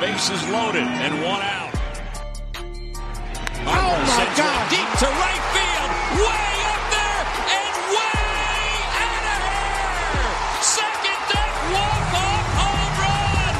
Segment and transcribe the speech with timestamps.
[0.00, 1.72] The bases loaded and one out.
[3.68, 4.56] Oh, my sends God.
[4.56, 7.22] one deep to right field, way up there
[7.56, 8.20] and way
[9.00, 10.62] out of here.
[10.62, 13.56] Second deck walk off home run,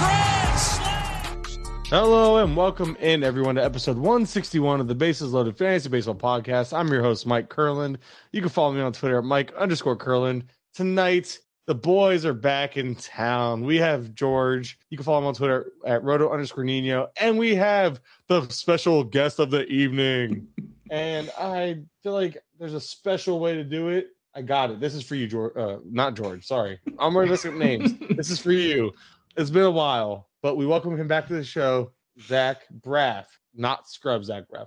[0.00, 1.82] grand slam.
[1.88, 6.76] Hello and welcome in everyone to episode 161 of the Bases Loaded Fantasy Baseball Podcast.
[6.76, 7.98] I'm your host, Mike Curland.
[8.32, 10.44] You can follow me on Twitter at Mike underscore Curland.
[10.74, 13.64] Tonight, the boys are back in town.
[13.64, 14.78] We have George.
[14.88, 17.08] You can follow him on Twitter at Roto underscore Nino.
[17.20, 20.46] And we have the special guest of the evening.
[20.90, 24.10] and I feel like there's a special way to do it.
[24.34, 24.80] I got it.
[24.80, 25.56] This is for you, George.
[25.56, 26.46] Uh, not George.
[26.46, 26.78] Sorry.
[26.98, 27.94] I'm going to list names.
[28.16, 28.92] This is for you.
[29.36, 33.88] It's been a while, but we welcome him back to the show, Zach Braff, not
[33.88, 34.66] Scrub Zach Braff.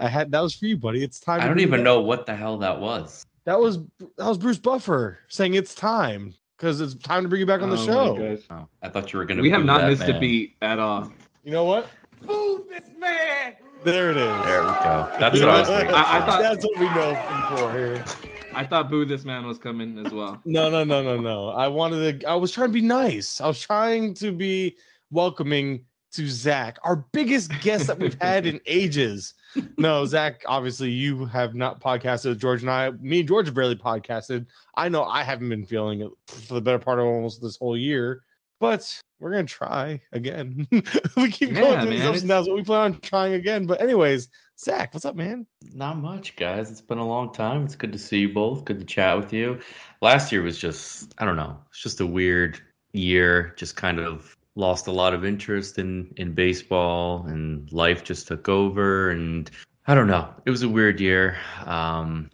[0.00, 1.02] I had that was for you, buddy.
[1.02, 1.40] It's time.
[1.40, 3.24] I don't even it know what the hell that was.
[3.44, 7.46] That was that was Bruce Buffer saying it's time because it's time to bring you
[7.46, 8.16] back on the Oh show.
[8.16, 8.44] gosh.
[8.50, 9.42] Oh, I thought you were going to.
[9.42, 11.12] We have not that missed a beat at all.
[11.44, 11.88] You know what?
[12.26, 13.54] Move this man.
[13.84, 14.44] There it is.
[14.46, 15.12] There we go.
[15.20, 15.94] That's what I was thinking.
[15.94, 18.04] I- I thought- that's what we know him for here.
[18.54, 20.40] I thought Boo This Man was coming as well.
[20.46, 21.48] No, no, no, no, no.
[21.50, 22.26] I wanted to.
[22.26, 23.40] I was trying to be nice.
[23.42, 24.76] I was trying to be
[25.10, 29.34] welcoming to Zach, our biggest guest that we've had in ages.
[29.78, 30.42] No, Zach.
[30.46, 32.90] Obviously, you have not podcasted with George and I.
[32.92, 34.46] Me and George have barely podcasted.
[34.76, 37.76] I know I haven't been feeling it for the better part of almost this whole
[37.76, 38.22] year,
[38.60, 40.66] but we're gonna try again.
[41.16, 43.66] we keep Yeah, going through these ups and downs, but we plan on trying again.
[43.66, 45.46] But anyways, Zach, what's up, man?
[45.72, 46.70] Not much, guys.
[46.70, 47.64] It's been a long time.
[47.64, 48.64] It's good to see you both.
[48.64, 49.58] Good to chat with you.
[50.00, 52.60] Last year was just, I don't know, it's just a weird
[52.92, 53.54] year.
[53.56, 58.48] Just kind of lost a lot of interest in in baseball, and life just took
[58.48, 59.10] over.
[59.10, 59.50] And
[59.86, 61.36] I don't know, it was a weird year.
[61.64, 62.30] Um,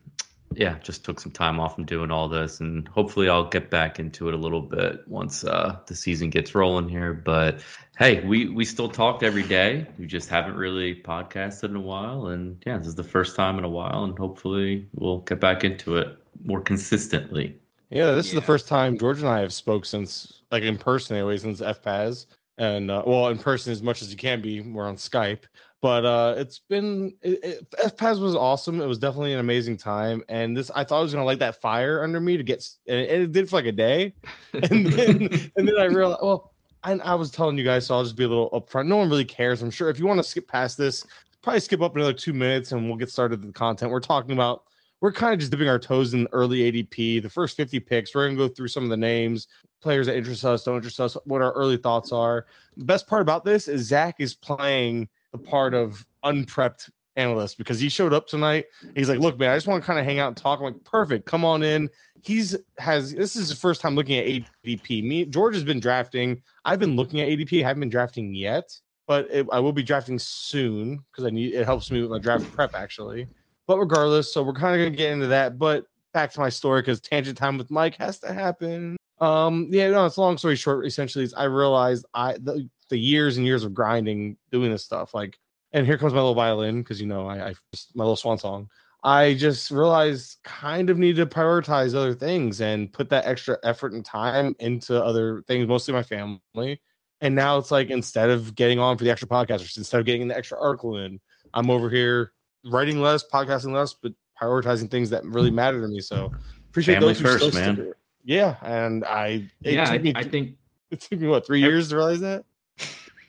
[0.55, 4.01] yeah, just took some time off from doing all this, and hopefully I'll get back
[4.01, 7.13] into it a little bit once uh, the season gets rolling here.
[7.13, 7.63] But
[7.97, 9.87] hey, we we still talk every day.
[9.99, 13.59] We just haven't really podcasted in a while, and yeah, this is the first time
[13.59, 17.57] in a while, and hopefully we'll get back into it more consistently.
[17.91, 21.17] Yeah, this is the first time George and I have spoke since, like in person
[21.17, 22.27] anyway, since FPAS,
[22.59, 24.61] and uh, well, in person as much as you can be.
[24.61, 25.45] We're on Skype,
[25.81, 28.81] but uh, it's been it, it, FPAS was awesome.
[28.81, 31.61] It was definitely an amazing time, and this I thought I was gonna light that
[31.61, 34.15] fire under me to get, and it, it did for like a day,
[34.53, 36.53] and then and then I realized, well,
[36.83, 38.87] I, I was telling you guys, so I'll just be a little upfront.
[38.87, 39.63] No one really cares.
[39.63, 41.07] I'm sure if you want to skip past this,
[41.43, 43.91] probably skip up another two minutes, and we'll get started with the content.
[43.91, 44.65] We're talking about
[45.01, 48.15] we're kind of just dipping our toes in early ADP, the first 50 picks.
[48.15, 49.49] We're going to go through some of the names,
[49.81, 52.47] players that interest us, don't interest us, what our early thoughts are.
[52.77, 57.81] The best part about this is Zach is playing the part of unprepped analyst because
[57.81, 58.67] he showed up tonight.
[58.95, 60.59] He's like, Look, man, I just want to kind of hang out and talk.
[60.59, 61.27] I'm like, Perfect.
[61.27, 61.89] Come on in.
[62.23, 65.05] He's has this is the first time looking at ADP.
[65.05, 66.43] Me, George has been drafting.
[66.65, 68.71] I've been looking at ADP, I haven't been drafting yet,
[69.07, 72.19] but it, I will be drafting soon because I need it helps me with my
[72.19, 73.27] draft prep actually.
[73.71, 75.57] But regardless, so we're kind of gonna get into that.
[75.57, 78.97] But back to my story because tangent time with Mike has to happen.
[79.21, 80.85] Um, yeah, no, it's a long story short.
[80.87, 85.15] Essentially, is I realized I the, the years and years of grinding doing this stuff,
[85.15, 85.39] like,
[85.73, 87.55] and here comes my little violin because you know I, I
[87.95, 88.69] my little swan song.
[89.05, 93.93] I just realized kind of need to prioritize other things and put that extra effort
[93.93, 96.81] and time into other things, mostly my family.
[97.21, 100.07] And now it's like instead of getting on for the extra podcast, or instead of
[100.07, 101.21] getting the extra article in,
[101.55, 102.33] I'm over here
[102.65, 106.01] writing less, podcasting less, but prioritizing things that really matter to me.
[106.01, 106.33] So
[106.71, 107.93] appreciate Family those first, man.
[108.25, 110.57] Yeah, and I it yeah, took I, me, I think
[110.91, 112.45] it took me what three years to realize that.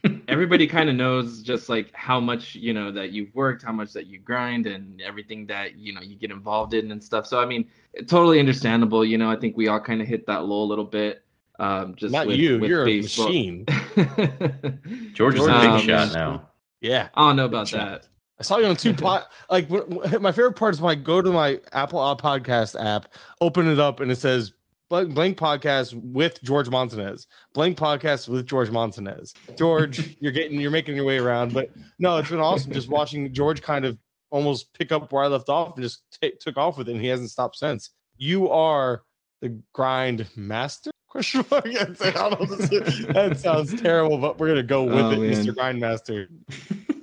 [0.27, 3.93] everybody kind of knows just like how much you know that you've worked how much
[3.93, 7.39] that you grind and everything that you know you get involved in and stuff so
[7.39, 7.67] i mean
[8.07, 10.85] totally understandable you know i think we all kind of hit that low a little
[10.85, 11.23] bit
[11.59, 13.25] um just Not with, you, with you're Facebook.
[13.27, 15.11] a machine.
[15.13, 16.49] George is a Um, big shot now.
[16.81, 18.07] Yeah, i don't know about Good that
[18.41, 19.25] I saw you on two pod.
[19.51, 19.69] Like
[20.19, 23.99] my favorite part is when I go to my Apple Podcast app, open it up,
[23.99, 24.53] and it says
[24.89, 27.27] blank, podcast with George Montanez.
[27.53, 29.35] Blank podcast with George Montanez.
[29.55, 33.31] George, you're getting you're making your way around, but no, it's been awesome just watching
[33.31, 33.95] George kind of
[34.31, 37.01] almost pick up where I left off and just ta- took off with it, and
[37.01, 37.91] he hasn't stopped since.
[38.17, 39.03] You are
[39.41, 40.89] the grind master.
[41.09, 41.67] Question mark.
[41.67, 45.11] I don't know if this is- that sounds terrible, but we're gonna go with Oh,
[45.11, 45.45] it, man.
[45.45, 45.53] Mr.
[45.53, 46.27] Grindmaster.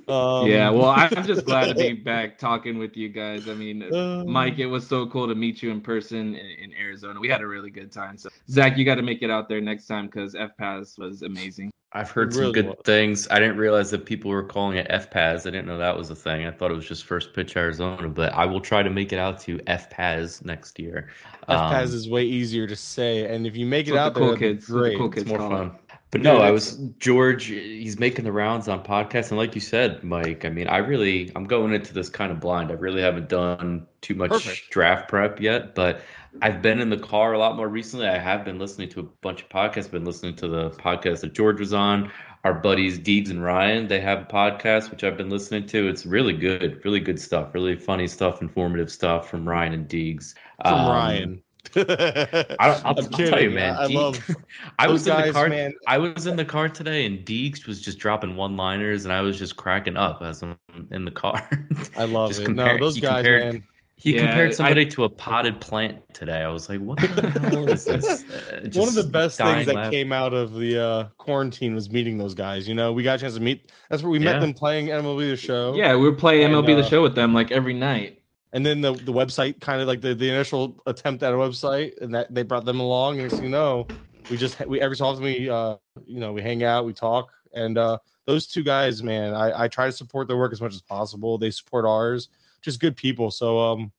[0.09, 3.93] Um, yeah well i'm just glad to be back talking with you guys i mean
[3.93, 7.19] Um, Mike, it was so cool to meet you in person in, in Arizona.
[7.19, 8.17] We had a really good time.
[8.17, 11.71] So, Zach, you got to make it out there next time because FPAS was amazing.
[11.93, 12.75] I've heard It some really good was.
[12.85, 13.27] things.
[13.31, 15.41] I didn't realize that people were calling it FPAS.
[15.47, 16.45] I didn't know that was a thing.
[16.45, 19.17] I thought it was just first pitch Arizona, but I will try to make it
[19.19, 21.09] out to FPAS next year.
[21.47, 24.19] FPAS Um, is way easier to say, and if you make it out what the
[24.19, 24.97] cool there, kids- what the great.
[24.97, 25.65] cool it's kids more fun.
[25.67, 25.71] it.
[26.11, 27.45] But no, I was George.
[27.45, 30.43] He's making the rounds on podcasts, and like you said, Mike.
[30.43, 32.71] I mean, I really, I'm going into this kind of blind.
[32.71, 34.71] I really haven't done too much Perfect.
[34.71, 36.01] draft prep yet, but
[36.41, 38.07] I've been in the car a lot more recently.
[38.07, 39.91] I have been listening to a bunch of podcasts.
[39.91, 42.11] Been listening to the podcast that George was on.
[42.43, 45.89] Our buddies Deegs and Ryan, they have a podcast which I've been listening to.
[45.89, 50.33] It's really good, really good stuff, really funny stuff, informative stuff from Ryan and Deegs.
[50.63, 51.43] From Um, Ryan.
[51.75, 53.75] I don't, I'll, I'm I'll tell you, man.
[53.75, 54.35] I, I Deeg- love
[54.79, 55.49] I those was in guys, the car.
[55.49, 55.73] man.
[55.87, 59.37] I was in the car today, and Deeks was just dropping one-liners, and I was
[59.37, 60.57] just cracking up as I'm
[60.91, 61.47] in the car.
[61.97, 62.45] I love Just it.
[62.45, 63.63] compare- no, those guys, compared- man.
[63.97, 66.41] he Yeah, compared I- somebody to a potted plant today.
[66.41, 69.75] I was like, "What the hell is this?" Uh, One of the best things that
[69.75, 69.91] laugh.
[69.91, 72.67] came out of the uh, quarantine was meeting those guys.
[72.67, 73.71] You know, we got a chance to meet.
[73.89, 75.73] That's where we met them playing MLB the Show.
[75.75, 78.18] Yeah, we were playing And, MLB uh, the show with them like every night.
[78.53, 81.99] And then the the website kind of like the, the initial attempt at a website,
[82.01, 83.19] and that they brought them along.
[83.19, 83.87] And as you know,
[84.29, 85.75] we just we every so often we uh
[86.05, 89.67] you know we hang out, we talk, and uh those two guys, man, I I
[89.67, 91.37] try to support their work as much as possible.
[91.37, 92.29] They support ours,
[92.61, 93.31] just good people.
[93.31, 93.91] So um, I'm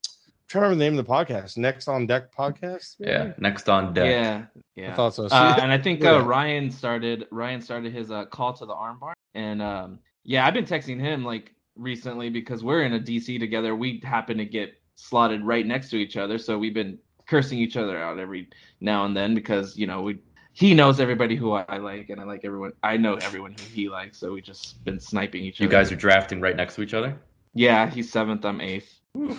[0.48, 1.56] trying to remember the name of the podcast.
[1.56, 2.96] Next on Deck podcast.
[3.00, 3.12] maybe?
[3.12, 4.06] Yeah, next on deck.
[4.06, 4.44] Yeah,
[4.76, 5.26] yeah I thought so.
[5.28, 6.16] So, Uh, and I think Yeah.
[6.16, 10.54] uh, Ryan started Ryan started his uh, call to the armbar, and um, yeah, I've
[10.54, 13.74] been texting him like recently because we're in a DC together.
[13.74, 17.76] We happen to get slotted right next to each other, so we've been cursing each
[17.76, 18.48] other out every
[18.80, 20.18] now and then because you know we
[20.52, 22.72] he knows everybody who I like, and I like everyone.
[22.82, 25.76] I know everyone who he likes, so we just been sniping each You other.
[25.76, 27.18] You guys are drafting right next to each other.
[27.54, 29.00] yeah, he's seventh, I'm eighth.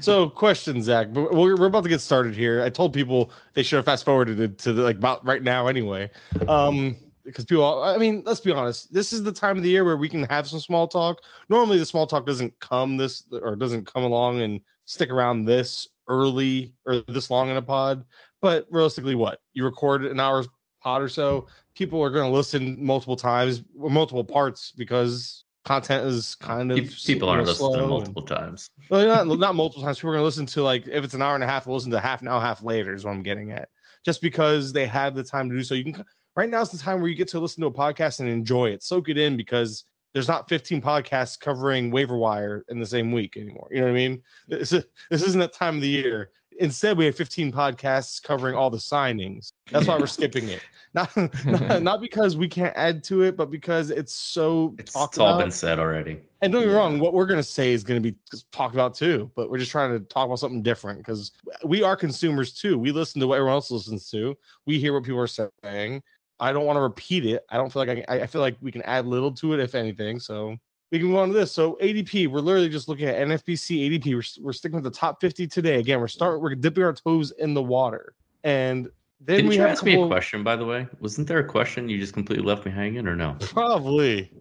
[0.00, 1.08] So, question, Zach.
[1.08, 2.62] We're, we're about to get started here.
[2.62, 5.66] I told people they should have fast forwarded it to the, like about right now
[5.66, 6.10] anyway.
[6.48, 6.96] Um,
[7.30, 8.92] because people, I mean, let's be honest.
[8.92, 11.20] This is the time of the year where we can have some small talk.
[11.48, 15.88] Normally, the small talk doesn't come this or doesn't come along and stick around this
[16.08, 18.04] early or this long in a pod.
[18.40, 20.44] But realistically, what you record an hour
[20.82, 26.34] pod or so, people are going to listen multiple times, multiple parts because content is
[26.36, 28.70] kind of People aren't listening slow and- multiple times.
[28.88, 29.98] well, not not multiple times.
[29.98, 31.90] People are gonna listen to like if it's an hour and a half, we'll listen
[31.92, 32.94] to half an hour, half later.
[32.94, 33.68] Is what I'm getting at.
[34.02, 35.74] Just because they have the time to do so.
[35.74, 36.02] You can
[36.36, 38.70] right now is the time where you get to listen to a podcast and enjoy
[38.70, 43.12] it, soak it in because there's not 15 podcasts covering waiver wire in the same
[43.12, 43.68] week anymore.
[43.70, 44.22] You know what I mean?
[44.48, 46.30] This, is, this isn't that time of the year.
[46.58, 49.52] Instead, we have 15 podcasts covering all the signings.
[49.70, 50.60] That's why we're skipping it.
[50.92, 55.12] Not, not not because we can't add to it, but because it's so It's, talked
[55.14, 55.38] it's all about.
[55.38, 56.18] been said already.
[56.42, 56.78] And don't get Yeah.
[56.78, 58.16] wrong, what we're gonna say is gonna be
[58.50, 61.30] talked about too, but we're just trying to talk about something different because
[61.64, 62.76] we are consumers too.
[62.76, 64.36] We listen to what everyone else listens to.
[64.66, 66.02] We hear what people are saying.
[66.40, 67.44] I don't want to repeat it.
[67.50, 69.74] I don't feel like I, I feel like we can add little to it, if
[69.74, 70.18] anything.
[70.18, 70.56] So
[70.90, 71.52] we can move on to this.
[71.52, 74.14] So ADP, we're literally just looking at NFBC ADP.
[74.14, 75.76] We're, we're sticking with the top 50 today.
[75.78, 78.14] Again, we're starting, we're dipping our toes in the water.
[78.42, 78.86] And
[79.20, 80.88] then Didn't we you have ask me a question, by the way?
[81.00, 83.36] Wasn't there a question you just completely left me hanging, or no?
[83.40, 84.32] Probably.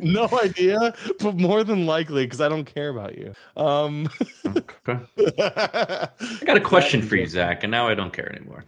[0.00, 3.32] no idea, but more than likely because I don't care about you.
[3.56, 4.08] Um,
[4.46, 4.98] Okay.
[5.38, 6.08] I
[6.44, 8.64] got a question for you, Zach, and now I don't care anymore.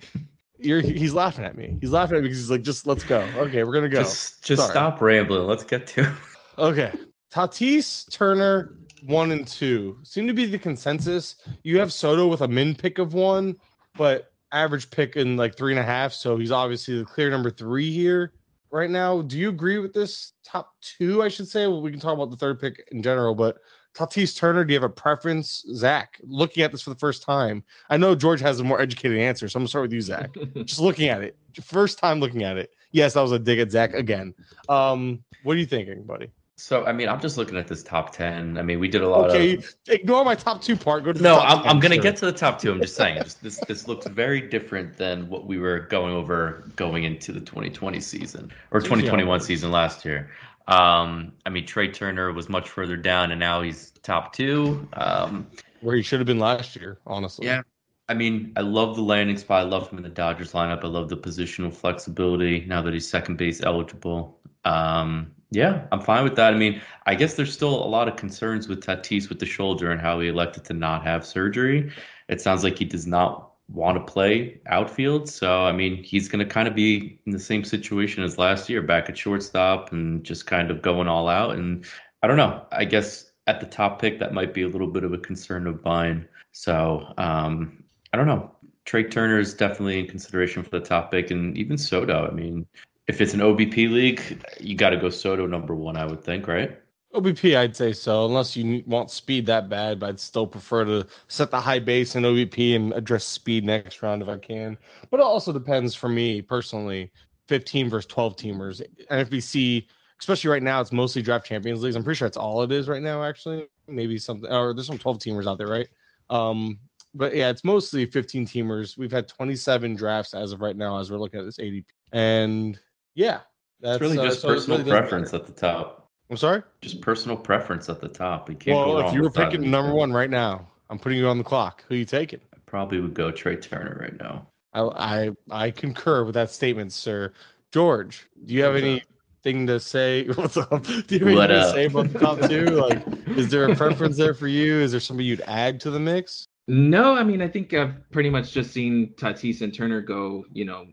[0.58, 1.78] You're he's laughing at me.
[1.80, 3.20] He's laughing at me because he's like, just let's go.
[3.36, 4.02] Okay, we're gonna go.
[4.02, 4.72] Just, just Sorry.
[4.72, 5.46] stop rambling.
[5.46, 6.12] Let's get to.
[6.58, 6.92] Okay.
[7.30, 11.36] Tatis, Turner, one and two seem to be the consensus.
[11.62, 13.56] You have Soto with a min pick of one,
[13.96, 16.12] but average pick in like three and a half.
[16.12, 18.32] So he's obviously the clear number three here
[18.70, 19.22] right now.
[19.22, 21.22] Do you agree with this top two?
[21.22, 21.66] I should say.
[21.66, 23.58] Well, we can talk about the third pick in general, but
[23.96, 25.64] Tatis Turner, do you have a preference?
[25.74, 29.18] Zach, looking at this for the first time, I know George has a more educated
[29.18, 30.30] answer, so I'm gonna start with you, Zach.
[30.64, 32.72] Just looking at it, first time looking at it.
[32.92, 34.34] Yes, that was a dig at Zach again.
[34.68, 36.30] Um, what are you thinking, buddy?
[36.58, 38.56] So I mean, I'm just looking at this top ten.
[38.56, 39.74] I mean, we did a lot Okay, of.
[39.88, 41.04] ignore my top two part.
[41.04, 42.02] Go to No, I'm, 10, I'm gonna sure.
[42.02, 42.72] get to the top two.
[42.72, 46.64] I'm just saying, just, this this looks very different than what we were going over
[46.76, 50.30] going into the 2020 season or 2021 season last year.
[50.68, 54.88] Um, I mean, Trea Turner was much further down, and now he's top two.
[54.94, 55.46] Um,
[55.80, 57.46] where he should have been last year, honestly.
[57.46, 57.62] yeah,
[58.08, 59.64] I mean, I love the landing spot.
[59.64, 60.84] I love him in the Dodgers lineup.
[60.84, 64.40] I love the positional flexibility now that he's second base eligible.
[64.64, 66.52] Um, yeah, I'm fine with that.
[66.52, 69.92] I mean, I guess there's still a lot of concerns with Tatis with the shoulder
[69.92, 71.92] and how he elected to not have surgery.
[72.28, 75.28] It sounds like he does not want to play outfield.
[75.28, 78.68] So, I mean, he's going to kind of be in the same situation as last
[78.68, 81.56] year, back at shortstop and just kind of going all out.
[81.56, 81.84] And
[82.22, 82.64] I don't know.
[82.72, 85.66] I guess at the top pick, that might be a little bit of a concern
[85.66, 86.28] of mine.
[86.52, 87.82] So, um,
[88.12, 88.50] I don't know.
[88.84, 92.28] Trea Turner is definitely in consideration for the top pick, and even Soto.
[92.28, 92.64] I mean,
[93.08, 96.46] if it's an OBP league, you got to go Soto number one, I would think,
[96.46, 96.78] right?
[97.16, 101.06] OBP, I'd say so, unless you want speed that bad, but I'd still prefer to
[101.28, 104.76] set the high base in OBP and address speed next round if I can.
[105.10, 107.10] But it also depends for me personally
[107.48, 108.82] 15 versus 12 teamers.
[109.10, 109.86] NFBC,
[110.20, 111.96] especially right now, it's mostly draft champions leagues.
[111.96, 113.66] I'm pretty sure that's all it is right now, actually.
[113.88, 115.88] Maybe something, or there's some 12 teamers out there, right?
[116.28, 116.78] Um,
[117.14, 118.98] but yeah, it's mostly 15 teamers.
[118.98, 121.86] We've had 27 drafts as of right now, as we're looking at this ADP.
[122.12, 122.78] And
[123.14, 123.40] yeah,
[123.80, 126.05] that's It's really uh, just so personal really preference at the top.
[126.30, 126.62] I'm sorry?
[126.80, 128.48] Just personal preference at the top.
[128.48, 131.18] You can't go Well, wrong if you were picking number one right now, I'm putting
[131.18, 131.84] you on the clock.
[131.88, 132.40] Who you taking?
[132.54, 134.46] I probably would go Trea Turner right now.
[134.72, 137.32] I I, I concur with that statement, sir.
[137.72, 139.02] George, do you have What's up?
[139.44, 140.26] anything to say?
[140.34, 140.68] What's up?
[140.84, 142.64] Do you have anything What to say about the top two?
[142.76, 143.04] Like,
[143.38, 144.80] is there a preference there for you?
[144.80, 146.46] Is there somebody you'd add to the mix?
[146.68, 150.64] No, I mean I think I've pretty much just seen Tatis and Turner go, you
[150.64, 150.86] know,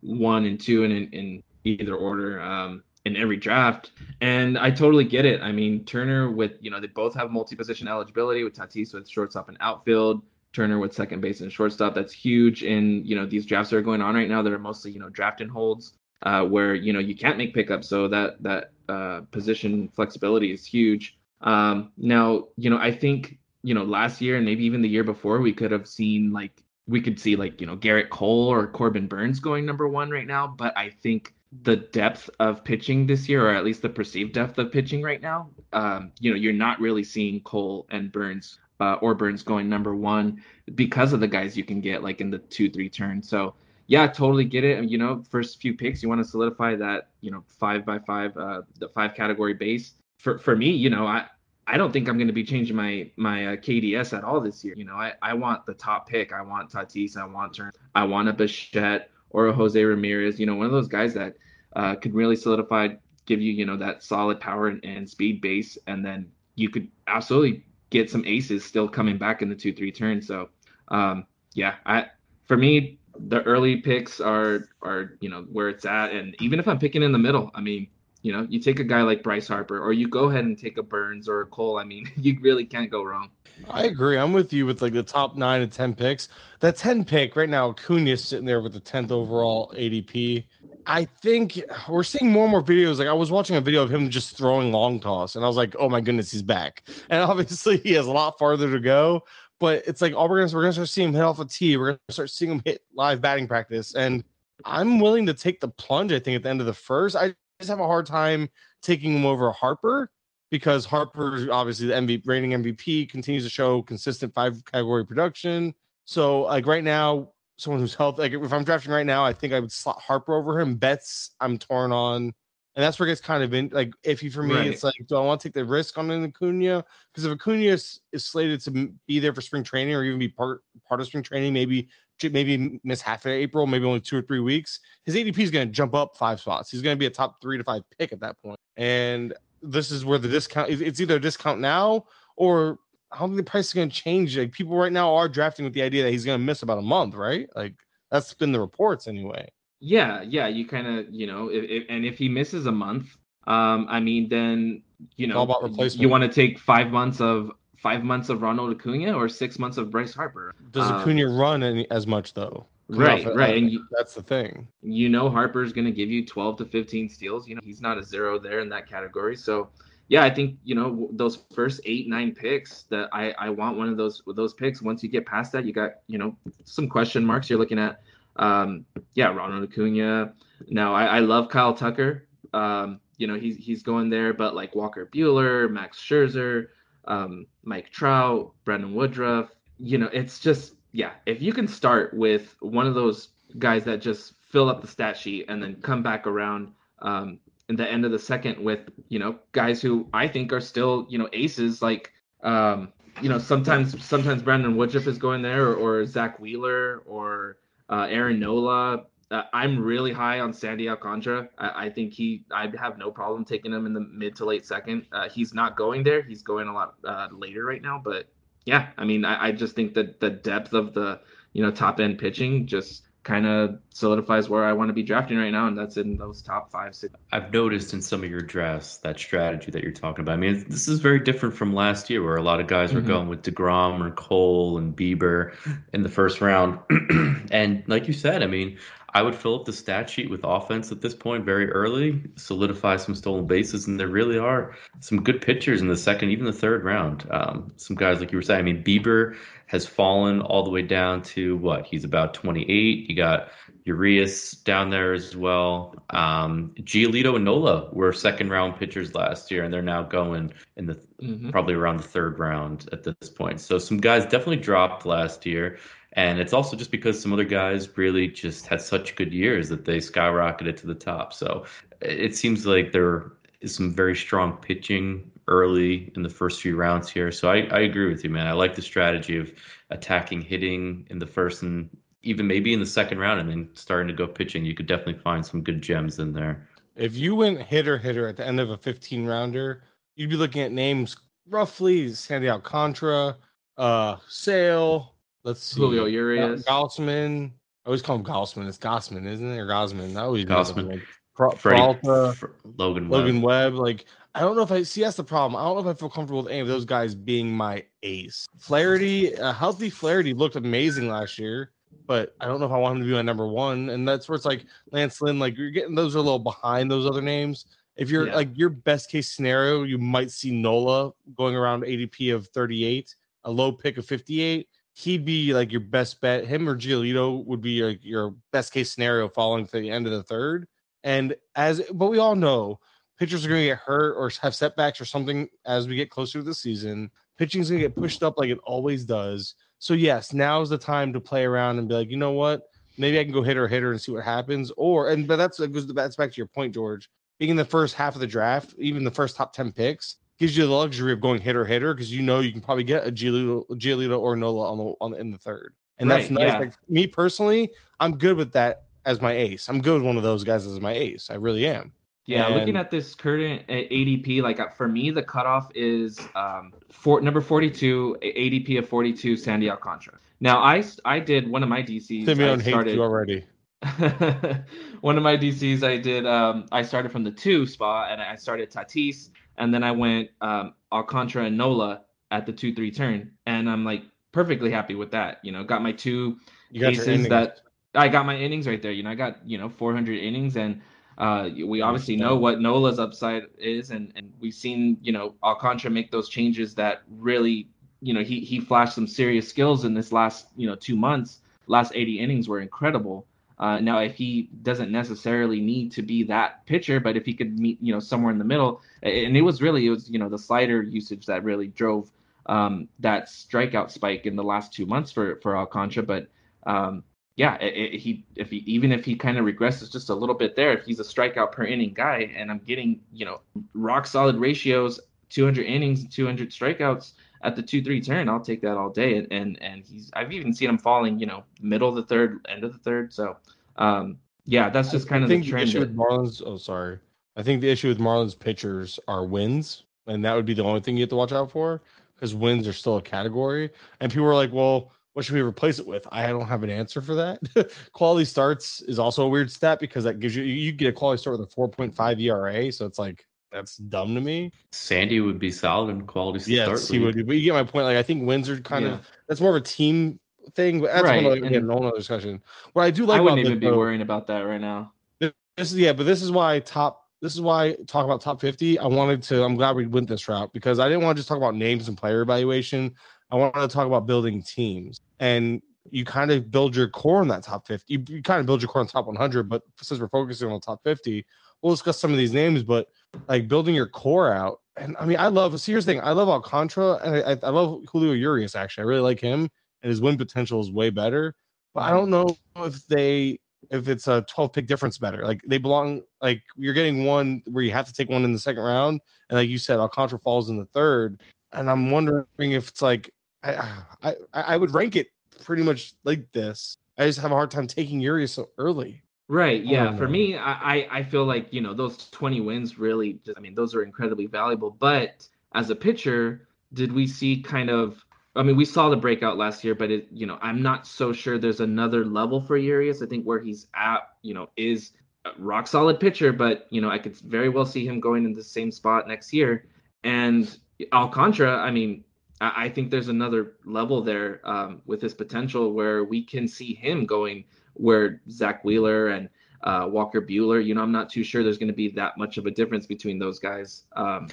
[0.00, 5.04] one and two and in, in either order um, in every draft, and I totally
[5.04, 5.40] get it.
[5.42, 9.48] I mean Turner with you know they both have multi-position eligibility with Tatis with shortstop
[9.48, 11.94] and outfield, Turner with second base and shortstop.
[11.94, 14.58] That's huge in you know these drafts that are going on right now that are
[14.58, 18.08] mostly you know draft and holds uh, where you know you can't make pickups, so
[18.08, 21.18] that that uh, position flexibility is huge.
[21.40, 25.04] Um, now you know I think you know last year and maybe even the year
[25.04, 28.66] before we could have seen like we could see like you know Gerrit Cole or
[28.68, 33.28] Corbin Burnes going number one right now, but I think the depth of pitching this
[33.28, 36.52] year, or at least the perceived depth of pitching right now, um, you know, you're
[36.52, 40.42] not really seeing Cole and Burnes uh, or Burnes going number one
[40.74, 43.22] because of the guys you can get like in the two, three turn.
[43.22, 43.54] So
[43.86, 44.88] yeah, totally get it.
[44.88, 48.36] You know, first few picks, you want to solidify that, you know, five by five,
[48.36, 49.94] uh, the five category base.
[50.18, 51.26] For for me, you know, I
[51.66, 54.64] I don't think I'm going to be changing my my uh, KDS at all this
[54.64, 54.74] year.
[54.76, 56.32] You know, I I want the top pick.
[56.32, 57.16] I want Tatis.
[57.16, 57.70] I want Turn.
[57.94, 60.38] I want a Bichette or a Jose Ramirez.
[60.38, 61.34] You know, one of those guys that
[61.74, 62.88] uh, could really solidify,
[63.26, 66.88] give you you know that solid power and, and speed base, and then you could
[67.06, 70.22] absolutely get some aces still coming back in the two three turn.
[70.22, 70.48] So
[70.88, 72.06] um, yeah, I
[72.46, 76.68] for me the early picks are are you know where it's at, and even if
[76.68, 77.88] I'm picking in the middle, I mean
[78.22, 80.78] you know you take a guy like Bryce Harper or you go ahead and take
[80.78, 81.78] a Burnes or a Cole.
[81.78, 83.30] I mean you really can't go wrong.
[83.68, 84.16] I agree.
[84.16, 86.28] I'm with you with like the top nine and ten picks.
[86.60, 90.44] That ten pick right now, Acuna's sitting there with the tenth overall ADP.
[90.86, 92.98] I think we're seeing more and more videos.
[92.98, 95.56] Like I was watching a video of him just throwing long toss, and I was
[95.56, 99.24] like, "Oh my goodness, he's back!" And obviously, he has a lot farther to go.
[99.60, 101.76] But it's like all we're gonna we're gonna start seeing him hit off a tee.
[101.76, 104.24] We're gonna start seeing him hit live batting practice, and
[104.64, 106.12] I'm willing to take the plunge.
[106.12, 108.48] I think at the end of the first, I just have a hard time
[108.82, 110.10] taking him over Harper
[110.50, 115.74] because Harper, obviously the MVP rating MVP, continues to show consistent five category production.
[116.04, 119.52] So like right now, someone who's healthy, like if I'm drafting right now, I think
[119.52, 120.76] I would slot Harper over him.
[120.76, 122.34] Betts, I'm torn on.
[122.74, 124.54] And that's where it gets kind of in like iffy for me.
[124.54, 124.66] Right.
[124.66, 126.84] It's like, do I want to take the risk on an Acuna?
[127.12, 130.28] Because if Acuna is, is slated to be there for spring training or even be
[130.28, 131.88] part part of spring training, maybe
[132.28, 135.66] maybe miss half of April, maybe only two or three weeks, his ADP is going
[135.66, 136.70] to jump up five spots.
[136.70, 138.58] He's going to be a top three to five pick at that point.
[138.76, 142.04] And this is where the discount it's- either a discount now
[142.36, 142.78] or
[143.12, 144.36] I don't think the price is going to change.
[144.36, 146.78] Like people right now are drafting with the idea that he's going to miss about
[146.78, 147.48] a month, right?
[147.54, 147.74] Like
[148.10, 149.48] that's been the reports anyway.
[149.80, 153.16] Yeah, yeah, you kind of you know if, if and if he misses a month,
[153.46, 154.82] um, I mean then
[155.16, 156.00] you know all about replacement.
[156.00, 157.50] You want to take five months of
[157.82, 160.54] five months of Ronald Acuna or six months of Bryce Harper.
[160.70, 162.66] Does Um, Acuna run any, as much though?
[162.88, 164.68] Right, off right, and you- that's the thing.
[164.82, 167.48] you know Harper's going to give you 12 to 15 steals.
[167.48, 169.34] You know, he's not a zero there in that category.
[169.34, 169.70] So,
[170.08, 173.88] yeah, I think you know those first eight nine picks that I I want one
[173.88, 174.82] of those those picks.
[174.82, 177.48] Once you get past that, you got you know some question marks.
[177.48, 178.02] You're looking at
[178.36, 178.84] um
[179.14, 180.34] yeah Ronald Acuna.
[180.68, 182.26] Now I, I love Kyle Tucker.
[182.52, 186.66] Um, you know he's he's going there, but like Walker Buehler, Max Scherzer,
[187.06, 189.50] um, Mike Trout, Brandon Woodruff.
[189.78, 191.12] You know it's just yeah.
[191.26, 193.28] If you can start with one of those
[193.58, 197.76] guys that just fill up the stat sheet and then come back around um, in
[197.76, 201.18] the end of the second with you know guys who I think are still you
[201.18, 206.06] know aces like um, you know sometimes sometimes Brandon Woodruff is going there or, or
[206.06, 209.04] Zack Wheeler or uh, Aaron Nola.
[209.32, 211.48] Uh, I'm really high on Sandy Alcantara.
[211.56, 214.66] I, I, think he I'd have no problem taking him in the mid to late
[214.66, 215.06] second.
[215.10, 216.20] Uh, he's not going there.
[216.20, 217.98] He's going a lot uh, later right now.
[218.04, 218.26] But
[218.66, 221.20] yeah, I mean I, I just think that the depth of the
[221.54, 225.38] you know top end pitching just kind of solidifies where I want to be drafting
[225.38, 227.14] right now, and that's in those top five, six.
[227.30, 230.32] I've noticed in some of your drafts that strategy that you're talking about.
[230.32, 233.00] I mean, this is very different from last year, where a lot of guys were
[233.00, 233.08] mm-hmm.
[233.08, 235.54] going with Degrom or Cole and Bieber
[235.92, 236.80] in the first round,
[237.50, 238.78] and like you said, I mean.
[239.14, 242.96] I would fill up the stat sheet with offense at this point very early, solidify
[242.96, 246.52] some stolen bases, and there really are some good pitchers in the second, even the
[246.52, 247.26] third round.
[247.30, 248.60] Um, some guys like you were saying.
[248.60, 251.84] I mean, Bieber has fallen all the way down to what?
[251.86, 253.08] He's about 28.
[253.10, 253.48] You got
[253.84, 255.94] Urias down there as well.
[256.10, 260.86] Um, Giolito and Nola were second round pitchers last year, and they're now going in
[260.86, 261.50] the mm-hmm.
[261.50, 263.60] probably around the third round at this point.
[263.60, 265.78] So some guys definitely dropped last year.
[266.14, 269.84] And it's also just because some other guys really just had such good years that
[269.84, 271.32] they skyrocketed to the top.
[271.32, 271.64] So
[272.00, 277.08] it seems like there is some very strong pitching early in the first few rounds
[277.08, 277.32] here.
[277.32, 278.46] So I, I agree with you, man.
[278.46, 279.52] I like the strategy of
[279.90, 281.88] attacking, hitting in the first and
[282.22, 284.64] even maybe in the second round and then starting to go pitching.
[284.64, 286.68] You could definitely find some good gems in there.
[286.94, 289.82] If you went hitter hitter at the end of a 15 rounder,
[290.14, 291.16] you'd be looking at names
[291.48, 293.36] roughly Sandy Alcantara,
[293.78, 295.11] uh, Sale,
[295.44, 297.50] let's see, Julio Urias, Gausman.
[297.84, 298.68] I always call him Gausman.
[298.68, 299.58] It's Gossman, isn't it?
[299.58, 300.16] Or Gosman.
[300.16, 301.02] I always Gausman.
[301.34, 302.36] Pro- Peralta,
[302.76, 303.20] Logan Webb.
[303.20, 303.74] Logan Webb.
[303.74, 305.60] Like I don't know if I see that's the problem.
[305.60, 308.46] I don't know if I feel comfortable with any of those guys being my ace.
[308.58, 311.72] Flaherty, a healthy Flaherty looked amazing last year,
[312.06, 313.90] but I don't know if I want him to be my number one.
[313.90, 316.90] And that's where it's like Lance Lynn, like you're getting those are a little behind
[316.90, 317.66] those other names.
[317.96, 318.36] If you're yeah.
[318.36, 323.14] like your best case scenario, you might see Nola going around ADP of 38,
[323.44, 324.66] a low pick of 58.
[324.94, 326.46] He'd be like your best bet.
[326.46, 330.12] Him or Giolito would be like your best case scenario falling to the end of
[330.12, 330.66] the third.
[331.02, 332.78] And as but we all know
[333.18, 336.38] pitchers are going to get hurt or have setbacks or something as we get closer
[336.40, 337.10] to the season.
[337.38, 339.54] Pitching's going to get pushed up like it always does.
[339.78, 342.62] So yes, now is the time to play around and be like, you know what?
[342.98, 344.70] Maybe I can go hitter hitter and see what happens.
[344.76, 347.08] Or and but that's that goes that's back to your point, George.
[347.38, 350.56] Being in the first half of the draft, even the first top ten picks, gives
[350.56, 353.12] you the luxury of going hitter hitter because you know you can probably get a
[353.12, 356.52] Giolito, Giolito or Nola on the on the, in the third, and right, that's nice.
[356.52, 356.58] Yeah.
[356.58, 359.68] Like, me personally, I'm good with that as my ace.
[359.68, 361.30] I'm good with one of those guys as my ace.
[361.30, 361.92] I really am.
[362.26, 362.56] Yeah, and...
[362.56, 367.20] looking at this current uh, ADP, like uh, for me, the cutoff is um, for
[367.20, 370.18] number 42, ADP of 42, Sandy Alcantara.
[370.40, 372.24] Now, I I did one of my DCs.
[372.24, 373.44] Simeon I started, hates you already.
[375.02, 376.26] one of my DCs, I did.
[376.26, 380.30] Um, I started from the two spot, and I started Tatis, and then I went
[380.40, 385.10] um, Alcantara and Nola at the two three turn, and I'm like perfectly happy with
[385.12, 385.38] that.
[385.42, 386.38] You know, got my two
[386.70, 387.60] you aces that
[387.94, 388.92] I got my innings right there.
[388.92, 390.80] You know, I got you know 400 innings, and
[391.18, 395.90] uh, we obviously know what Nola's upside is, and and we've seen you know Alcantara
[395.90, 397.68] make those changes that really
[398.00, 401.40] you know he he flashed some serious skills in this last you know two months.
[401.68, 403.26] Last 80 innings were incredible.
[403.58, 407.58] Uh, now, if he doesn't necessarily need to be that pitcher, but if he could
[407.58, 410.28] meet, you know, somewhere in the middle, and it was really, it was, you know,
[410.28, 412.10] the slider usage that really drove
[412.46, 416.04] um, that strikeout spike in the last two months for for Alcantara.
[416.04, 416.28] But
[416.66, 417.04] um,
[417.36, 420.34] yeah, it, it, he if he even if he kind of regresses just a little
[420.34, 423.40] bit there, if he's a strikeout per inning guy, and I'm getting you know
[423.74, 427.12] rock solid ratios, 200 innings, 200 strikeouts
[427.42, 429.16] at the two three turn, I'll take that all day.
[429.16, 432.44] And and, and he's I've even seen him falling, you know, middle of the third,
[432.48, 433.12] end of the third.
[433.12, 433.36] So
[433.76, 435.68] um, yeah, that's just kind I of the trend.
[435.68, 436.42] The issue with Marlins.
[436.44, 436.98] Oh, sorry.
[437.36, 440.80] I think the issue with Marlins pitchers are wins, and that would be the only
[440.80, 441.82] thing you have to watch out for
[442.14, 443.70] because wins are still a category.
[444.00, 446.06] And people are like, well what should we replace it with?
[446.10, 447.40] I don't have an answer for that.
[447.92, 451.20] quality starts is also a weird stat because that gives you you get a quality
[451.20, 454.52] start with a 4.5 ERA, so it's like that's dumb to me.
[454.70, 456.78] Sandy would be solid in quality yes, start.
[456.78, 457.26] Yes, he would.
[457.26, 457.84] But you get my point.
[457.84, 458.92] Like I think wins are kind yeah.
[458.92, 460.18] of that's more of a team
[460.54, 460.80] thing.
[460.80, 461.22] But that's right.
[461.22, 462.42] one again, whole other discussion.
[462.72, 464.92] What I do like, I wouldn't even be though, worrying about that right now.
[465.20, 465.32] This
[465.72, 468.78] is yeah, but this is why top this is why talk about top 50.
[468.80, 471.28] I wanted to, I'm glad we went this route because I didn't want to just
[471.28, 472.94] talk about names and player evaluation.
[473.30, 475.00] I wanted to talk about building teams.
[475.20, 477.92] And you kind of build your core in that top 50.
[477.92, 480.54] You, you kind of build your core in top 100, but since we're focusing on
[480.54, 481.24] the top 50,
[481.60, 482.88] we'll discuss some of these names, but
[483.28, 484.60] like building your core out.
[484.76, 487.50] And I mean, I love, see, here's the thing I love Alcantara and I, I
[487.50, 488.82] love Julio Urias, actually.
[488.82, 489.50] I really like him
[489.82, 491.34] and his win potential is way better.
[491.74, 493.38] But I don't know if they,
[493.70, 495.24] if it's a 12 pick difference better.
[495.24, 498.38] Like they belong, like you're getting one where you have to take one in the
[498.38, 499.00] second round.
[499.28, 501.20] And like you said, Alcantara falls in the third.
[501.52, 505.08] And I'm wondering if it's like, I, I, I would rank it
[505.44, 506.76] pretty much like this.
[506.98, 509.02] I just have a hard time taking Urias so early.
[509.28, 509.64] Right.
[509.64, 509.92] Yeah.
[509.94, 513.14] Oh, for me, I I feel like you know those 20 wins really.
[513.24, 514.70] Just, I mean, those are incredibly valuable.
[514.70, 518.04] But as a pitcher, did we see kind of?
[518.34, 521.12] I mean, we saw the breakout last year, but it, you know, I'm not so
[521.12, 523.02] sure there's another level for Urias.
[523.02, 524.92] I think where he's at, you know, is
[525.24, 528.32] a rock solid pitcher, but you know, I could very well see him going in
[528.32, 529.66] the same spot next year.
[530.04, 530.58] And
[530.92, 532.04] Alcantara, I mean,
[532.40, 537.06] I, think there's another level there um, with his potential where we can see him
[537.06, 539.28] going where Zack Wheeler and
[539.62, 542.38] uh, Walker Buehler, you know, I'm not too sure there's going to be that much
[542.38, 543.84] of a difference between those guys.
[543.94, 544.28] Um,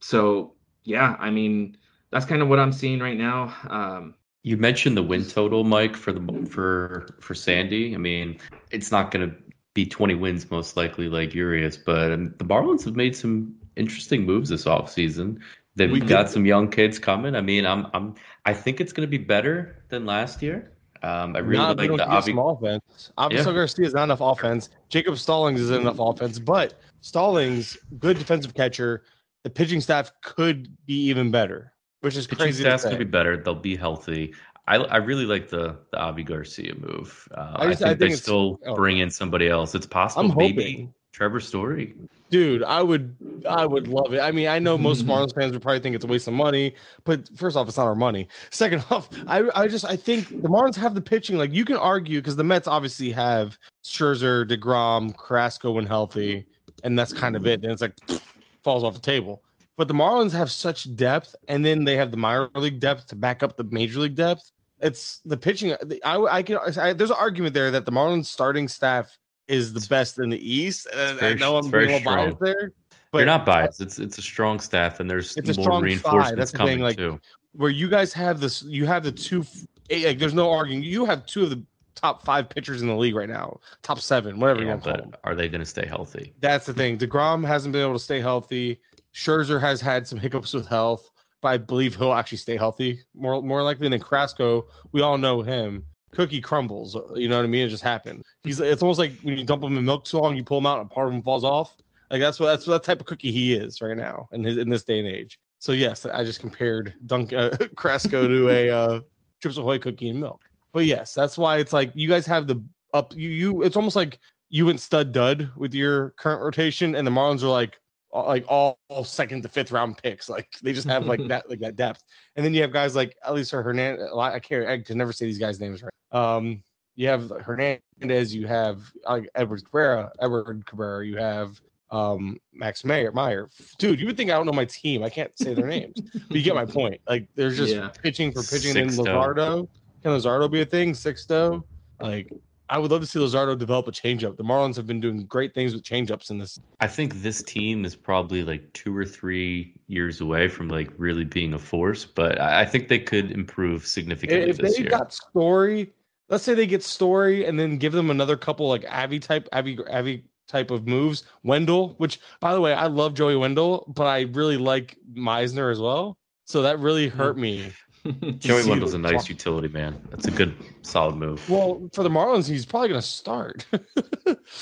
[0.00, 0.52] so
[0.84, 1.76] yeah, I mean,
[2.10, 3.54] that's kind of what I'm seeing right now.
[3.68, 7.94] Um, you mentioned the win total, Mike, for the for for Sandy.
[7.94, 8.38] I mean,
[8.70, 9.36] it's not going to
[9.74, 14.24] be 20 wins most likely like Urias, but um, the Marlins have made some interesting
[14.24, 15.40] moves this offseason.
[15.76, 16.32] They've we got did.
[16.32, 17.34] some young kids coming.
[17.34, 20.72] I mean, I'm I'm I think it's going to be better than last year.
[21.02, 23.12] Um, I really not, like the Avi offense.
[23.16, 23.58] Obviously, yeah.
[23.58, 24.68] Garcia is not enough offense.
[24.90, 29.04] Jacob Stallings isn't enough offense, but Stallings, good defensive catcher.
[29.44, 32.64] The pitching staff could be even better, which is pitching crazy.
[32.64, 33.38] Staff could be better.
[33.38, 34.34] They'll be healthy.
[34.68, 37.26] I, I really like the the Avi Garcia move.
[37.34, 39.74] Uh, I, just, I, think I, think they still oh, bring in somebody else.
[39.74, 40.24] It's possible.
[40.24, 40.56] I'm hoping.
[40.56, 41.94] Maybe Trevor Story.
[42.30, 43.16] Dude, I would
[43.48, 44.20] I would love it.
[44.20, 46.74] I mean, I know most Marlins fans would probably think it's a waste of money,
[47.04, 48.28] but first off, it's not our money.
[48.50, 51.36] Second off, I I just I think the Marlins have the pitching.
[51.36, 56.46] Like you can argue because the Mets obviously have Scherzer, DeGrom, Carrasco when healthy,
[56.84, 57.62] and that's kind of it.
[57.64, 57.98] And it's like
[58.62, 59.42] falls off the table.
[59.76, 63.16] But the Marlins have such depth, and then they have the minor league depth to
[63.16, 64.52] back up the major league depth.
[64.78, 65.74] It's the pitching.
[66.04, 69.18] I I can I, there's an argument there that the Marlins starting staff
[69.50, 70.86] is the best in the East.
[70.94, 72.72] And very, I know I'm being biased there.
[73.12, 73.80] But You're not biased.
[73.80, 77.20] It's it's a strong staff, and there's more reinforcements That's coming thing, like, too.
[77.52, 79.44] Where you guys have this, you have the two.
[79.90, 80.84] Like, there's no arguing.
[80.84, 81.60] You have two of the
[81.96, 84.90] top five pitchers in the league right now, top seven, whatever yeah, you want to
[84.90, 85.12] call them.
[85.24, 86.32] Are they going to stay healthy?
[86.40, 86.96] That's the thing.
[86.96, 88.80] Degrom hasn't been able to stay healthy.
[89.12, 91.10] Scherzer has had some hiccups with health,
[91.42, 94.68] but I believe he'll actually stay healthy more more likely than Carrasco.
[94.92, 96.96] We all know him cookie crumbles.
[97.14, 97.66] You know what I mean?
[97.66, 98.24] It just happened.
[98.42, 100.66] He's it's almost like when you dump him in milk too long, you pull him
[100.66, 101.76] out, and part of him falls off.
[102.10, 104.68] Like that's what that's what type of cookie he is right now in his in
[104.68, 105.38] this day and age.
[105.58, 109.00] So yes, I just compared Dunk uh, Crasco to a uh,
[109.42, 110.42] Chips Ahoy cookie and milk.
[110.72, 112.62] But yes, that's why it's like you guys have the
[112.94, 113.14] up.
[113.14, 114.18] You you it's almost like
[114.48, 117.78] you went stud dud with your current rotation, and the Marlins are like
[118.12, 120.28] like all, all, second to fifth round picks.
[120.28, 122.02] Like they just have like that like that depth.
[122.36, 124.10] And then you have guys like Elieser Hernandez.
[124.16, 125.92] I can't I can never say these guys' names right.
[126.12, 126.62] Um,
[126.96, 128.34] you have Hernandez.
[128.34, 130.12] You have like Edward Cabrera.
[130.20, 131.06] Edward Cabrera.
[131.06, 133.12] You have um Max Meyer.
[133.12, 133.48] Meyer.
[133.78, 135.02] Dude, you would think I don't know my team.
[135.02, 135.94] I can't say their names,
[136.28, 137.00] but you get my point.
[137.08, 137.88] Like there's just yeah.
[137.88, 138.76] pitching for pitching.
[138.76, 139.68] And Luzardo.
[140.02, 140.92] Can Luzardo be a thing?
[140.92, 141.62] Sixto.
[142.00, 142.32] Like
[142.70, 144.36] I would love to see Luzardo develop a changeup.
[144.36, 146.60] The Marlins have been doing great things with changeups in this.
[146.78, 151.24] I think this team is probably like two or three years away from like really
[151.24, 154.50] being a force, but I think they could improve significantly.
[154.50, 154.88] If they year.
[154.88, 155.92] got Story,
[156.30, 159.78] let's say they get Story and then give them another couple like Avi type, Avi,
[159.90, 161.24] Avi type of moves.
[161.42, 165.80] Wendle, which by the way, I love Joey Wendle, but I really like Meisner as
[165.80, 166.16] well.
[166.46, 167.72] So that really hurt me
[168.38, 170.00] Joey Wendle's a nice utility man.
[170.10, 171.48] That's a good, solid move.
[171.50, 173.66] Well, for the Marlins, he's probably going to start.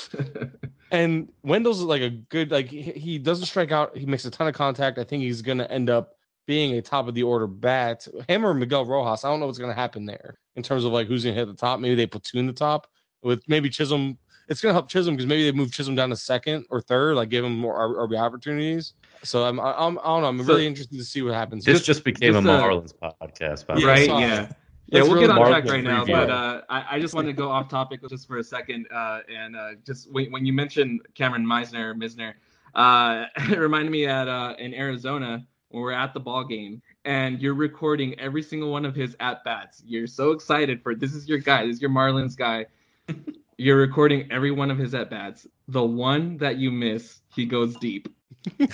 [0.91, 3.95] and Wendle's like a good, like he doesn't strike out.
[3.97, 4.97] He makes a ton of contact.
[4.97, 6.15] I think he's going to end up
[6.49, 8.07] being a top of the order bat.
[8.27, 9.23] Him or Miguel Rojas.
[9.23, 11.39] I don't know what's going to happen there in terms of like who's going to
[11.39, 11.79] hit the top.
[11.79, 12.87] Maybe they platoon the top
[13.21, 14.17] with maybe Chisholm.
[14.47, 17.17] It's going to help Chisholm because maybe they move Chisholm down to second or third,
[17.17, 18.93] like give him more RB opportunities.
[19.23, 20.27] So I'm, I'm I don't know.
[20.27, 21.65] I'm so really interested to see what happens.
[21.65, 24.07] This just became a Marlins podcast, by right?
[24.07, 24.51] Yeah.
[24.87, 27.51] Yeah, we'll get on track right now, but uh, I, I, just wanted to go
[27.51, 31.43] off topic just for a second, uh, and uh, just when, when, you mentioned Kameron
[31.43, 32.33] Meisner, Misner,
[32.73, 37.41] uh, it reminded me at uh, in Arizona when we're at the ball game, and
[37.41, 39.81] you're recording every single one of his at bats.
[39.85, 42.65] You're so excited for this is your guy, this is your Marlins guy.
[43.57, 45.47] you're recording every one of his at bats.
[45.67, 48.13] The one that you miss, he goes deep.
[48.59, 48.71] it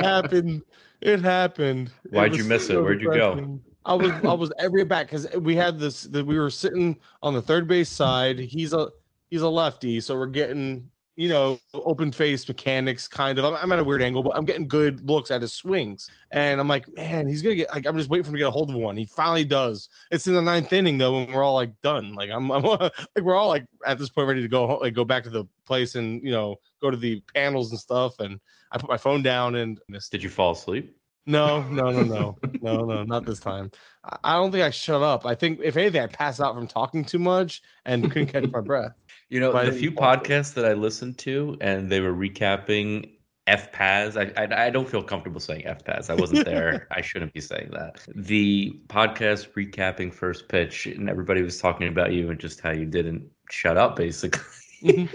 [0.00, 0.62] happened.
[1.00, 1.90] It happened.
[2.10, 2.80] Why'd you was miss it?
[2.80, 3.60] Where'd you go?
[3.86, 7.34] I was I was every back because we had this that we were sitting on
[7.34, 8.38] the third base side.
[8.38, 8.88] He's a
[9.30, 13.44] he's a lefty, so we're getting you know open face mechanics kind of.
[13.44, 16.60] I'm, I'm at a weird angle, but I'm getting good looks at his swings, and
[16.60, 17.72] I'm like, man, he's gonna get.
[17.72, 18.96] Like, I'm just waiting for him to get a hold of one.
[18.96, 19.88] He finally does.
[20.10, 22.14] It's in the ninth inning though, when we're all like done.
[22.14, 25.04] Like I'm, I'm like we're all like at this point ready to go like go
[25.04, 28.18] back to the place and you know go to the panels and stuff.
[28.20, 28.40] And
[28.72, 30.10] I put my phone down and missed.
[30.12, 30.96] Did you fall asleep?
[31.26, 33.70] No, no, no, no, no, no, not this time.
[34.04, 35.24] I- I don't think I shut up.
[35.24, 38.60] I think if anything, I passed out from talking too much and couldn't catch my
[38.60, 38.92] breath.
[39.34, 43.10] You know, the few podcasts that I listened to and they were recapping
[43.48, 44.16] FPAS.
[44.16, 46.08] I, I I don't feel comfortable saying FPAS.
[46.08, 46.86] I wasn't there.
[46.92, 48.00] I shouldn't be saying that.
[48.14, 52.86] The podcast recapping first pitch, and everybody was talking about you and just how you
[52.86, 54.40] didn't shut up, basically.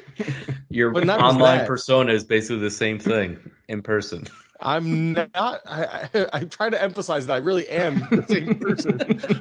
[0.70, 4.28] Your But not just online persona is basically the same thing in person.
[4.62, 5.32] I'm not.
[5.36, 8.98] I, I, I try to emphasize that I really am the same person.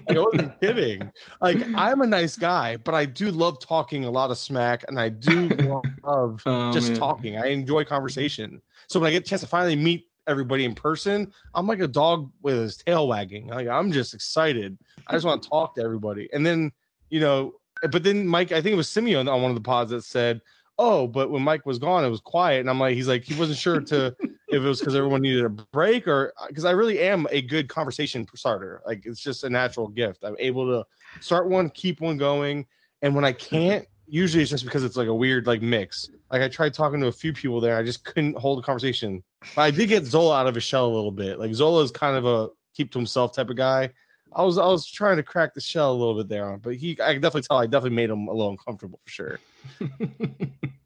[0.06, 1.10] like, I wasn't kidding.
[1.40, 4.98] Like I'm a nice guy, but I do love talking a lot of smack, and
[4.98, 5.84] I do love
[6.46, 6.98] Oh, just man.
[6.98, 7.36] talking.
[7.36, 8.62] I enjoy conversation.
[8.88, 11.88] So when I get a chance to finally meet everybody in person, I'm like a
[11.88, 13.48] dog with his tail wagging.
[13.48, 14.78] Like I'm just excited.
[15.06, 16.28] I just want to talk to everybody.
[16.32, 16.72] And then,
[17.10, 17.54] you know,
[17.90, 20.40] but then Mike, I think it was Simeon on one of the pods that said,
[20.78, 23.34] "Oh, but when Mike was gone, it was quiet." And I'm like, he's like, he
[23.34, 24.14] wasn't sure to
[24.48, 27.42] if it was because everyone needed a break or uh, because I really am a
[27.42, 28.80] good conversation starter.
[28.86, 30.24] Like it's just a natural gift.
[30.24, 30.86] I'm able to
[31.20, 32.66] start one, keep one going,
[33.02, 33.56] and when I mm-hmm.
[33.56, 36.10] can't, usually it's just because it's like a weird like mix.
[36.32, 39.22] Like I tried talking to a few people there, I just couldn't hold a conversation.
[39.54, 41.38] But I did get Zola out of his shell a little bit.
[41.38, 43.90] Like Zola is kind of a keep to himself type of guy.
[44.32, 46.98] I was I was trying to crack the shell a little bit there, but he
[47.02, 49.40] I can definitely tell I definitely made him a little uncomfortable for sure.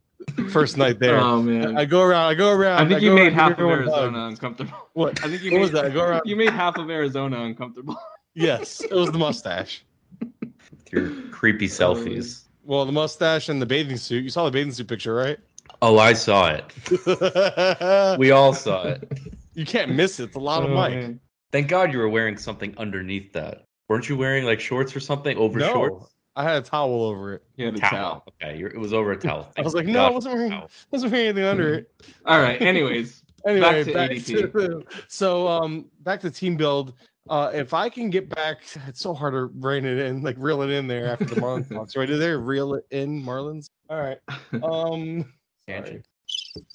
[0.50, 1.18] First night there.
[1.18, 1.76] Oh man.
[1.78, 2.24] I go around.
[2.26, 2.85] I go around.
[2.85, 3.82] I think you made half of everyone a.
[3.82, 4.88] Arizona uncomfortable.
[4.94, 5.24] What?
[5.24, 5.85] I think you What made was that?
[5.87, 6.22] I go around.
[6.26, 7.96] you made half of Arizona uncomfortable.
[8.35, 9.85] Yes, it was the mustache.
[10.20, 12.44] With your creepy oh, selfies.
[12.64, 14.24] Well, the mustache and the bathing suit.
[14.24, 15.37] You saw the bathing suit picture, right?
[15.82, 18.16] Oh, I saw it.
[18.18, 19.06] We all saw it.
[19.54, 20.24] you can't miss it.
[20.24, 20.94] It's a lot of Oh, Mike.
[20.94, 21.20] man.
[21.50, 23.64] Thank God you were wearing something underneath that.
[23.90, 26.14] Weren't you wearing like shorts or something over No, shorts?
[26.34, 27.42] I had a towel over it.
[27.56, 27.90] You had a Towel.
[27.90, 28.24] towel.
[28.42, 29.52] Okay, you're, it was over a towel.
[29.58, 30.70] I was like, no, I wasn't for wearing, towel.
[30.90, 31.90] wasn't wearing anything under it.
[32.24, 32.60] All right.
[32.62, 34.52] Anyways, Anyway, to back ADP.
[34.52, 36.94] to- so um, back to team build.
[37.28, 40.62] Uh, if I can get back, it's so hard to rein it in, like reel
[40.62, 41.90] it in there after the Marlins talk.
[41.90, 43.68] So I did there reel it in, Marlins.
[43.90, 44.18] All right.
[44.62, 45.32] Um,
[45.68, 46.04] Tangent.
[46.26, 46.66] sorry.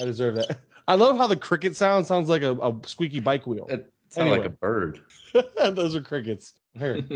[0.00, 0.58] I deserve that.
[0.88, 3.66] I love how the cricket sound sounds like a, a squeaky bike wheel.
[3.68, 5.00] It sounded like a bird.
[5.72, 6.54] Those are crickets.
[6.78, 7.00] Here.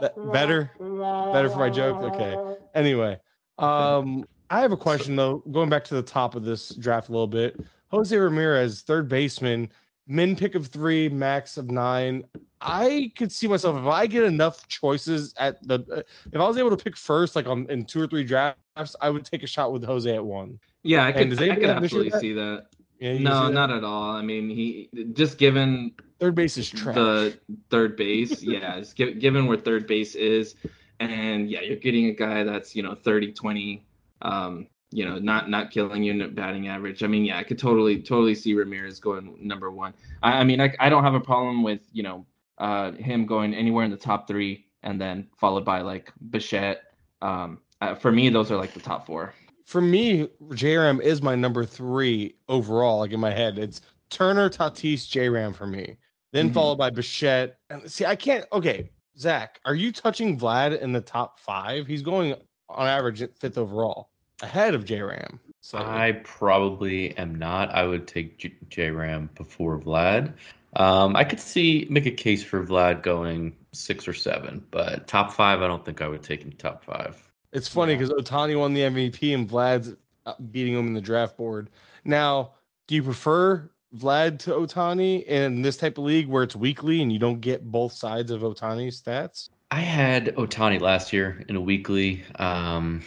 [0.00, 0.70] That- better?
[0.78, 2.02] Better for my joke?
[2.02, 2.36] Okay.
[2.74, 3.18] Anyway,
[3.58, 5.42] um, I have a question though.
[5.50, 9.68] Going back to the top of this draft a little bit, Jose Ramirez, third baseman,
[10.06, 12.24] min pick of three, max of nine.
[12.60, 15.80] I could see myself if I get enough choices at the.
[15.92, 18.96] uh, If I was able to pick first, like on in two or three drafts,
[19.00, 20.58] I would take a shot with Jose at one.
[20.82, 22.20] yeah, I And could, I anybody could have an issue with absolutely that?
[22.20, 22.66] see that.
[22.98, 24.10] Yeah, No, not at all.
[24.10, 26.94] I mean, he just given third base is trash.
[26.94, 27.38] the
[27.70, 28.42] third base.
[28.42, 30.54] yeah, it's gi- given where third base is,
[31.00, 33.84] and yeah, you're getting a guy that's you know 30, 20,
[34.22, 37.02] um, you know, not not killing you in batting average.
[37.02, 39.92] I mean, yeah, I could totally totally see Ramirez going number one.
[40.22, 42.24] I, I mean, I, I don't have a problem with you know
[42.58, 46.82] uh, him going anywhere in the top three, and then followed by like Bichette.
[47.20, 49.34] Um, uh, for me, those are like the top four.
[49.66, 53.00] For me, JRAM is my number three overall.
[53.00, 55.96] Like in my head, it's Turner, Tatis, JRAM for me.
[56.32, 56.54] Then Mhm.
[56.54, 57.58] followed by Bichette.
[57.70, 58.44] And see, I can't.
[58.52, 61.86] Okay, Zach, are you touching Vlad in the top five?
[61.86, 62.34] He's going
[62.68, 64.10] on average at fifth overall,
[64.42, 65.38] ahead of JRAM.
[65.60, 67.70] So I probably am not.
[67.74, 70.32] I would take J- J-Ram before Vlad.
[70.76, 75.32] Um, I could see make a case for Vlad going six or seven, but top
[75.32, 77.20] five, I don't think I would take him top five.
[77.52, 79.94] It's funny because Ohtani won the MVP and Vlad's
[80.26, 81.70] uh, beating him in the draft board.
[82.04, 82.52] Now,
[82.86, 87.12] do you prefer Vlad to Ohtani in this type of league where it's weekly and
[87.12, 89.48] you don't get both sides of Ohtani's stats?
[89.70, 92.24] I had Ohtani last year in a weekly.
[92.36, 93.02] Um,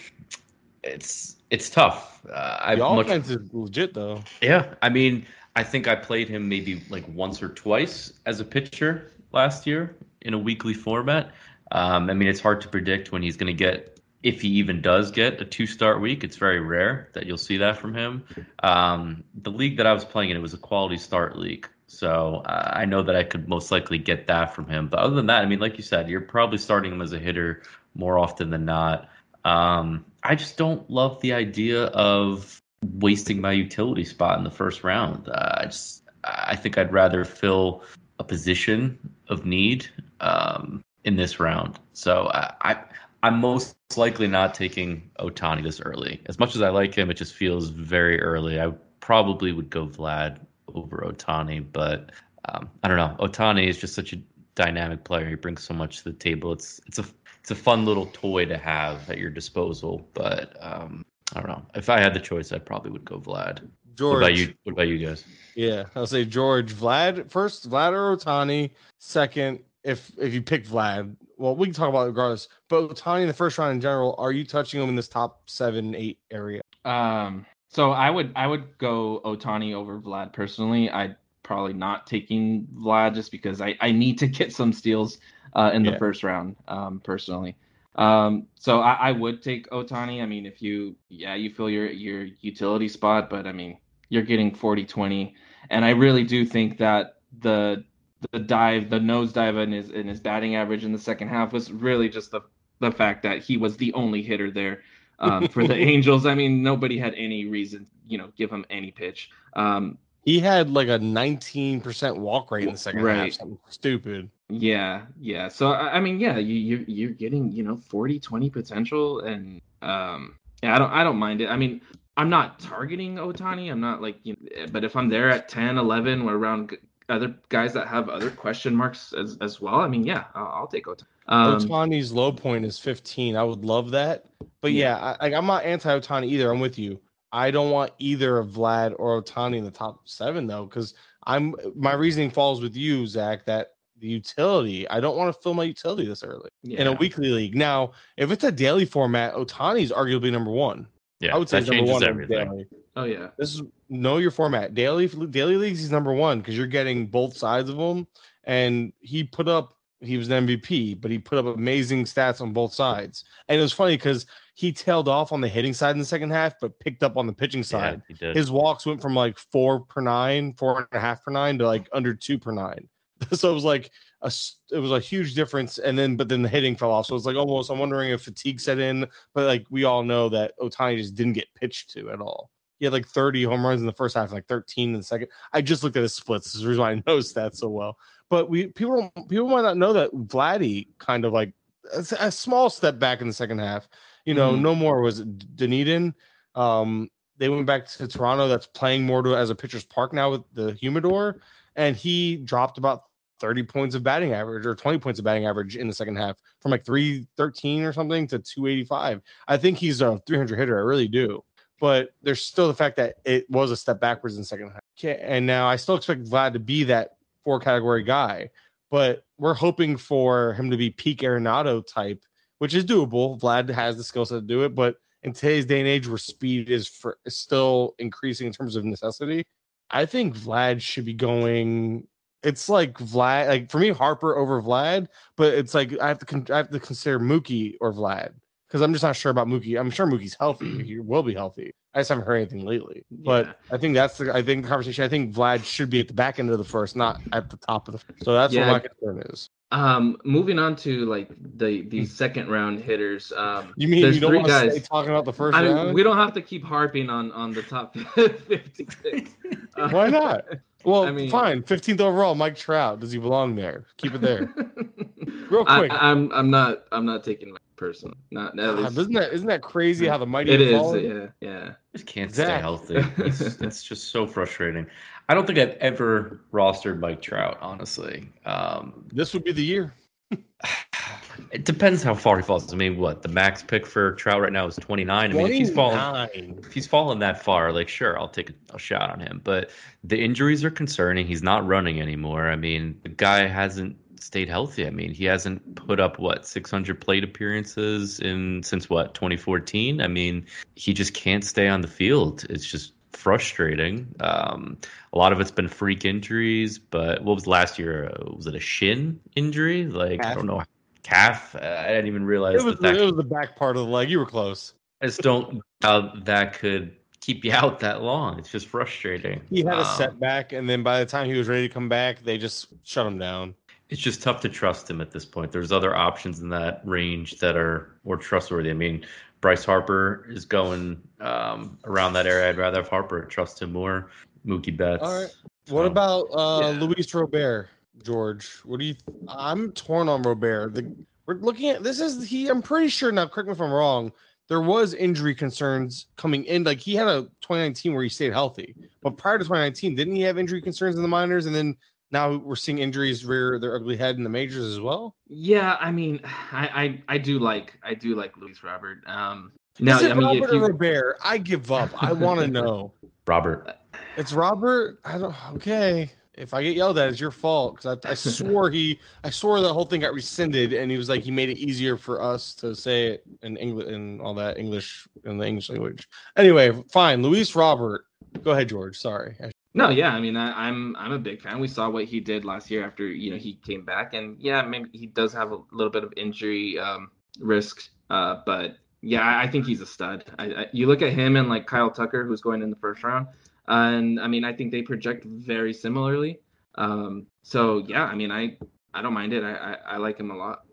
[0.83, 2.25] it's it's tough.
[2.31, 4.21] Uh, I The much offense is legit though.
[4.41, 5.25] Yeah, I mean,
[5.55, 9.95] I think I played him maybe like once or twice as a pitcher last year
[10.21, 11.31] in a weekly format.
[11.71, 14.81] Um, I mean, it's hard to predict when he's going to get, if he even
[14.81, 16.23] does get a two start week.
[16.23, 18.23] It's very rare that you'll see that from him.
[18.63, 21.67] Um, the league that I was playing in, it was a quality start league.
[21.87, 24.87] So uh, I know that I could most likely get that from him.
[24.89, 27.19] But other than that, I mean, like you said, you're probably starting him as a
[27.19, 27.63] hitter
[27.95, 29.09] more often than not.
[29.45, 32.61] Um, I just don't love the idea of
[32.93, 35.27] wasting my utility spot in the first round.
[35.29, 37.83] Uh, I just I think I'd rather fill
[38.19, 39.87] a position of need
[40.19, 41.79] um, in this round.
[41.93, 42.77] So I, I
[43.21, 46.21] I'm most likely not taking Ohtani this early.
[46.27, 48.59] As much as I like him, it just feels very early.
[48.59, 50.39] I probably would go Vlad
[50.73, 52.11] over Ohtani, but
[52.45, 53.15] um, I don't know.
[53.19, 54.21] Ohtani is just such a
[54.55, 55.27] dynamic player.
[55.27, 56.53] He brings so much to the table.
[56.53, 57.05] It's it's a
[57.41, 60.07] it's a fun little toy to have at your disposal.
[60.13, 61.05] But um,
[61.35, 61.65] I don't know.
[61.75, 63.67] If I had the choice, I probably would go Vlad.
[63.95, 64.13] George.
[64.13, 64.53] What about you?
[64.63, 65.25] What about you guys?
[65.55, 66.73] Yeah, I'll say George.
[66.73, 67.69] Vlad first.
[67.69, 68.71] Vlad or Ohtani.
[68.97, 72.47] Second, if if you pick Vlad, well, we can talk about it regardless.
[72.67, 75.49] But Ohtani in the first round in general, are you touching him in this top
[75.49, 76.61] seven, eight area?
[76.85, 80.89] Um, so I would I would go Ohtani over Vlad personally.
[80.89, 85.19] I'd probably not taking Vlad just because I, I need to get some steals
[85.53, 85.97] uh, in the Yeah.
[85.97, 87.55] first round um, personally.
[87.95, 90.21] Um, so I, I would take Ohtani.
[90.21, 93.77] I mean, if you yeah you fill your your utility spot, but I mean
[94.09, 95.33] you're getting 40-20,
[95.69, 97.83] and I really do think that the
[98.31, 101.53] the dive, the nose dive in his in his batting average in the second half
[101.53, 102.41] was really just the
[102.79, 104.81] the fact that he was the only hitter there
[105.19, 106.25] um, for the Angels.
[106.25, 109.29] I mean, nobody had any reason, you know, give him any pitch.
[109.55, 113.05] Um, He had like a 19% walk rate in the second half.
[113.05, 113.33] Right.
[113.33, 114.29] Something stupid.
[114.49, 115.47] yeah, yeah.
[115.49, 120.35] So I mean, yeah, you you you're getting, you know, 40 20 potential and um
[120.63, 121.49] yeah, I don't I don't mind it.
[121.49, 121.81] I mean,
[122.17, 123.71] I'm not targeting Ohtani.
[123.71, 126.77] I'm not like, you know, but if I'm there at 10, 11 or around
[127.09, 130.67] other guys that have other question marks as, as well, I mean, yeah, I'll, I'll
[130.67, 131.03] take Ohtani.
[131.27, 133.35] Um, Ohtani's low point is 15.
[133.35, 134.25] I would love that.
[134.61, 136.51] But yeah, I, like, I'm not anti Ohtani either.
[136.51, 136.99] I'm with you.
[137.31, 140.95] I don't want either of Vlad or Ohtani in the top seven though, because
[141.25, 145.53] I'm my reasoning falls with you, Zach, that the utility, I don't want to fill
[145.53, 147.55] my utility this early in a weekly league.
[147.55, 150.87] Now, if it's a daily format, Ohtani's arguably number one.
[151.19, 152.47] Yeah, I would say that number changes one in everything.
[152.47, 152.67] daily.
[152.95, 153.27] Oh yeah.
[153.37, 154.73] This is know your format.
[154.73, 158.07] Daily daily leagues, he's number one because you're getting both sides of them.
[158.45, 162.53] And he put up he was an MVP, but he put up amazing stats on
[162.53, 163.25] both sides.
[163.49, 166.29] And it was funny because he tailed off on the hitting side in the second
[166.29, 168.01] half, but picked up on the pitching Yeah, side.
[168.07, 168.33] he did.
[168.35, 171.65] His walks went from like four per nine, four and a half per nine to
[171.67, 172.87] like under two per nine.
[173.33, 174.31] So it was like a
[174.71, 175.77] it was a huge difference.
[175.77, 177.05] And then but then the hitting fell off.
[177.05, 180.29] So it's like almost I'm wondering if fatigue set in, but like we all know
[180.29, 182.49] that Ohtani just didn't get pitched to at all.
[182.79, 185.27] He had like 30 home runs in the first half, like 13 in the second.
[185.51, 186.45] I just looked at his splits.
[186.45, 187.97] This is the reason why I know stats so well.
[188.29, 191.53] But we people don't, people might not know that Vladdy kind of like
[191.93, 193.89] a, a small step back in the second half.
[194.25, 194.61] You know, Mhm.
[194.61, 196.13] no more was Dunedin.
[196.55, 198.47] Um, they went back to Toronto.
[198.47, 201.41] That's playing more to as a pitcher's park now with the humidor,
[201.75, 203.03] and he dropped about
[203.39, 206.37] 30 points of batting average or 20 points of batting average in the second half
[206.61, 209.21] from like 313 or something to 285.
[209.47, 210.77] I think he's a 300 hitter.
[210.77, 211.43] I really do.
[211.79, 214.81] But there's still the fact that it was a step backwards in the second half.
[215.21, 217.11] And now I still expect Vlad to be that
[217.43, 218.49] four category guy,
[218.91, 222.21] but we're hoping for him to be peak Arenado type,
[222.57, 223.39] which is doable.
[223.39, 226.17] Vlad has the skill set to do it, but in today's day and age where
[226.17, 229.43] speed is for is still increasing in terms of necessity,
[229.89, 232.07] I think Vlad should be going.
[232.43, 236.25] It's like Vlad, like for me, Harper over Vlad, but it's like I have to
[236.25, 238.31] con- I have to consider Mookie or Vlad
[238.67, 239.79] because I'm just not sure about Mookie.
[239.79, 240.83] I'm sure Mookie's healthy.
[240.85, 241.73] He will be healthy.
[241.93, 243.03] I just haven't heard anything lately.
[243.09, 243.53] But Yeah.
[243.71, 245.03] I think that's the I think the conversation.
[245.03, 247.57] I think Vlad should be at the back end of the first, not at the
[247.57, 247.97] top of the.
[247.97, 248.23] First.
[248.23, 248.71] So that's Yeah.
[248.71, 249.49] what my concern is.
[249.71, 253.31] Um, moving on to like the the second round hitters.
[253.35, 253.71] Um, Hmm.
[253.75, 254.71] You mean you don't want to guys.
[254.71, 255.93] stay talking about the first I mean, round?
[255.93, 259.31] we don't have to keep harping on on the top 50 picks.
[259.75, 260.45] Uh, Why not?
[260.85, 261.63] Well, I mean- fine.
[261.63, 262.99] 15th overall, Mike Trout.
[262.99, 263.85] Does he belong there?
[263.97, 264.53] Keep it there.
[265.49, 265.91] Real I, quick.
[265.93, 268.13] I'm I'm not I'm not taking my person.
[268.31, 270.77] Not at God, isn't that isn't that crazy how the mighty it have is.
[270.77, 271.03] fallen?
[271.05, 271.71] Yeah, yeah.
[271.93, 272.47] just can't Zach.
[272.47, 272.95] stay healthy.
[273.17, 274.85] It's, it's just so frustrating.
[275.27, 278.29] I don't think I've ever rostered Mike Trout, honestly.
[278.45, 279.93] Um, This would be the year.
[281.51, 282.71] it depends how far he falls.
[282.73, 285.31] I mean, what the max pick for Trout right now is 29.
[285.31, 288.75] I mean, if he's falling, if he's fallen that far, like sure, I'll take a,
[288.75, 289.41] a shot on him.
[289.43, 289.71] But
[290.03, 291.27] the injuries are concerning.
[291.27, 292.49] He's not running anymore.
[292.49, 294.85] I mean, the guy hasn't stayed healthy.
[294.85, 300.01] I mean, he hasn't put up what 600 plate appearances in since what 2014.
[300.01, 302.45] I mean, he just can't stay on the field.
[302.49, 304.13] It's just frustrating.
[304.19, 304.77] Um,
[305.13, 308.11] a lot of it's been freak injuries, but what was last year?
[308.13, 309.85] Uh, was it a shin injury?
[309.85, 310.63] Like I don't know,
[311.03, 311.55] calf.
[311.55, 312.81] Uh, I didn't even realize It was, that.
[312.93, 314.09] that it was the back part of the leg.
[314.09, 314.73] You were close.
[315.01, 318.37] I just don't how that could keep you out that long.
[318.39, 319.41] It's just frustrating.
[319.49, 321.87] He had a Um, setback, and then by the time he was ready to come
[321.89, 323.55] back, they just shut him down.
[323.89, 325.51] It's just tough to trust him at this point.
[325.51, 328.69] There's other options in that range that are more trustworthy.
[328.69, 329.03] I mean,
[329.41, 332.49] Bryce Harper is going um, around that area.
[332.49, 333.21] I'd rather have Harper.
[333.23, 334.11] Trust him more.
[334.45, 335.01] Mookie Betts.
[335.01, 335.35] All right.
[335.69, 336.79] What So, about uh, yeah.
[336.79, 337.67] Luis Robert,
[338.03, 338.47] George?
[338.63, 338.95] What do you?
[339.27, 340.73] I'm torn on Robert.
[340.75, 340.95] The,
[341.25, 342.47] we're looking at this is he.
[342.47, 343.27] I'm pretty sure now.
[343.27, 344.11] Correct me if I'm wrong.
[344.47, 346.63] There was injury concerns coming in.
[346.63, 350.21] Like he had a 2019 where he stayed healthy, but prior to 2019, didn't he
[350.23, 351.45] have injury concerns in the minors?
[351.45, 351.77] And then
[352.11, 355.15] now we're seeing injuries rear their ugly head in the majors as well.
[355.27, 356.19] Yeah, I mean,
[356.51, 356.67] I
[357.07, 359.03] I, I do like I do like Luis Robert.
[359.05, 361.17] Um, no, is it I mean, Robert if you, or Robert?
[361.23, 361.91] I give up.
[362.03, 362.93] I want to know.
[363.27, 363.77] Robert.
[364.17, 364.99] It's Robert.
[365.05, 365.35] I don't.
[365.53, 366.11] Okay.
[366.39, 369.59] If I get yelled at, it's your fault because I, I swore he, I swore
[369.59, 372.53] the whole thing got rescinded, and he was like he made it easier for us
[372.55, 376.07] to say it in English and all that English in the English language.
[376.37, 377.21] Anyway, fine.
[377.21, 378.05] Luis Robert.
[378.43, 378.97] Go ahead, George.
[378.97, 379.35] Sorry.
[379.73, 381.59] No, yeah, I mean, I, I'm I'm a big fan.
[381.59, 384.61] We saw what he did last year after you know he came back, and yeah,
[384.61, 389.43] maybe he does have a little bit of injury um, risk, uh, but yeah, I,
[389.43, 390.25] I think he's a stud.
[390.37, 393.03] I, I, you look at him and like Kyle Tucker, who's going in the first
[393.03, 393.27] round,
[393.69, 396.39] and I mean, I think they project very similarly.
[396.75, 398.57] Um, so yeah, I mean, I
[398.93, 399.43] I don't mind it.
[399.43, 400.63] I, I I like him a lot.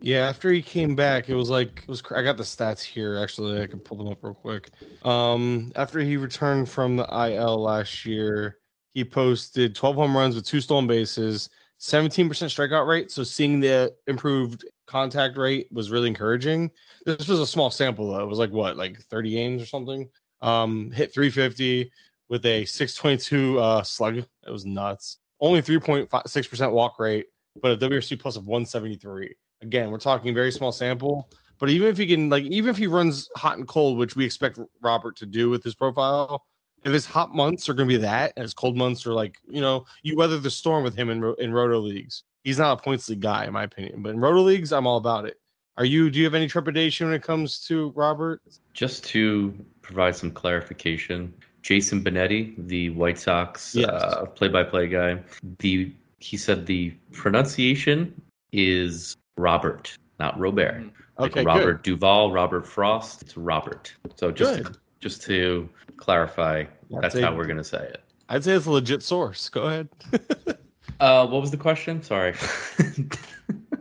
[0.00, 2.02] Yeah, after he came back, it was like it was.
[2.14, 3.18] I got the stats here.
[3.18, 4.70] Actually, I can pull them up real quick.
[5.04, 8.58] Um, after he returned from the IL last year,
[8.94, 11.50] he posted 12 home runs with two stolen bases,
[11.80, 13.10] 17% strikeout rate.
[13.10, 16.70] So seeing the improved contact rate was really encouraging.
[17.04, 18.20] This was a small sample though.
[18.20, 20.08] It was like what, like 30 games or something.
[20.42, 21.90] Um, hit 350
[22.28, 24.18] with a 622 uh slug.
[24.18, 25.18] It was nuts.
[25.40, 27.26] Only 3.6% walk rate,
[27.62, 31.28] but a WRC plus of 173 again, we're talking very small sample.
[31.58, 34.24] But even if he can, like, even if he runs hot and cold, which we
[34.24, 36.44] expect Robert to do with his profile,
[36.84, 39.36] if his hot months are going to be that, and his cold months are like,
[39.48, 42.22] you know, you weather the storm with him in in roto leagues.
[42.44, 44.02] He's not a points league guy, in my opinion.
[44.02, 45.40] But in roto leagues, I'm all about it.
[45.76, 46.10] Are you?
[46.10, 48.40] Do you have any trepidation when it comes to Robert?
[48.72, 49.52] Just to
[49.82, 51.34] provide some clarification,
[51.68, 53.90] Jason Benetti, the White Sox Yes.
[53.90, 55.18] uh, play-by-play guy,
[55.58, 58.18] the he said the pronunciation
[58.52, 60.82] is Robert, not Robert.
[61.18, 63.20] Like Okay, Robert Duvall, Robert Frost.
[63.20, 63.94] It's Robert.
[64.16, 64.78] So just Good.
[65.00, 66.64] just to clarify,
[67.02, 68.02] that's, how we're gonna say it.
[68.30, 69.50] I'd say it's a legit source.
[69.50, 69.88] Go ahead.
[71.00, 72.02] Uh, what was the question?
[72.02, 72.34] Sorry,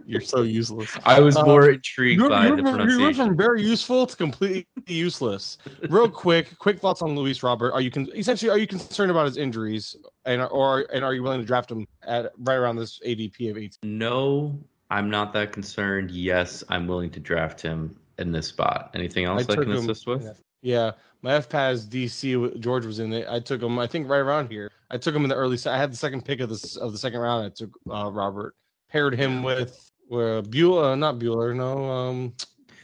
[0.07, 0.89] You're so useless.
[1.03, 3.25] I was Uh, more intrigued You're, by you're, the from, you're pronunciation.
[3.27, 5.57] from very useful to completely useless.
[5.89, 7.73] Real quick, quick thoughts on Luis Robert.
[7.73, 11.21] Are you con- essentially are you concerned about his injuries, and or and are you
[11.23, 13.69] willing to draft him at right around this ADP of 18?
[13.83, 14.57] No,
[14.89, 16.09] I'm not that concerned.
[16.09, 18.91] Yes, I'm willing to draft him in this spot.
[18.95, 20.23] Anything else I, took can him- assist with?
[20.23, 20.31] Yeah.
[20.63, 20.91] Yeah,
[21.21, 23.27] my FPAS DC George was in it.
[23.29, 23.77] I took him.
[23.77, 24.71] I think right around here.
[24.89, 25.57] I took him in the early.
[25.67, 27.45] I had the second pick of this of the second round.
[27.45, 28.55] I took uh, Robert.
[28.89, 31.55] Paired him with uh, Buehler, uh, not Buehler.
[31.55, 32.33] No, um,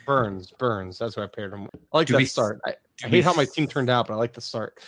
[0.06, 0.52] Burnes.
[0.52, 0.98] Burnes.
[0.98, 1.76] That's what I paired him with.
[1.94, 2.60] I like Do that we- start.
[2.66, 2.72] I,
[3.04, 4.80] I we hate how my team turned out, but I like the start.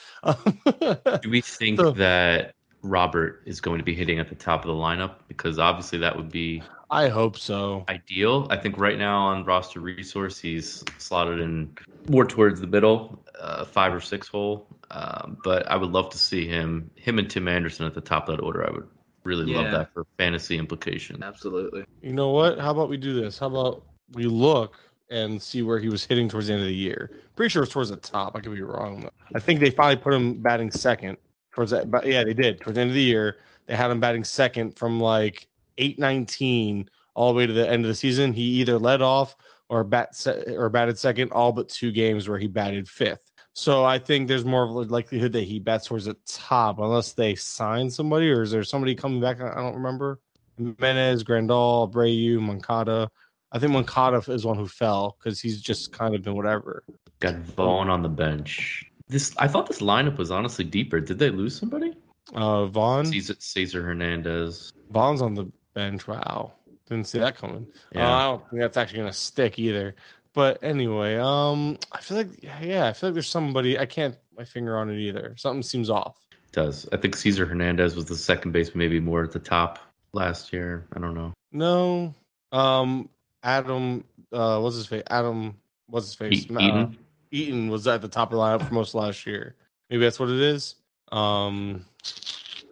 [1.22, 4.68] Do we think So- that Robert is going to be hitting at the top of
[4.68, 5.16] the lineup?
[5.28, 6.62] Because obviously that would be
[6.92, 7.84] I hope so.
[7.90, 8.48] ideal.
[8.52, 11.76] I think right now on roster resource, he's slotted in
[12.08, 14.68] more towards the middle, uh, five or six hole.
[14.92, 18.30] Um, but I would love to see him, him and Tim Anderson at the top
[18.30, 18.66] of that order.
[18.68, 18.88] I would
[19.26, 21.22] really love that for fantasy implication.
[21.22, 21.84] Absolutely.
[22.02, 22.60] You know what?
[22.60, 23.38] How about we do this?
[23.38, 24.78] How about we look
[25.10, 27.12] and see where he was hitting towards the end of the year?
[27.36, 28.36] Pretty sure it was towards the top.
[28.36, 29.02] I could be wrong.
[29.02, 29.10] Though.
[29.34, 31.18] I think they finally put him batting second
[31.54, 31.92] towards that.
[31.92, 33.38] But yeah, they did towards the end of the year.
[33.66, 35.48] They had him batting second from like
[35.78, 38.32] eight nineteen all the way to the end of the season.
[38.32, 39.36] He either led off
[39.70, 43.32] or bat se- or batted second all but two games where he batted fifth.
[43.58, 47.14] So I think there's more of a likelihood that he bats towards the top unless
[47.14, 49.40] they sign somebody or is there somebody coming back?
[49.40, 50.20] I don't remember.
[50.60, 53.10] Menez, Grandal, Abreu, Moncada.
[53.54, 56.84] I think Moncada is one who fell because he's just kind of been whatever.
[57.22, 58.92] Got Vaughn on the bench.
[59.08, 61.00] This I thought this lineup was honestly deeper.
[61.00, 61.94] Did they lose somebody?
[62.34, 64.74] Uh, Vaughn, Cesar, Cesar Hernandez.
[64.92, 66.08] Vaughn's on the bench.
[66.08, 66.52] Wow,
[66.90, 67.68] didn't see that coming.
[67.94, 68.12] Yeah.
[68.12, 69.96] Uh, I don't think that's actually gonna stick either.
[70.36, 72.28] But anyway, um, I feel like
[72.62, 75.34] yeah, I feel like there's somebody I can't put my finger on it either.
[75.38, 76.18] Something seems off.
[76.52, 76.88] does.
[76.92, 79.80] I think Cesar Hernandez was the second baseman, maybe more at the top
[80.14, 80.86] last year.
[80.94, 81.34] I don't know.
[81.54, 82.14] No,
[82.52, 83.10] um,
[83.44, 85.04] Adam, uh, what's his face?
[85.10, 85.56] Adam,
[85.88, 86.46] what's his face?
[86.52, 86.98] E- Uh, Eaton.
[87.32, 89.56] Eaton was at the top of the lineup for most of last year.
[89.90, 90.76] Maybe that's what it is.
[91.14, 91.86] Um,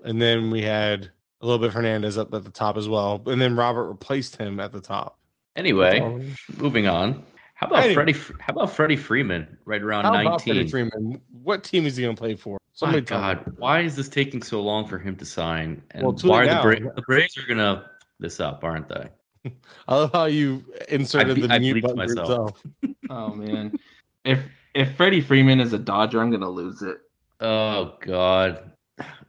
[0.03, 1.09] and then we had
[1.41, 4.35] a little bit of Hernandez up at the top as well, and then Robert replaced
[4.35, 5.17] him at the top.
[5.55, 5.99] Anyway,
[6.57, 7.23] moving on.
[7.53, 7.93] How about Anyway.
[8.13, 8.19] Freddie?
[8.39, 9.57] How about Freddie Freeman?
[9.65, 10.71] Right around How about Freddie nineteen.
[10.91, 11.21] Freeman?
[11.31, 12.53] What team is he going to play for?
[12.53, 13.35] My Somebody tell me.
[13.35, 15.81] God, why is this taking so long for him to sign?
[15.91, 16.63] And Well, too why are the, now.
[16.63, 17.89] Bra- the Braves are gonna
[18.19, 19.09] this up, aren't they?
[19.87, 22.17] I love how you inserted I the I mute button myself.
[22.29, 22.63] yourself.
[23.09, 23.77] Oh man,
[24.25, 24.39] if
[24.73, 26.97] if Freddie Freeman is a Dodger, I'm gonna lose it.
[27.41, 28.71] Oh God,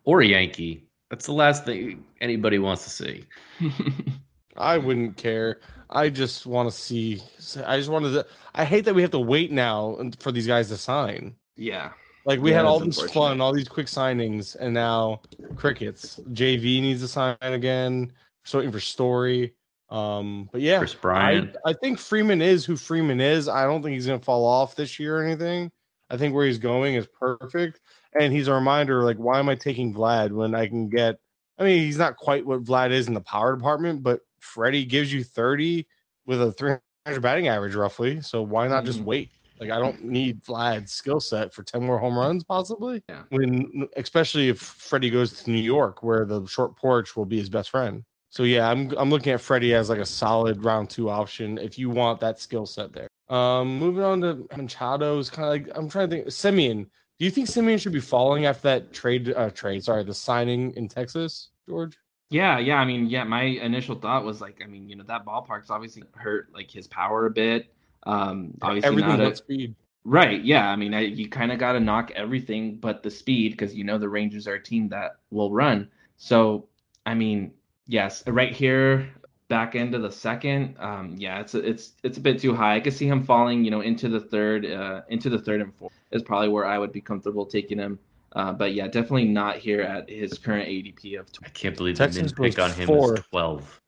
[0.05, 0.87] or a Yankee.
[1.11, 3.25] That's the last thing anybody wants to see.
[4.57, 5.61] I wouldn't care.
[5.95, 7.23] I just want to see.
[7.65, 8.27] I just wanted to.
[8.55, 11.37] I hate that we have to wait now for these guys to sign.
[11.57, 11.93] yeah,
[12.25, 15.23] Like we Yeah, had all this fun, all these quick signings, and now
[15.57, 16.21] crickets.
[16.31, 18.13] JV needs to sign again.
[18.45, 19.55] Still waiting for Story.
[19.91, 21.55] Um, but yeah, Kris Bryant.
[21.65, 23.49] I, I think Freeman is who Freeman is.
[23.49, 25.71] I don't think he's going to fall off this year or anything.
[26.11, 27.81] I think where he's going is perfect,
[28.19, 29.05] and he's a reminder.
[29.05, 31.17] Like, why am I taking Vlad when I can get?
[31.59, 35.13] I mean, he's not quite what Vlad is in the power department, but Freddie gives
[35.13, 35.87] you thirty
[36.27, 36.77] with a three
[37.07, 38.21] hundred batting average roughly.
[38.21, 39.05] So why not just Mhm.
[39.05, 39.31] wait?
[39.61, 43.03] Like, I don't need Vlad's skill set for ten more home runs, possibly.
[43.09, 43.23] Yeah.
[43.31, 47.49] When, especially if Freddie goes to New York, where the short porch will be his
[47.49, 48.05] best friend.
[48.31, 51.79] So yeah, I'm I'm looking at Freddie as like a solid round two option if
[51.79, 53.07] you want that skill set there.
[53.29, 56.27] Um, moving on to Machado is kind of like I'm trying to think.
[56.29, 56.85] Semien,
[57.19, 59.33] do you think Semien should be falling after that trade?
[59.35, 61.97] Uh, trade, sorry, the signing in Texas, George.
[62.31, 62.77] Yeah, yeah.
[62.77, 63.25] I mean, yeah.
[63.25, 66.87] My initial thought was like, I mean, you know, that ballpark's obviously hurt like his
[66.87, 67.73] power a bit.
[68.05, 69.75] Um, obviously Everything not a, speed.
[70.05, 70.45] Right.
[70.45, 70.69] Yeah.
[70.69, 73.85] I mean, I, you kind of got to knock everything but the speed because you
[73.85, 75.89] know the Rangers are a team that will run.
[76.17, 76.69] So,
[77.07, 77.53] I mean,
[77.87, 79.11] yes, right here,
[79.49, 80.77] back end of the second.
[80.79, 82.77] Um, yeah, it's a, it's it's a bit too high.
[82.77, 85.75] I could see him falling, you know, into the third, uh, into the third and
[85.75, 87.99] fourth is probably where I would be comfortable taking him.
[88.35, 91.31] Uh, but yeah, definitely not here at his current ADP of.
[91.33, 91.47] 20.
[91.47, 93.21] I can't believe they Texas didn't pick on him fourth.
[93.21, 93.81] as twelve.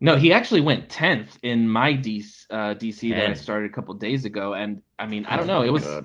[0.00, 3.94] No, he actually went tenth in my DC, uh, DC that I started a couple
[3.94, 5.86] days ago, and I mean, I don't know, it was.
[5.86, 5.98] I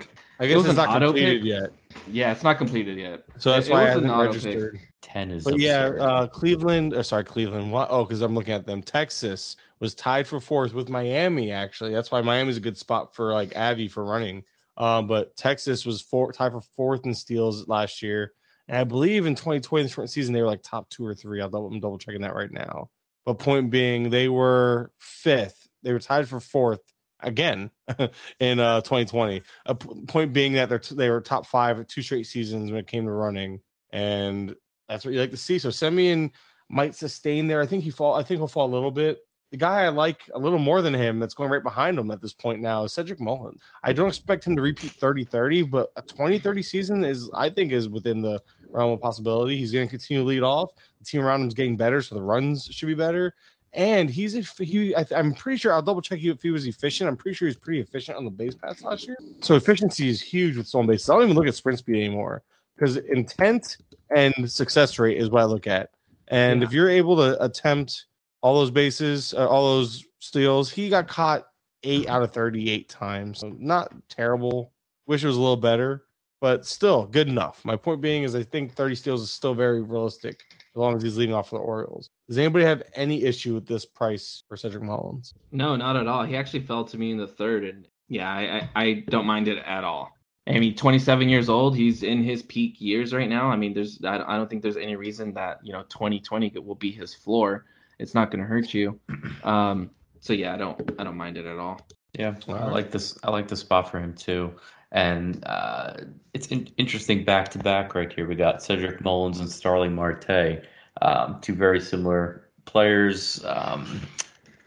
[0.44, 1.48] It guess was it's not completed pick.
[1.48, 1.70] yet,
[2.08, 3.24] Yeah, it's not completed yet.
[3.38, 4.44] so that's It- it why I was an haven't auto pick.
[4.44, 4.80] registered.
[5.02, 7.72] Ten is But yeah, uh, Cleveland, uh, sorry, Cleveland.
[7.72, 7.88] What?
[7.90, 8.82] Oh, because I'm looking at them.
[8.82, 11.50] Texas was tied for fourth with Miami.
[11.50, 14.44] Actually, that's why Miami's a good spot for like Avi for running.
[14.78, 18.32] Um, but Texas was four, tied for fourth in steals last year,
[18.68, 21.42] and I believe in 2020 the season they were like top two or three.
[21.42, 22.88] I'm double checking that right now.
[23.26, 25.68] But point being, they were fifth.
[25.82, 26.80] They were tied for fourth
[27.20, 27.70] again
[28.40, 29.42] in uh 2020.
[29.66, 32.70] A p- point being that they're t- they were top five at two straight seasons
[32.70, 33.60] when it came to running,
[33.90, 34.54] and
[34.88, 35.58] that's what you like to see.
[35.58, 36.30] So Semien
[36.70, 37.60] might sustain there.
[37.60, 38.14] I think he fall.
[38.14, 39.18] I think he'll fall a little bit.
[39.50, 42.20] The guy I like a little more than him that's going right behind him at
[42.20, 43.60] this point now is Cedric Mullins.
[43.82, 47.88] I don't expect him to repeat 30-30, but a 20-30 season is I think is
[47.88, 49.56] within the realm of possibility.
[49.56, 50.72] He's going to continue to lead off.
[50.98, 53.34] The team around him is getting better, so the runs should be better.
[53.72, 56.66] And he's if he, I, I'm pretty sure I'll double check you if he was
[56.66, 57.08] efficient.
[57.08, 59.16] I'm pretty sure he's pretty efficient on the base pass last year.
[59.42, 61.08] So efficiency is huge with stolen bases.
[61.10, 62.42] I don't even look at sprint speed anymore
[62.74, 63.78] because intent
[64.14, 65.90] and success rate is what I look at.
[66.28, 68.06] And if you're able to attempt
[68.40, 71.46] all those bases, uh, all those steals, he got caught
[71.82, 73.40] eight out of 38 times.
[73.40, 74.72] So not terrible.
[75.06, 76.04] Wish it was a little better,
[76.40, 77.64] but still good enough.
[77.64, 81.02] My point being is I think 30 steals is still very realistic as long as
[81.02, 82.10] he's leading off for the Orioles.
[82.28, 85.34] Does anybody have any issue with this price for Cedric Mullins?
[85.50, 86.24] No, not at all.
[86.24, 89.48] He actually fell to me in the third, and yeah, I, I, I don't mind
[89.48, 90.10] it at all.
[90.46, 91.76] I mean, 27 years old.
[91.76, 93.50] He's in his peak years right now.
[93.50, 96.74] I mean, there's I, I don't think there's any reason that you know 2020 will
[96.74, 97.66] be his floor.
[97.98, 98.98] It's not going to hurt you.
[99.42, 99.90] Um,
[100.20, 101.80] so yeah, I don't I don't mind it at all.
[102.14, 103.18] Yeah, I like this.
[103.22, 104.52] I like the spot for him too.
[104.92, 105.94] And uh,
[106.32, 108.26] it's in- interesting back to back right here.
[108.26, 110.62] We got Cedric Mullins and Starling Marte,
[111.02, 113.44] um, two very similar players.
[113.44, 114.00] Um,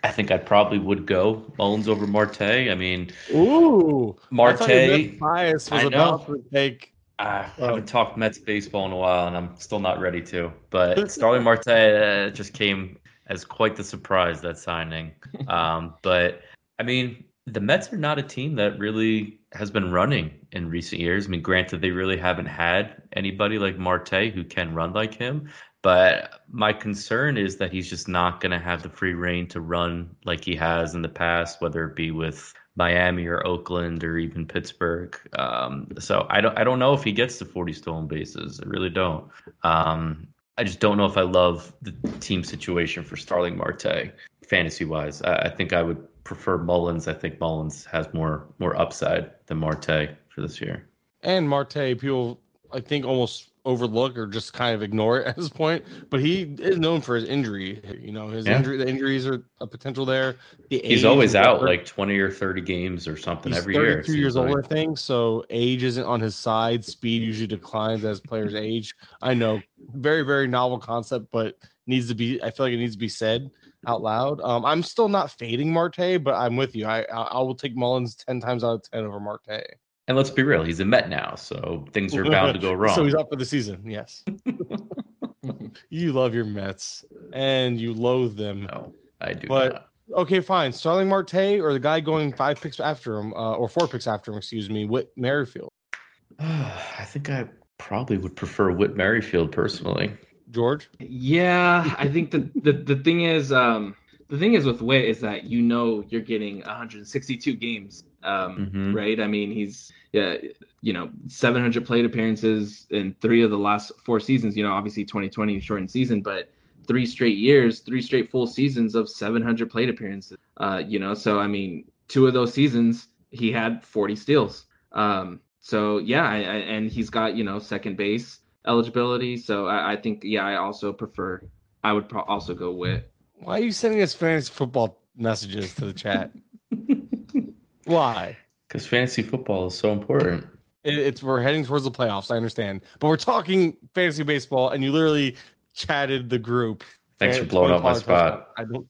[0.04, 2.42] I think I probably would go Mullins over Marte.
[2.42, 4.90] I mean, Ooh, I thought your Marte.
[5.10, 6.36] Mets bias was I about know.
[6.36, 6.94] to take.
[7.20, 7.68] I Oh.
[7.68, 10.52] haven't talked Mets baseball in a while, and I'm still not ready to.
[10.70, 12.98] But Starling Marte uh, just came
[13.28, 15.12] as quite the surprise that signing.
[15.48, 16.42] Um, but
[16.80, 21.02] I mean, the Mets are not a team that really has been running in recent
[21.02, 21.26] years.
[21.26, 25.50] I mean, granted, they really haven't had anybody like Marte who can run like him.
[25.82, 29.62] But my concern is that he's just not going to have the free reign to
[29.62, 34.18] run like he has in the past, whether it be with Miami or Oakland or
[34.18, 35.18] even Pittsburgh.
[35.38, 38.62] Um, so I don't I don't know if he gets to 40 stolen bases.
[38.64, 39.28] I really don't.
[39.64, 44.14] Um, I just don't know if I love the team situation for Starling Marte
[44.48, 45.22] fantasy wise.
[45.22, 47.08] I, I think I would prefer Mullins.
[47.08, 50.88] I think Mullins has more more upside than Marte for this year.
[51.22, 52.40] And Marte, people
[52.72, 55.84] I think almost overlook or just kind of ignore it at this point.
[56.10, 57.82] But he is known for his injury.
[58.02, 58.58] You know, his Yeah.
[58.58, 60.38] injury, the injuries are a potential there.
[60.70, 64.04] The He's always out like 20 or 30 games or something He's every year.
[64.04, 64.58] 32 years old.
[64.58, 64.98] I think.
[64.98, 66.84] So age isn't on his side.
[66.86, 68.96] Speed usually declines as players age.
[69.22, 69.62] I know,
[69.94, 71.56] very very novel concept, but
[71.88, 72.42] needs to be.
[72.42, 73.50] I feel like it needs to be said
[73.88, 74.40] out loud.
[74.42, 76.86] Um, I'm still not fading Marte, but I'm with you.
[76.86, 79.76] I I, I will take Mullins ten times out of ten over Marte.
[80.12, 82.94] And let's be real, he's a Met now, so things are bound to go wrong.
[82.96, 83.82] So he's up for the season.
[83.86, 84.26] Yes.
[85.90, 88.64] you love your Mets and you loathe them.
[88.64, 89.88] no, I do But- not.
[90.14, 90.74] Okay, fine.
[90.74, 94.34] Starling Marte or the guy going five picks after him, uh, or four picks after
[94.34, 95.70] him, excuse me, Whit Merrifield.
[96.40, 97.46] I think I
[97.78, 100.12] probably would prefer Whit Merrifield personally.
[100.50, 100.90] George.
[101.00, 103.96] Yeah, I think the, the the thing is, um,
[104.28, 108.94] the thing is with Whit is that you know you're getting 162 games, um, Mhm.
[108.94, 109.18] right?
[109.18, 110.36] I mean, he's yeah,
[110.82, 114.58] you know, 700 plate appearances in three of the last four seasons.
[114.58, 116.50] You know, obviously 2020 shortened season, but
[116.88, 120.38] three straight years, three straight full seasons of 700 plate appearances.
[120.58, 124.66] Uh, you know, so I mean, two of those seasons he had 40 steals.
[124.92, 129.38] Um, so yeah, I, I, and he's got you know second base eligibility.
[129.38, 131.42] So I, I think yeah, I also prefer.
[131.84, 133.04] I would pro- also go with.
[133.36, 136.32] Why are you sending us fantasy football messages to the chat?
[137.86, 138.38] Why?
[138.72, 140.48] Because fantasy football is so important.
[140.86, 142.32] It, it's we're heading towards the playoffs.
[142.32, 145.36] I understand, but we're talking fantasy baseball, and you literally
[145.74, 146.86] chatted the group.
[147.20, 148.52] Thanks for blowing up my spot.
[148.58, 148.88] I don't.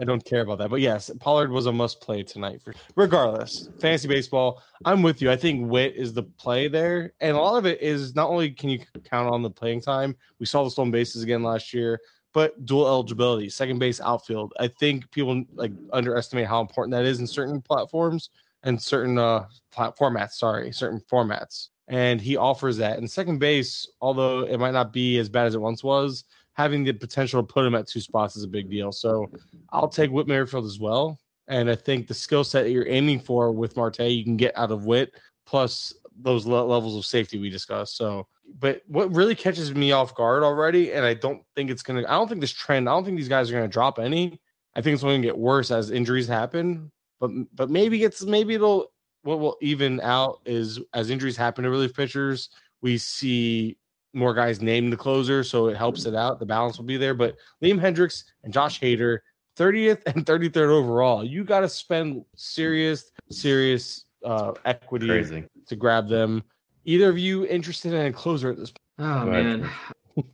[0.00, 0.70] I don't care about that.
[0.70, 2.60] But yes, Pollard was a must play tonight.
[2.62, 4.60] For regardless, fantasy baseball.
[4.84, 5.30] I'm with you.
[5.30, 8.50] I think Whit is the play there, and a lot of it is not only
[8.50, 10.16] can you count on the playing time.
[10.40, 12.00] We saw the stolen bases again last year,
[12.34, 14.52] but dual eligibility, second base, outfield.
[14.58, 18.30] I think people like underestimate how important that is in certain platforms
[18.66, 20.32] and certain uh formats.
[20.32, 21.68] Sorry, certain formats.
[21.88, 22.98] And he offers that.
[22.98, 26.82] And second base, although it might not be as bad as it once was, having
[26.82, 28.90] the potential to put him at two spots is a big deal.
[28.90, 29.30] So
[29.70, 31.18] I'll take Whit Merrifield as well.
[31.48, 34.56] And I think the skill set that you're aiming for with Marte, you can get
[34.58, 35.14] out of Whit,
[35.46, 37.96] plus those le- levels of safety we discussed.
[37.96, 38.26] So,
[38.58, 42.12] but what really catches me off guard already, and I don't think it's gonna, I
[42.12, 44.40] don't think this trend, I don't think these guys are gonna drop any.
[44.74, 46.90] I think it's only gonna get worse as injuries happen.
[47.20, 48.92] But but maybe it's maybe it'll
[49.22, 52.50] what will even out is as injuries happen to relief pitchers,
[52.80, 53.76] we see
[54.14, 56.38] more guys named the closer, so it helps it out.
[56.38, 57.12] The balance will be there.
[57.14, 59.18] But Liam Hendriks and Josh Hader,
[59.58, 65.44] 30th and 33rd overall, you got to spend serious, serious uh, equity Crazy.
[65.66, 66.42] to grab them.
[66.84, 69.10] Either of you interested in a closer at this point?
[69.10, 69.70] Oh Go man,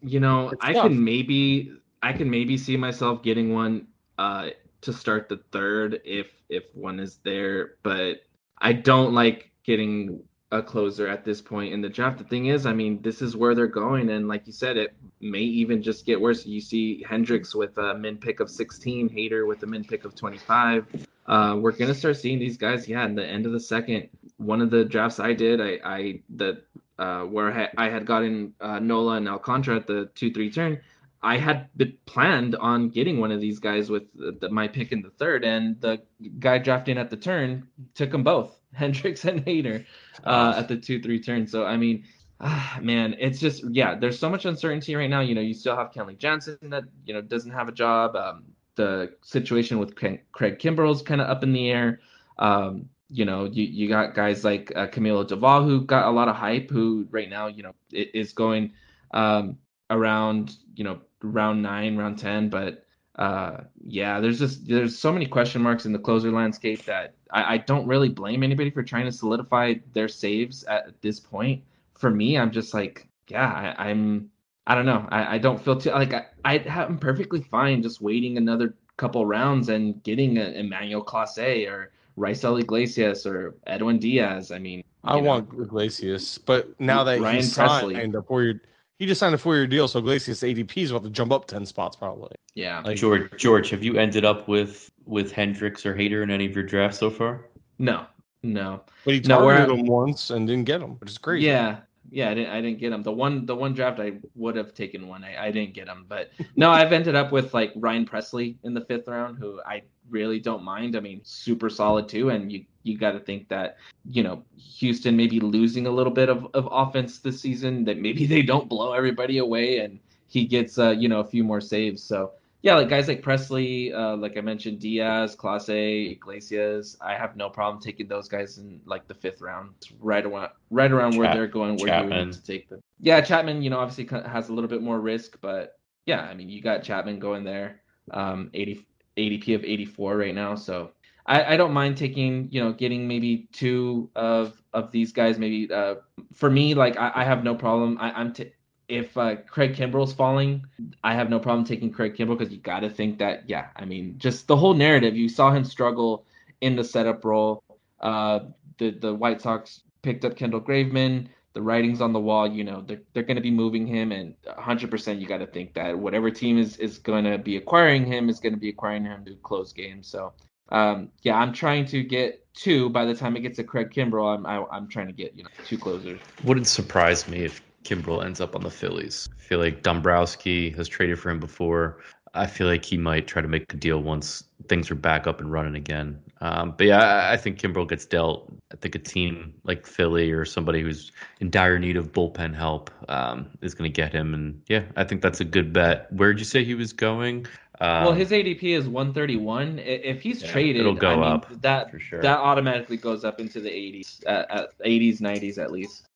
[0.02, 0.84] you know, I tough.
[0.88, 1.72] can maybe
[2.02, 4.50] I can maybe see myself getting one uh
[4.82, 8.22] to start the third if if one is there, but
[8.58, 12.18] I don't like getting a closer at this point in the draft.
[12.18, 14.94] The thing is, I mean, this is where they're going, and like you said, it
[15.20, 16.44] may even just get worse.
[16.44, 20.14] You see Hendriks with a min pick of 16, Hader with a min pick of
[20.14, 20.86] 25.
[21.26, 24.08] Uh, we're gonna start seeing these guys, yeah, in the end of the second.
[24.36, 26.62] One of the drafts I did, I I the
[26.98, 30.50] uh, where I had, I had gotten uh, Nola and Alcantara at the two three
[30.50, 30.80] turn.
[31.22, 31.68] I had
[32.06, 35.44] planned on getting one of these guys with the, the, my pick in the third,
[35.44, 36.02] and the
[36.38, 39.84] guy drafting at the turn took them both, Hendriks and Hader,
[40.24, 41.46] uh, at the two three turn.
[41.46, 42.04] So I mean,
[42.40, 43.94] ah, man, it's just yeah.
[43.94, 45.20] There's so much uncertainty right now.
[45.20, 48.16] You know, you still have Kenley Jansen that you know doesn't have a job.
[48.16, 48.44] Um,
[48.74, 52.00] the situation with Ken- Craig Kimbrel's kind of up in the air.
[52.38, 56.28] Um, you know, you, you got guys like uh, Camilo Doval who got a lot
[56.28, 58.72] of hype, who right now, you know, is going
[59.12, 59.58] um,
[59.90, 62.48] around, you know, round nine, round 10.
[62.48, 62.84] But
[63.16, 67.54] uh, yeah, there's just, there's so many question marks in the closer landscape that I,
[67.54, 71.62] I don't really blame anybody for trying to solidify their saves at this point.
[71.94, 74.30] For me, I'm just like, yeah, I, I'm,
[74.66, 75.06] I don't know.
[75.10, 79.24] I, I don't feel too, like, I, I am perfectly fine just waiting another couple
[79.26, 84.52] rounds and getting a Emmanuel Clase or Raisel Iglesias or Edwin Diaz.
[84.52, 87.96] I mean, I know, want Iglesias, but now that Ryan he Pressly.
[87.96, 88.60] signed a four year,
[89.02, 91.46] he just signed a four year deal, so Iglesias ADP is about to jump up
[91.48, 92.30] ten spots probably.
[92.54, 92.80] yeah.
[92.84, 96.54] Like, George, George, have you ended up with with Hendriks or Hader in any of
[96.54, 97.48] your drafts so far?
[97.80, 98.06] No,
[98.44, 98.82] no.
[99.04, 101.46] but he No, targeted at- him once and didn't get him, which is crazy.
[101.46, 101.78] Yeah.
[102.12, 103.02] Yeah, I didn't I didn't get him.
[103.02, 105.24] The one the one draft I would have taken one.
[105.24, 106.04] I, I didn't get him.
[106.08, 109.82] But no, I've ended up with like Ryan Pressly in the fifth round, who I
[110.10, 110.96] really don't mind.
[110.96, 112.30] I mean, super solid too.
[112.30, 116.28] And you you gotta think that, you know, Houston may be losing a little bit
[116.28, 119.98] of, of offense this season, that maybe they don't blow everybody away and
[120.28, 122.02] he gets uh, you know, a few more saves.
[122.02, 122.32] So
[122.62, 126.96] yeah, like guys like Pressly, uh, like I mentioned, Diaz, Clase, Iglesias.
[127.00, 130.50] I have no problem taking those guys in like the fifth round, It's right around,
[130.70, 131.76] right around where they're going.
[131.76, 132.26] Where you Chapman.
[132.28, 132.80] would to take them.
[133.00, 136.48] yeah, Chapman, you know, obviously has a little bit more risk, but yeah, I mean,
[136.48, 137.80] you got Chapman going there,
[138.12, 138.86] um, 80
[139.16, 140.90] ADP of 84 right now, so
[141.26, 145.38] I, I don't mind taking, you know, getting maybe two of of these guys.
[145.38, 145.96] Maybe uh,
[146.34, 147.98] for me, like I, I have no problem.
[148.00, 148.52] I, I'm t-
[148.88, 150.66] if uh, Craig Kimbrel's falling,
[151.02, 153.84] I have no problem taking Craig Kimbrel because you got to think that, yeah, I
[153.84, 155.16] mean, just the whole narrative.
[155.16, 156.26] You saw him struggle
[156.60, 157.62] in the setup role.
[158.00, 158.40] Uh,
[158.78, 161.28] the the White Sox picked up Kendall Graveman.
[161.54, 162.46] The writing's on the wall.
[162.46, 165.74] You know they're they're going to be moving him, and 100% you got to think
[165.74, 169.04] that whatever team is is going to be acquiring him is going to be acquiring
[169.04, 170.08] him to close games.
[170.08, 170.32] So
[170.70, 172.88] um, yeah, I'm trying to get two.
[172.88, 175.12] By the time it gets to Craig Kimbrel, I'm I, am i am trying to
[175.12, 176.20] get you know two closers.
[176.44, 179.28] Wouldn't surprise me if Kimbrel ends up on the Phillies.
[179.36, 181.98] I feel like Dombrowski has traded for him before.
[182.34, 185.40] I feel like he might try to make a deal once things are back up
[185.40, 186.22] and running again.
[186.40, 188.52] Um, but yeah, I, I think Kimbrel gets dealt.
[188.72, 192.90] I think a team like Philly or somebody who's in dire need of bullpen help
[193.08, 194.34] um, is going to get him.
[194.34, 196.12] And yeah, I think that's a good bet.
[196.12, 197.46] Where'd you say he was going?
[197.80, 199.78] Um, well, his ADP is 131.
[199.78, 201.62] If he's yeah, traded, it'll go I mean, up.
[201.62, 202.22] That for sure.
[202.22, 206.06] That automatically goes up into the 80s, uh, 80s, 90s at least.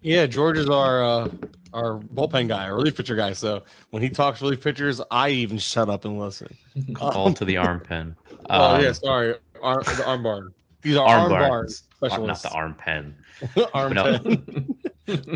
[0.00, 1.28] Yeah, George is our uh,
[1.72, 3.32] our bullpen guy, our relief pitcher guy.
[3.32, 6.56] So when he talks relief pitchers, I even shut up and listen.
[6.94, 8.16] Call um, to the arm pen.
[8.50, 10.52] oh um, yeah, sorry, arm, the arm bar.
[10.82, 13.14] He's our arm, arm bar specialist, not the arm pen.
[13.74, 14.78] arm pen.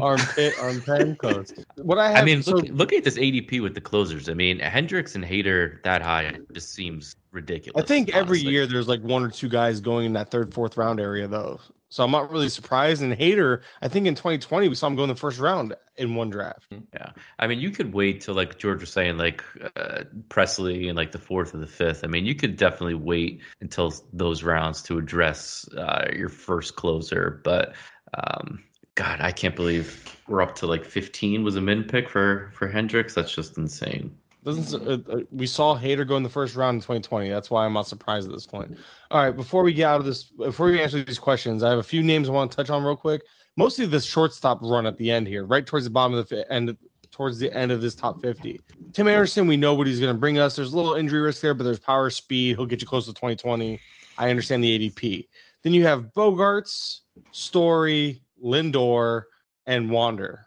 [0.01, 1.55] armpit, arm codes.
[1.76, 4.28] What I have, I mean, so, look, look at this ADP with the closers.
[4.28, 7.83] I mean, Hendriks and Hader that high just seems ridiculous.
[7.83, 10.76] I think every year there's like one or two guys going in that third, fourth
[10.76, 11.59] round area though.
[11.93, 13.03] So I'm not really surprised.
[13.03, 16.14] And Hader, I think in 2020 we saw him go in the first round in
[16.14, 16.72] one draft.
[16.95, 19.45] Yeah, I mean, you could wait till like George was saying, like
[19.76, 22.03] uh, Pressly in like the fourth or the fifth.
[22.03, 27.43] I mean, you could definitely wait until those rounds to address uh, your first closer.
[27.45, 27.74] But
[28.14, 28.64] um,
[28.95, 32.72] God, I can't believe we're up to like 15 was a min pick for for
[32.72, 33.12] Hendriks.
[33.12, 34.16] That's just insane.
[34.45, 37.28] Doesn't uh, uh, we saw Hader go in the first round in 2020?
[37.28, 38.76] That's why I'm not surprised at this point.
[39.11, 41.78] All right, before we get out of this, before we answer these questions, I have
[41.78, 43.22] a few names I want to touch on real quick.
[43.57, 46.76] Mostly the shortstop run at the end here, right towards the bottom of the end,
[47.12, 48.61] towards the end of this top 50.
[48.93, 50.57] Tim Anderson, we know what he's going to bring us.
[50.57, 52.57] There's a little injury risk there, but there's power, speed.
[52.57, 53.78] He'll get you close to 2020.
[54.18, 55.28] I understand the ADP.
[55.62, 59.24] Then you have Bogaerts, Story, Lindor,
[59.66, 60.47] and Wander.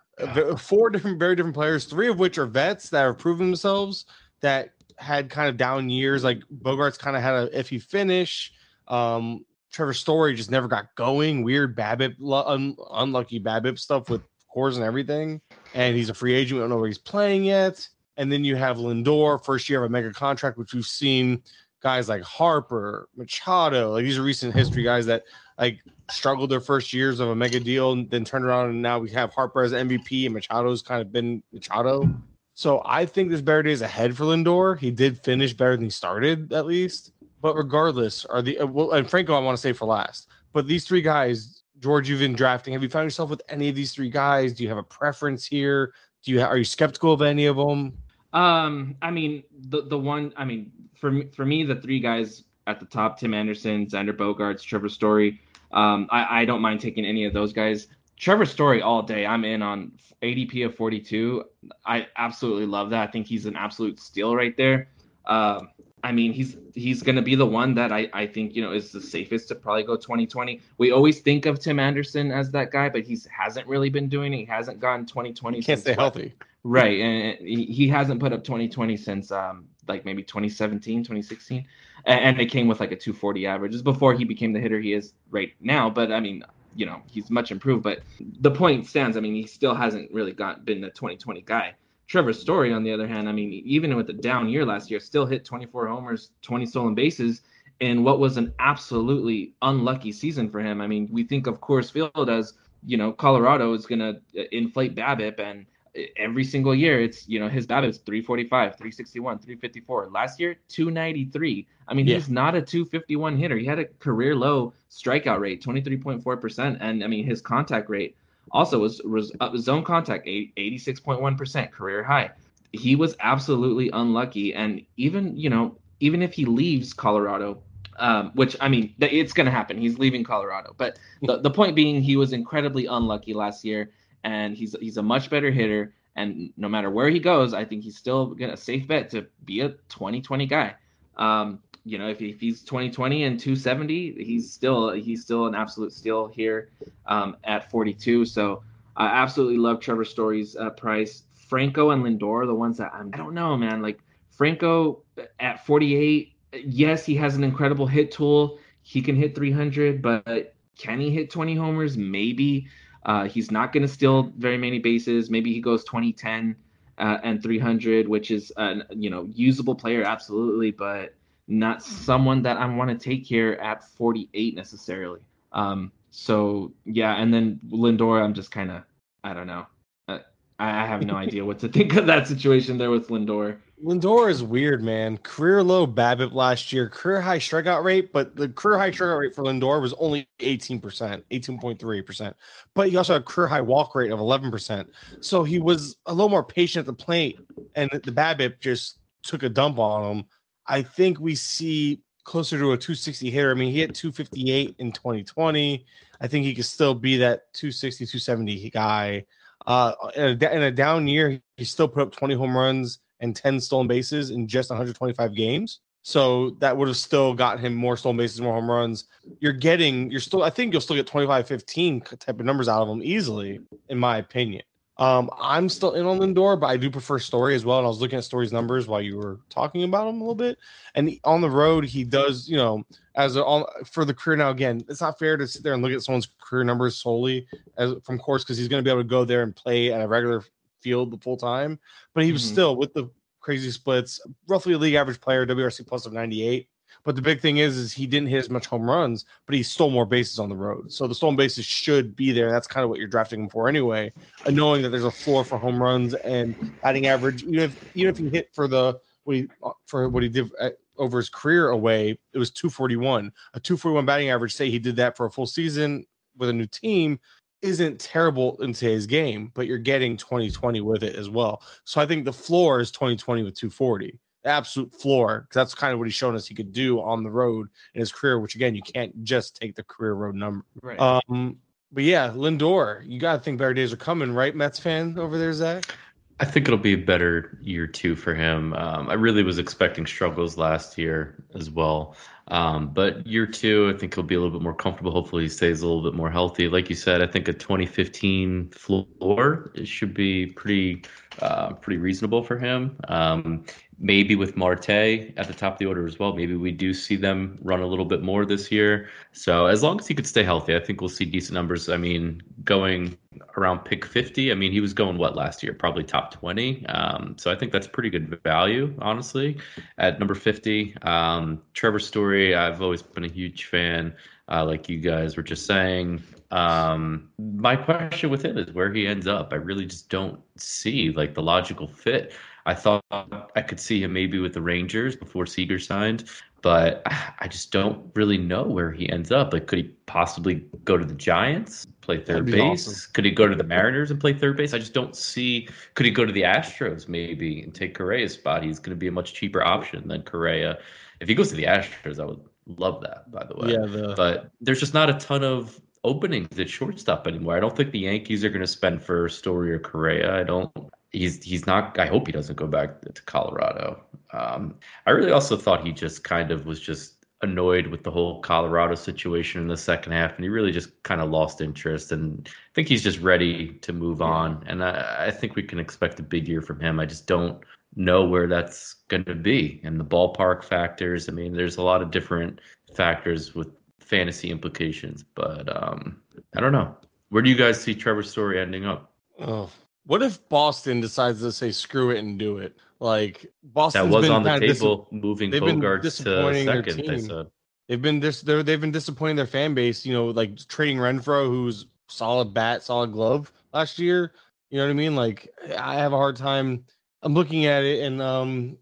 [0.58, 4.06] Four different, very different players, three of which are vets that have proven themselves
[4.42, 6.24] that had kind of down years.
[6.24, 8.54] Like Bogaerts kind of had a iffy finish.
[8.88, 11.44] Um, Trevor Story just never got going.
[11.44, 12.16] Weird BABIP,
[12.48, 14.22] un, unlucky BABIP stuff with
[14.56, 15.42] Coors and everything.
[15.74, 16.58] And he's a free agent.
[16.58, 17.88] We don't know where he's playing yet.
[18.16, 21.44] And then you have Lindor, first year of a mega contract, which we've seen
[21.82, 25.24] guys like Harper, Machado, like these are recent history guys that
[25.58, 25.80] like
[26.10, 29.10] struggled their first years of a mega deal and then turned around and now we
[29.10, 32.10] have Harper as MVP and Machado's kind of been Machado.
[32.54, 34.78] So I think there's better days ahead for Lindor.
[34.80, 37.12] He did finish better than he started at least.
[37.42, 40.30] But regardless, are the uh, well, and Franco I want to say for last.
[40.52, 42.74] But these three guys, George, you've been drafting.
[42.74, 44.54] Have you found yourself with any of these three guys?
[44.54, 45.94] Do you have a preference here?
[46.24, 47.98] Do you are you skeptical of any of them?
[48.34, 52.44] Um, I mean, the the one, I mean, for me, for me, the three guys
[52.68, 55.40] at the top: Tim Anderson, Xander Bogaerts, Trevor Story.
[55.72, 57.88] Um, I, I don't mind taking any of those guys.
[58.18, 59.26] Trevor Story all day.
[59.26, 59.92] I'm in on
[60.22, 61.44] ADP of 42.
[61.86, 63.08] I absolutely love that.
[63.08, 64.90] I think he's an absolute steal right there.
[65.26, 65.70] Um,
[66.06, 68.72] I mean, he's he's going to be the one that I, I think you know
[68.72, 70.62] is the safest to probably go 2020.
[70.78, 74.32] We always think of Tim Anderson as that guy, but he hasn't really been doing
[74.32, 74.38] it.
[74.38, 75.64] He hasn't gone 2020.
[75.64, 76.36] Can't stay healthy.
[76.64, 81.66] Right, and he hasn't put up 2020 since um like maybe 2017, 2016,
[82.06, 83.72] and it came with like a 240 average.
[83.72, 85.90] Just before he became the hitter he is right now.
[85.90, 86.44] But I mean,
[86.76, 87.82] you know, he's much improved.
[87.82, 89.18] But the point stands.
[89.18, 91.74] I mean, he still hasn't really got been the 2020 guy.
[92.08, 95.00] Trevor Story, on the other hand, I mean, even with the down year last year,
[95.00, 97.42] still hit 24 homers, 20 stolen bases
[97.80, 100.82] in what was an absolutely unlucky season for him.
[100.82, 102.54] I mean, we think of Coors Field as
[102.86, 105.66] you know Colorado is going to uh, inflate BABIP and
[105.98, 110.56] uh, every single year it's you know his BABIP is 345 361 354 last year
[110.70, 112.16] 293 i mean yeah.
[112.16, 117.08] he's not a 251 hitter he had a career low strikeout rate 23.4% and i
[117.08, 118.16] mean his contact rate
[118.52, 122.32] also was, was uh, zone contact 86.1% career high
[122.72, 127.62] he was absolutely unlucky and even you know even if he leaves colorado
[127.98, 129.78] um, which I mean, it's going to happen.
[129.78, 133.92] He's leaving Colorado, but the, the point being, he was incredibly unlucky last year
[134.24, 135.94] and he's he's a much better hitter.
[136.18, 139.62] And no matter where he goes, I think he's still a safe bet to be
[139.62, 140.76] a 2020 guy.
[141.18, 145.94] Um, you know, if, if he's 2020 and 270, he's still he's still an absolute
[145.94, 146.70] steal here
[147.06, 148.26] um, at 42.
[148.26, 148.64] So
[148.98, 151.24] I absolutely love Trevor Story's uh, price.
[151.48, 153.84] Franco and Lindor the ones that I'm, I don't know, man.
[153.84, 154.00] Like
[154.32, 155.04] Franco
[155.40, 156.34] at 48,
[156.66, 158.58] yes, he has an incredible hit tool.
[158.82, 161.98] He can hit 300, but can he hit 20 homers?
[161.98, 162.68] Maybe.
[163.06, 165.30] Uh, he's not going to steal very many bases.
[165.30, 166.56] Maybe he goes 2010
[166.98, 171.14] uh, and 300, which is a you know usable player, absolutely, but
[171.48, 175.22] not someone that I want to take here at 48 necessarily.
[175.52, 178.84] Um, so yeah, and then Lindor, I'm just kind of
[179.24, 179.66] I don't know.
[180.08, 180.20] Uh,
[180.60, 183.58] I have no idea what to think of that situation there with Lindor.
[183.84, 185.18] Lindor is weird, man.
[185.18, 189.36] Career low BABIP last year, career high strikeout rate, but the career high strikeout rate
[189.36, 192.34] for Lindor was only 18%, 18.3%.
[192.74, 194.88] But he also had career high walk rate of 11%.
[195.20, 197.38] So he was a little more patient at the plate,
[197.76, 200.26] and the BABIP just took a dump on him.
[200.68, 203.52] I think we see closer to a 260 hitter.
[203.52, 205.86] I mean, he hit 258 in 2020.
[206.22, 209.26] I think he could still be that 260, 270 guy.
[209.66, 213.36] Uh, in a, in a down year, he still put up 20 home runs and
[213.36, 215.80] 10 stolen bases in just 125 games.
[216.02, 219.06] So that would have still got him more stolen bases, more home runs.
[219.40, 222.84] You're getting, you're still, I think you'll still get 25, 15 type of numbers out
[222.84, 223.60] of him easily,
[223.90, 224.64] in my opinion.
[224.98, 227.80] Um, I'm still in on Lindor, but I do prefer Story as well.
[227.80, 230.36] And I was looking at Story's numbers while you were talking about him a little
[230.36, 230.58] bit.
[230.96, 232.84] And on the road, he does, you know,
[233.16, 234.38] as a, on, for the career.
[234.38, 237.46] Now, again, it's not fair to sit there and look at someone's career numbers solely
[237.78, 240.02] as from Coors because he's going to be able to go there and play at
[240.02, 240.44] a regular
[240.82, 241.78] field the full time.
[242.14, 242.54] But he was mm-hmm.
[242.54, 243.10] still with the
[243.42, 246.70] crazy splits, roughly a league average player, WRC plus of 98.
[247.04, 249.64] But the big thing is, is he didn't hit as much home runs, but he
[249.64, 250.92] stole more bases on the road.
[250.92, 252.52] So the stolen bases should be there.
[252.52, 254.12] That's kind of what you're drafting him for anyway.
[254.46, 258.10] And knowing that there's a floor for home runs and batting average, even if even
[258.10, 261.30] if he hit for the what he uh, for what he did at, over his
[261.30, 263.32] career away, it was 241.
[263.54, 264.56] A 241 batting average.
[264.56, 266.06] Say he did that for a full season
[266.38, 267.20] with a new team
[267.66, 271.64] isn't terrible in today's game, but you're getting 2020 with it as well.
[271.84, 274.20] So I think the floor is 2020 with 240.
[274.46, 277.24] The absolute floor, because that's kind of what he's shown us he could do on
[277.24, 280.64] the road in his career, which again, you can't just take the career road number.
[280.84, 281.00] Right.
[281.00, 281.58] Um,
[281.92, 285.40] but yeah, Lindor, you got to think better days are coming, right, Mets fan over
[285.40, 285.96] there, Zach?
[286.40, 288.74] I think it'll be a better year two for him.
[288.74, 292.16] Um, I really was expecting struggles last year as well.
[292.50, 295.12] Um, but year two, I think he'll be a little bit more comfortable.
[295.12, 296.68] Hopefully, he stays a little bit more healthy.
[296.68, 301.04] Like you said, I think a 2015 floor should be pretty,
[301.42, 302.98] uh, pretty reasonable for him.
[303.08, 303.66] Um,
[303.98, 306.34] maybe with Marte at the top of the order as well.
[306.34, 309.10] Maybe we do see them run a little bit more this year.
[309.32, 311.88] So as long as he could stay healthy, I think we'll see decent numbers.
[311.88, 313.18] I mean, going
[313.58, 315.74] around pick 50, I mean, he was going what last year?
[315.74, 316.86] Probably top 20.
[316.88, 319.58] Um, so I think that's pretty good value, honestly,
[319.98, 320.96] at number 50.
[321.04, 324.14] Um, Trevor Story, I've always been a huge fan.
[324.48, 326.22] Uh, like you guys were just saying,
[326.52, 329.52] um, my question with him is where he ends up.
[329.52, 332.34] I really just don't see like the logical fit.
[332.66, 336.26] I thought I could see him maybe with the Rangers before Seager signed,
[336.62, 339.54] but I just don't really know where he ends up.
[339.54, 342.88] Like, could he possibly go to the Giants, play third base?
[342.88, 343.12] Awesome.
[343.14, 344.74] Could he go to the Mariners and play third base?
[344.74, 345.70] I just don't see.
[345.94, 348.64] Could he go to the Astros maybe and take Correa's spot?
[348.64, 350.80] He's going to be a much cheaper option than Correa.
[351.20, 353.30] If he goes to the Astros, I would love that.
[353.32, 353.86] By the way, yeah.
[353.86, 354.16] The...
[354.18, 357.58] But there's just not a ton of openings at shortstop anymore.
[357.58, 360.40] I don't think the Yankees are going to spend for Story or Correa.
[360.40, 360.72] I don't
[361.16, 361.98] he's he's not.
[362.00, 364.04] I hope he doesn't go back to Colorado.
[364.34, 364.76] Um,
[365.06, 368.96] I really also thought he just kind of was just annoyed with the whole Colorado
[368.96, 372.12] situation in the second half, and he really just kind of lost interest.
[372.12, 374.64] And I think he's just ready to move on.
[374.68, 377.00] And I, I think we can expect a big year from him.
[377.00, 377.64] I just don't
[377.96, 381.30] know where that's going to be, and the ballpark factors.
[381.30, 382.60] I mean, there's a lot of different
[382.94, 383.70] factors with
[384.06, 386.22] fantasy implications, but um,
[386.56, 386.96] I don't know.
[387.30, 389.12] Where do you guys see Trevor's Story ending up?
[389.40, 389.70] Oh,
[390.06, 392.78] what if Boston decides to say screw it and do it?
[393.00, 397.06] Like Boston that was on the table, dis- moving they've Bogaerts to second.
[397.06, 397.48] They said
[397.88, 400.06] they've been they've been disappointing their fan base.
[400.06, 404.34] You know, like trading Renfroe, who's solid bat, solid glove last year.
[404.70, 405.16] You know what I mean?
[405.16, 406.86] Like I have a hard time.
[407.22, 408.78] I'm looking at it, and um,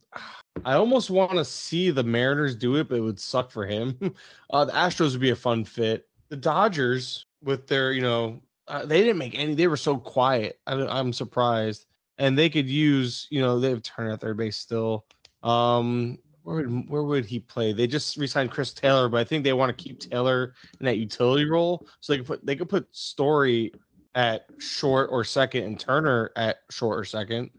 [0.66, 3.98] I almost want to see the Mariners do it, but it would suck for him.
[4.50, 6.08] Uh, the Astros would be a fun fit.
[6.30, 9.56] The Dodgers with their, you know, uh, they didn't make any.
[9.56, 10.60] They were so quiet.
[10.68, 11.88] I, am surprised,
[12.20, 13.28] and they could use.
[13.32, 15.06] You know, they have Turner at third base still.
[15.42, 17.74] Um, where would where would he play?
[17.74, 20.98] They just re-signed Chris Taylor, but I think they want to keep Taylor in that
[20.98, 21.88] utility role.
[22.00, 23.74] So they could put they could put Story
[24.14, 27.50] at short or second, and Turner at short or second.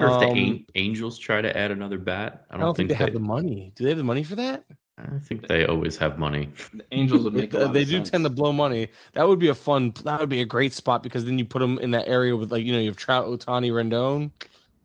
[0.00, 2.46] I wonder um, if the um, Angels try to add another bat.
[2.50, 3.72] I don't, I don't think, think, they, they have the money.
[3.76, 4.64] Do they have the money for that?
[4.98, 6.50] I think they always have money.
[6.72, 7.54] The Angels would make.
[7.54, 8.10] A lot they of do sense.
[8.10, 8.88] tend to blow money.
[9.14, 9.92] That would be a fun.
[10.04, 12.52] That would be a great spot because then you put them in that area with
[12.52, 14.30] like you know you have Trout, Ohtani, Rendon.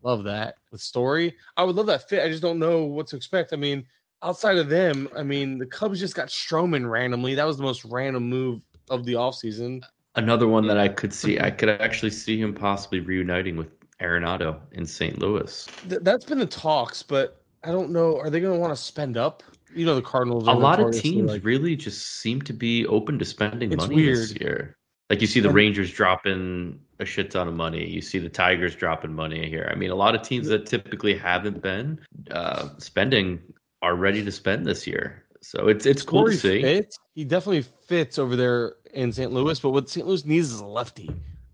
[0.04, 1.36] Love that with Story.
[1.58, 2.24] I would love that fit.
[2.24, 3.52] I just don't know what to expect.
[3.54, 3.86] I mean,
[4.24, 7.36] outside of them, I mean the Cubs just got Stroman randomly.
[7.36, 9.84] That was the most random move of the offseason.
[10.16, 14.60] Another one that I could see, I could actually see him possibly reuniting with Arenado
[14.74, 15.20] in St.
[15.20, 15.68] Louis.
[15.90, 18.18] Th- that's been the talks, but I don't know.
[18.20, 19.44] Are they going to want to spend up?
[19.74, 20.48] You know, the Cardinals.
[20.48, 24.34] A lot of teams like- really just seem to be open to spending money this
[24.36, 24.76] year.
[25.10, 27.88] Like you see the And- Rangers dropping a shit ton of money.
[27.88, 29.70] You see the Tigers dropping money here.
[29.72, 32.00] I mean, a lot of teams that typically haven't been
[32.32, 33.40] uh, spending
[33.82, 35.24] are ready to spend this year.
[35.42, 36.62] So it's it's cool Corey to see.
[36.62, 36.98] fits.
[37.14, 39.32] He definitely fits over there in St.
[39.32, 40.06] Louis, but what St.
[40.06, 41.10] Louis needs is a lefty.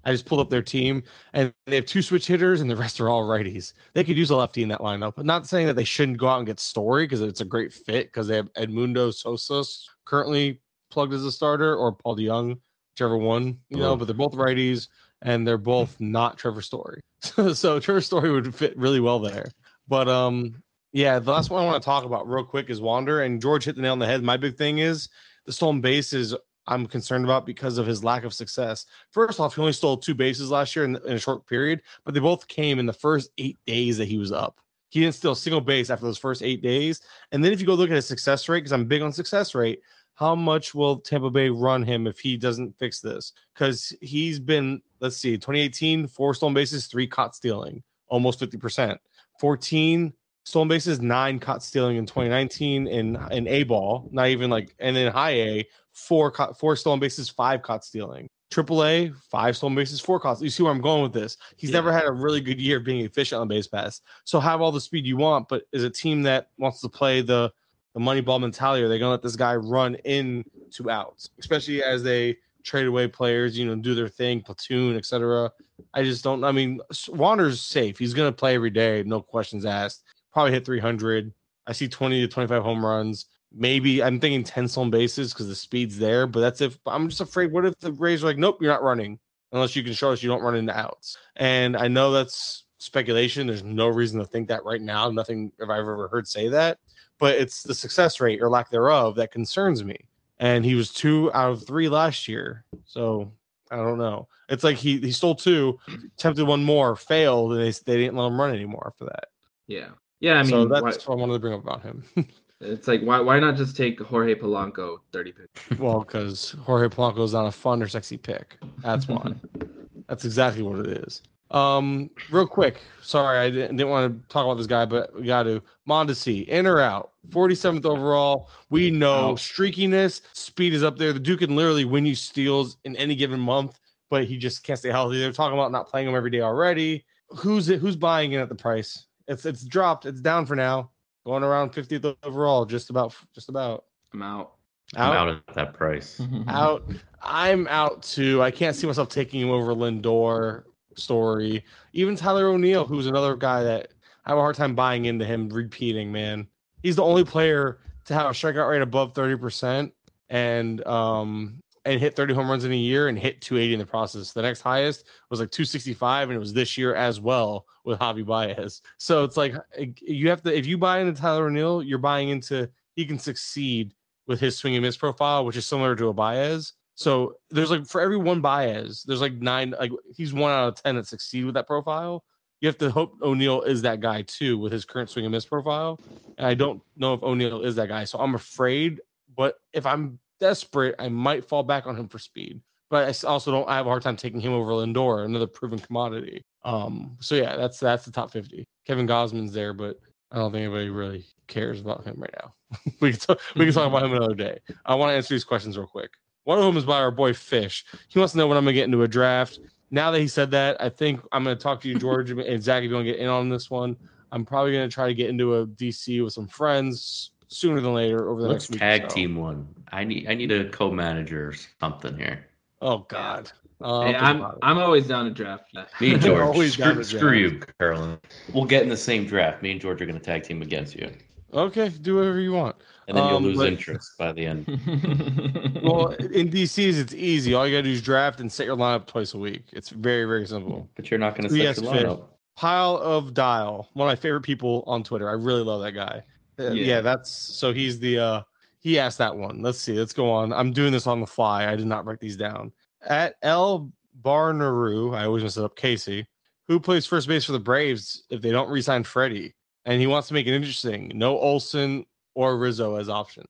[0.05, 2.99] I just pulled up their team, and they have two switch hitters, and the rest
[2.99, 3.73] are all righties.
[3.93, 5.13] They could use a lefty in that lineup.
[5.15, 7.73] But not saying that they shouldn't go out and get Story because it's a great
[7.73, 9.63] fit because they have Edmundo Sosa
[10.05, 12.59] currently plugged as a starter or Paul DeJong,
[12.93, 13.91] whichever one, you know.
[13.91, 13.95] Oh.
[13.95, 14.89] But they're both righties,
[15.21, 17.01] and they're both not Trevor Story.
[17.21, 19.51] so Trevor Story would fit really well there.
[19.87, 23.23] But um, yeah, the last one I want to talk about real quick is Wander,
[23.23, 24.21] and George hit the nail on the head.
[24.23, 25.09] My big thing is
[25.45, 26.35] the stolen bases.
[26.67, 28.85] I'm concerned about because of his lack of success.
[29.11, 32.13] First off, he only stole two bases last year in, in a short period, but
[32.13, 34.59] they both came in the first eight days that he was up.
[34.89, 37.01] He didn't steal a single base after those first eight days.
[37.31, 39.55] And then if you go look at his success rate, because I'm big on success
[39.55, 39.81] rate,
[40.15, 43.33] how much will Tampa Bay run him if he doesn't fix this?
[43.53, 48.97] Because he's been, let's see, 2018, four stolen bases, three caught stealing, almost 50%.
[49.39, 54.75] 14 stolen bases, nine caught stealing in 2019 in in A ball, not even like,
[54.79, 58.27] and in high A, four caught, four stolen bases, five caught stealing.
[58.51, 60.39] Triple A, five stolen bases, four caught.
[60.41, 61.37] You see where I'm going with this?
[61.57, 61.77] He's Yeah.
[61.77, 64.01] never had a really good year being efficient on base pass.
[64.25, 67.21] So have all the speed you want, but is a team that wants to play
[67.21, 67.51] the
[67.93, 71.83] the money ball mentality, are they gonna let this guy run in to outs, especially
[71.83, 75.51] as they trade away players, you know, do their thing, platoon, etc.
[75.93, 76.43] I just don't.
[76.43, 76.79] I mean,
[77.09, 77.99] Wander's safe.
[77.99, 80.05] He's gonna play every day, no questions asked.
[80.33, 81.33] Probably hit 300.
[81.67, 83.27] I see 20 to 25 home runs.
[83.51, 87.21] Maybe I'm thinking 10 stolen bases because the speed's there, but that's if I'm just
[87.21, 87.51] afraid.
[87.51, 89.19] What if the Rays are like, nope, you're not running
[89.51, 91.17] unless you can show us you don't run into outs?
[91.35, 93.47] And I know that's speculation.
[93.47, 95.09] There's no reason to think that right now.
[95.09, 96.79] Nothing have I've ever heard say that,
[97.19, 99.97] but it's the success rate or lack thereof that concerns me.
[100.39, 102.65] And he was two out of three last year.
[102.85, 103.31] So
[103.71, 104.27] I don't know.
[104.49, 105.79] It's like he, he stole two,
[106.17, 109.29] attempted one more, failed, and they, they didn't let him run anymore after that.
[109.67, 109.89] Yeah,
[110.23, 110.39] yeah.
[110.39, 112.03] I mean, so why- that's what I wanted to bring up about him.
[112.61, 115.79] it's like why why not just take Jorge Polanco thirty picks?
[115.79, 118.57] well, because Jorge Polanco is not a fun or sexy pick.
[118.81, 119.33] That's why.
[120.07, 121.21] That's exactly what it is.
[121.51, 125.25] Um, real quick, sorry, I didn't, didn't want to talk about this guy, but we
[125.27, 125.61] got to.
[125.87, 127.11] Mondesi, in or out?
[127.29, 128.49] 47th overall.
[128.69, 131.13] We know streakiness, speed is up there.
[131.13, 134.79] The Duke can literally win you steals in any given month, but he just can't
[134.79, 135.19] stay healthy.
[135.19, 137.05] They're talking about not playing him every day already.
[137.29, 137.79] Who's it?
[137.79, 139.05] Who's buying in at the price?
[139.27, 140.05] It's it's dropped.
[140.05, 140.91] It's down for now.
[141.25, 143.85] Going around 50th overall, just about, just about.
[144.13, 144.55] I'm out.
[144.95, 146.21] I'm out at that price.
[146.47, 146.83] out.
[147.21, 148.41] I'm out too.
[148.41, 150.63] I can't see myself taking him over Lindor,
[150.95, 151.63] Story,
[151.93, 153.93] even Tyler O'Neill, who's another guy that
[154.25, 156.11] I have a hard time buying into him repeating.
[156.11, 156.47] Man,
[156.83, 159.93] he's the only player to have a strikeout rate above thirty percent
[160.29, 163.85] and um and hit 30 home runs in a year and hit 280 in the
[163.85, 164.31] process.
[164.31, 168.25] The next highest was like 265, and it was this year as well with Javi
[168.25, 168.81] Baez.
[168.97, 172.29] So it's like eh, you have to if you buy into Tyler O'Neill, you're buying
[172.29, 173.93] into he can succeed
[174.27, 176.73] with his swing and miss profile, which is similar to a Baez.
[176.95, 180.81] So there's like for every one Baez, there's like nine, like he's one out of
[180.81, 182.23] ten that succeed with that profile.
[182.61, 185.45] You have to hope O'Neill is that guy too with his current swing and miss
[185.45, 185.99] profile.
[186.37, 188.05] And I don't know if O'Neill is that guy.
[188.05, 189.01] So I'm afraid,
[189.35, 192.59] but if I'm desperate, I might fall back on him for speed.
[192.89, 195.79] But I also don't I have a hard time taking him over Lindor, another proven
[195.79, 196.43] commodity.
[196.65, 198.65] Um, so yeah, that's that's the top 50.
[198.85, 199.99] Kevin Gausman's there, but
[200.31, 202.53] I don't think anybody really cares about him right now.
[202.99, 204.59] we can talk, we can talk about him another day.
[204.85, 206.11] I want to answer these questions real quick.
[206.43, 207.85] One of them is by our boy Fish.
[208.09, 209.59] He wants to know when I'm gonna get into a draft.
[209.89, 212.83] Now that he said that, I think I'm gonna talk to you, George and Zach,
[212.83, 213.95] if you want to get in on this one.
[214.33, 218.29] I'm probably gonna try to get into a DC with some friends sooner than later
[218.29, 218.77] over the Let's next week.
[218.77, 219.15] or tag so.
[219.15, 219.67] team one.
[219.91, 222.47] I need I need a co-manager or something here.
[222.81, 223.51] Oh God.
[223.81, 224.57] Uh, Hey, I'll think I'm.
[224.61, 225.73] I'm always down to draft.
[225.99, 226.41] Me and George.
[226.41, 228.17] Always screw to screw you, Carolyn.
[228.53, 229.61] We'll get in the same draft.
[229.61, 231.11] Me and George are going to tag team against you,
[231.53, 232.77] okay, do whatever you want.
[233.09, 234.65] and then you'll Um, lose but- interest by the end.
[235.83, 237.53] Well, in DCs, it's easy.
[237.53, 239.63] All you gotta do is draft and set your lineup twice a week.
[239.73, 240.87] It's very, very simple.
[240.95, 242.23] But you're not going to Yes, set your lineup.
[242.55, 245.27] Pile of Dial, one of my favorite people on Twitter.
[245.27, 246.23] I really love that guy.
[246.59, 246.71] Uh, Yeah.
[246.71, 247.01] yeah.
[247.01, 248.41] that's so he's the uh
[248.79, 249.61] he asked that one.
[249.61, 249.93] Let's see.
[249.93, 250.51] Let's go on.
[250.51, 251.71] I'm doing this on the fly.
[251.71, 252.71] I did not write these down.
[253.07, 253.91] At L
[254.21, 255.75] Barnaru, I always mess it up.
[255.75, 256.27] Casey,
[256.67, 259.53] who plays first base for the Braves if they don't resign Freddie,
[259.85, 261.11] and he wants to make it interesting.
[261.15, 263.45] No Olson or Rizzo as option.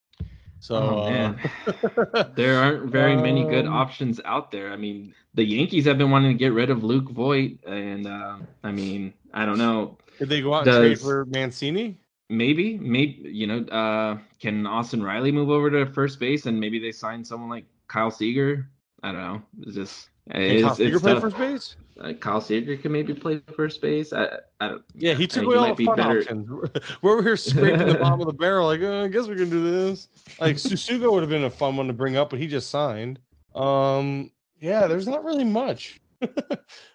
[0.59, 1.33] So Oh,
[2.13, 2.23] uh.
[2.35, 4.71] There aren't very many good Um, options out there.
[4.71, 8.37] I mean, the Yankees have been wanting to get rid of Luke Voit, and uh,
[8.63, 9.97] I mean, I don't know.
[10.19, 11.97] did they go out and trade for Mancini?
[12.29, 16.79] Maybe, maybe you know, uh, can Austin Riley move over to first base, and maybe
[16.79, 18.69] they sign someone like Kyle Seager?
[19.03, 19.41] I don't know.
[19.61, 21.21] It's just Can it's, Kyle Seager it's play tough.
[21.21, 21.75] first base?
[21.99, 24.13] Uh, Kyle Seager can maybe play first base.
[24.13, 24.81] I, I don't.
[24.95, 26.19] Yeah, he I took away all the be fun better.
[26.21, 26.49] options.
[27.01, 28.65] We're over here scraping the bottom of the barrel.
[28.67, 30.07] Like, uh, I guess we can do this.
[30.39, 33.19] Like Tsutsugo would have been a fun one to bring up, but he just signed.
[33.53, 35.99] Um, yeah, there's not really much.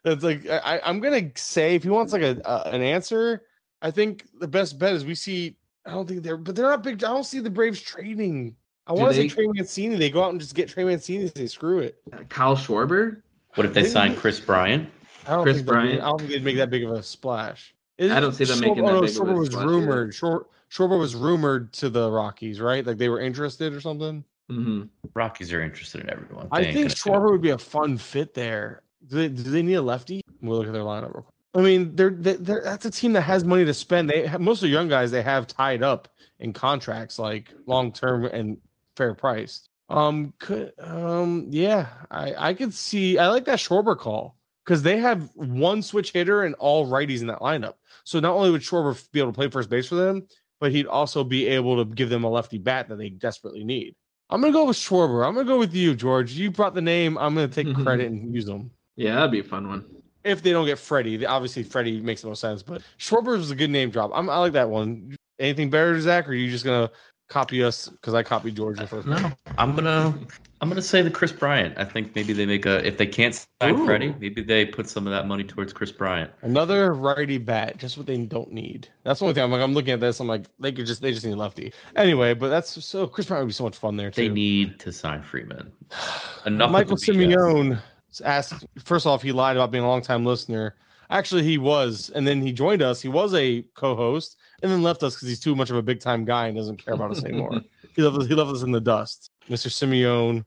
[0.04, 3.42] It's like I, I- I'm gonna say if he wants like a, a an answer,
[3.82, 5.56] I think the best bet is we see.
[5.86, 7.02] I don't think they're, but they're not big.
[7.04, 8.56] I don't see the Braves trading.
[8.86, 9.96] I want to say they- Trey Mancini.
[9.96, 11.22] They go out and just get Trey Mancini.
[11.24, 12.00] and Say screw it.
[12.28, 13.22] Kyle Schwarber.
[13.54, 14.88] What if they sign Kris Bryant?
[15.26, 16.02] I don't Kris think they'd be- Bryant.
[16.02, 17.74] I don't think they'd make that big of a splash.
[18.00, 20.14] I don't see them making that oh, no, big of a Schwarber was splash rumored.
[20.14, 22.84] Shor- Schwarber was rumored to the Rockies, right?
[22.86, 24.24] Like they were interested or something.
[24.48, 24.82] hmm
[25.14, 26.48] Rockies are interested in everyone.
[26.52, 27.22] I They ain't think gonna do it.
[27.28, 28.82] Schwarber would be a fun fit there.
[29.06, 30.20] Do they, do they need a lefty?
[30.42, 31.14] We'll look at their lineup.
[31.14, 31.34] Real quick.
[31.54, 34.10] I mean, they're, they're, they're that's a team that has money to spend.
[34.10, 37.92] They have, most of the young guys they have tied up in contracts, like long
[37.92, 38.58] term and
[38.96, 39.70] fair priced.
[39.88, 43.18] Um, could um, yeah, I I could see.
[43.18, 47.26] I like that Schwarber call because they have one switch hitter and all righties in
[47.28, 47.74] that lineup.
[48.04, 50.26] So not only would Schwarber be able to play first base for them,
[50.60, 53.94] but he'd also be able to give them a lefty bat that they desperately need.
[54.28, 55.26] I'm gonna go with Schwarber.
[55.26, 56.32] I'm gonna go with you, George.
[56.32, 57.16] You brought the name.
[57.16, 58.70] I'm gonna take credit and use them.
[58.96, 59.86] Yeah, that'd be a fun one.
[60.24, 62.62] If they don't get Freddie, obviously Freddie makes the most sense.
[62.62, 64.10] But Schwarber was a good name drop.
[64.14, 65.16] I'm, I like that one.
[65.38, 66.26] Anything better, Zach?
[66.26, 66.90] Or are you just gonna
[67.28, 69.06] copy us because I copied George first?
[69.06, 70.14] No, I'm gonna
[70.60, 71.78] I'm gonna say the Kris Bryant.
[71.78, 73.84] I think maybe they make a if they can't sign Ooh.
[73.84, 76.30] Freddie, maybe they put some of that money towards Kris Bryant.
[76.42, 78.88] Another righty bat, just what they don't need.
[79.04, 79.44] That's the only thing.
[79.44, 80.18] I'm like, I'm looking at this.
[80.18, 81.72] I'm like, they could just, they just need lefty.
[81.94, 84.22] Anyway, but that's so Kris Bryant would be so much fun there too.
[84.22, 85.70] They need to sign Freeman.
[86.46, 86.70] Enough.
[86.70, 87.80] Michael Simeone
[88.24, 88.66] asked.
[88.84, 90.76] First off, he lied about being a longtime listener.
[91.10, 93.00] Actually, he was, and then he joined us.
[93.00, 96.00] He was a co-host, and then left us because he's too much of a big
[96.00, 97.60] time guy and doesn't care about us anymore.
[97.96, 98.26] he left us.
[98.26, 99.68] He left us in the dust, Mr.
[99.68, 100.44] Simeone.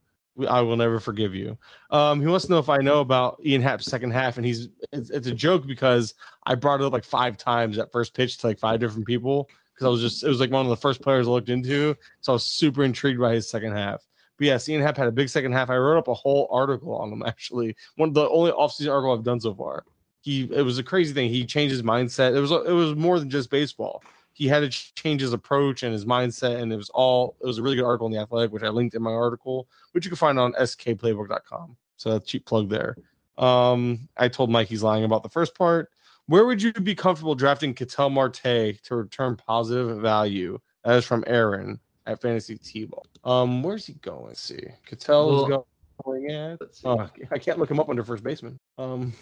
[0.48, 1.58] I will never forgive you.
[1.90, 4.70] Um, he wants to know if I know about Ian Happ's second half, and he's
[4.92, 6.14] it's, it's a joke because
[6.46, 9.50] I brought it up like five times at first pitch to like five different people
[9.74, 11.96] because I was just it was like one of the first players I looked into,
[12.22, 14.02] so I was super intrigued by his second half.
[14.42, 15.70] But yes, Ian Happ had a big second half.
[15.70, 17.76] I wrote up a whole article on him actually.
[17.98, 19.86] One of the only offseason article I've done so far.
[20.22, 21.30] He it was a crazy thing.
[21.30, 22.36] He changed his mindset.
[22.36, 24.04] It was it was more than just baseball.
[24.34, 27.60] He had to change his approach and his mindset, and it was all it was
[27.60, 30.10] a really good article in the Athletic, which I linked in my article, which you
[30.10, 31.78] can find on skplaybook.com.
[31.98, 32.96] So that's cheap plug there.
[33.38, 35.92] Um, I told Mike he's lying about the first part.
[36.26, 40.58] Where would you be comfortable drafting Ketel Marte to return positive value?
[40.84, 43.06] That is from Aaron at Fantasy T-Ball.
[43.24, 44.28] Um, where's he going?
[44.28, 44.60] Let's see.
[44.86, 45.68] Ketel is Well-
[46.04, 46.60] going at.
[46.84, 48.58] Oh, I can't look him up under first baseman.
[48.80, 49.14] Um,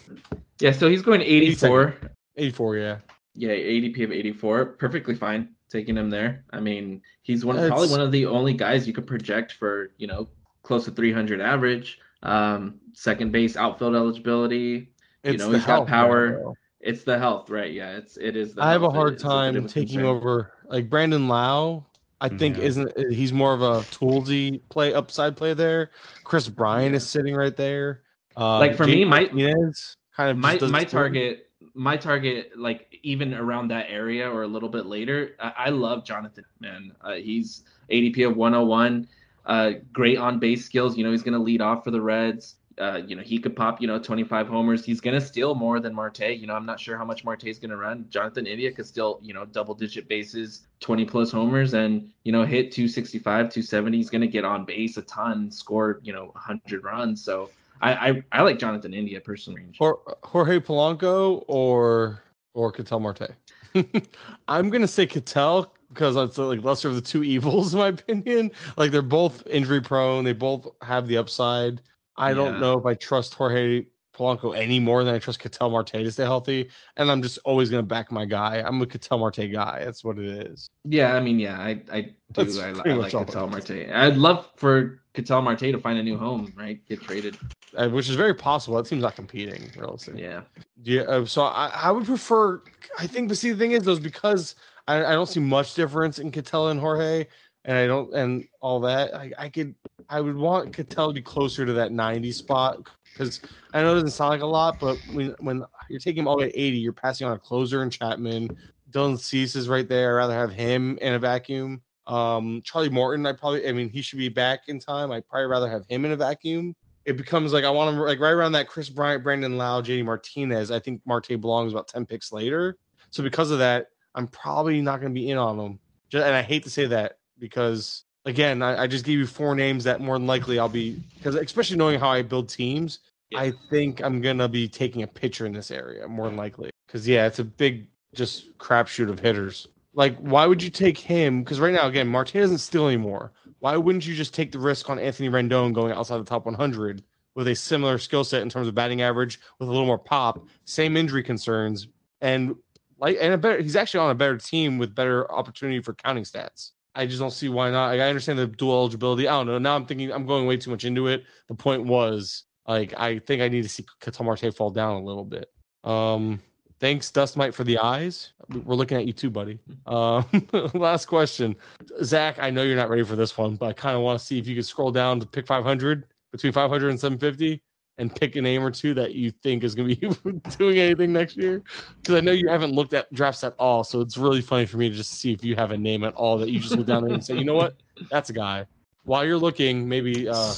[0.60, 1.94] Yeah, so he's going 84.
[2.36, 2.76] 84.
[2.76, 2.96] Yeah,
[3.34, 4.64] Yeah, ADP of 84.
[4.78, 6.44] Perfectly fine taking him there.
[6.50, 10.06] I mean, he's one probably one of the only guys you could project for, you
[10.06, 10.28] know,
[10.62, 11.98] close to 300 average.
[12.22, 14.88] Um, second base outfield eligibility.
[15.22, 16.40] You know, he's got power.
[16.42, 16.54] though.
[16.80, 17.70] It's the health, right?
[17.72, 18.94] Yeah, it's it is the I have a health.
[18.94, 21.84] Hard a of time taking over like Brandon Lowe.
[22.20, 22.64] I think Yeah.
[22.64, 25.90] isn't he's more of a toolsy play upside play there.
[26.24, 28.02] Kris Bryant is sitting right there.
[28.36, 33.32] Uh, Like, for me, my- Martinez kind of my my target my target like even
[33.32, 37.62] around that area or a little bit later i, I love jonathan man uh, he's
[37.90, 39.06] adp of 101
[39.46, 42.56] uh great on base skills you know he's going to lead off for the reds
[42.80, 45.80] uh, you know he could pop you know 25 homers he's going to steal more
[45.80, 48.46] than marte you know i'm not sure how much marte is going to run jonathan
[48.46, 52.72] india could still you know double digit bases 20 plus homers and you know hit
[52.72, 57.22] 265 270 he's going to get on base a ton score you know 100 runs
[57.22, 57.50] so
[57.82, 59.62] I, I, I like Jonathan India personally.
[59.78, 63.30] Or Jorge Polanco or or Ketel Marte.
[64.48, 68.50] I'm gonna say Ketel because it's like lesser of the two evils in my opinion.
[68.76, 70.24] Like they're both injury prone.
[70.24, 71.80] They both have the upside.
[72.16, 72.34] I Yeah.
[72.34, 76.10] don't know if I trust Jorge Polanco any more than I trust Ketel Marte to
[76.12, 76.68] stay healthy.
[76.96, 78.56] And I'm just always gonna back my guy.
[78.64, 79.84] I'm a Ketel Marte guy.
[79.84, 80.68] That's what it is.
[80.84, 82.00] Yeah, I mean, yeah, I, I
[82.32, 82.44] do.
[82.44, 83.70] That's I, I like Ketel Marte.
[83.92, 86.84] I'd love for Ketel Marte to find a new home, right?
[86.86, 87.38] Get traded.
[87.76, 88.76] Uh, which is very possible.
[88.76, 90.22] That team's not competing, realistically.
[90.22, 90.42] Yeah.
[90.82, 92.62] Yeah, uh, so I, I would prefer.
[92.98, 94.56] I think, but see, the thing is, though, is because
[94.88, 97.26] I, I don't see much difference in Ketel and Jorge,
[97.64, 99.14] and I don't and all that.
[99.14, 99.74] I, I could
[100.08, 103.40] I would want Ketel to be closer to that 90 spot because
[103.72, 106.36] I know it doesn't sound like a lot, but when when you're taking him all
[106.36, 108.56] the way at 80, you're passing on a closer and Chapman.
[108.90, 110.18] Dylan Cease is right there.
[110.18, 111.82] I'd rather have him in a vacuum.
[112.06, 115.12] Um, Charlie Morton, I probably, I mean, he should be back in time.
[115.12, 116.74] I'd probably rather have him in a vacuum.
[117.04, 120.04] It becomes like I want him like right around that Kris Bryant, Brandon Lowe, JD
[120.04, 120.70] Martinez.
[120.70, 122.78] I think Marte belongs about 10 picks later.
[123.10, 125.78] So because of that, I'm probably not going to be in on him.
[126.08, 129.54] Just, and I hate to say that because again, I, I, just gave you four
[129.54, 133.00] names that more than likely I'll be because especially knowing how I build teams,
[133.30, 133.40] yeah.
[133.40, 136.70] I think I'm gonna be taking a pitcher in this area more than likely.
[136.86, 139.68] Because yeah, it's a big just crapshoot of hitters.
[139.94, 141.42] Like, why would you take him?
[141.42, 143.32] Because right now, again, Marte doesn't steal anymore.
[143.58, 147.02] Why wouldn't you just take the risk on Anthony Rendon going outside the top 100
[147.34, 150.46] with a similar skill set in terms of batting average, with a little more pop,
[150.64, 151.88] same injury concerns,
[152.20, 152.54] and
[152.98, 153.60] like and a better?
[153.60, 156.72] He's actually on a better team with better opportunity for counting stats.
[156.94, 157.88] I just don't see why not.
[157.88, 159.28] Like, I understand the dual eligibility.
[159.28, 159.58] I don't know.
[159.58, 161.24] Now I'm thinking I'm going way too much into it.
[161.48, 165.04] The point was like I think I need to see Ketel Marte fall down a
[165.04, 165.50] little bit.
[165.84, 166.40] Um,
[166.80, 168.32] thanks, Dust Mite, for the eyes.
[168.64, 169.58] We're looking at you too, buddy.
[169.86, 170.22] Uh,
[170.74, 171.56] last question,
[172.02, 172.38] Zach.
[172.38, 174.38] I know you're not ready for this one, but I kind of want to see
[174.38, 177.62] if you could scroll down to pick 500 between 500 and 750
[178.00, 181.12] and pick a name or two that you think is going to be doing anything
[181.12, 181.62] next year?
[182.00, 184.78] Because I know you haven't looked at drafts at all, so it's really funny for
[184.78, 186.86] me to just see if you have a name at all that you just look
[186.86, 187.76] down there and say, you know what,
[188.10, 188.66] that's a guy.
[189.04, 190.54] While you're looking, maybe uh,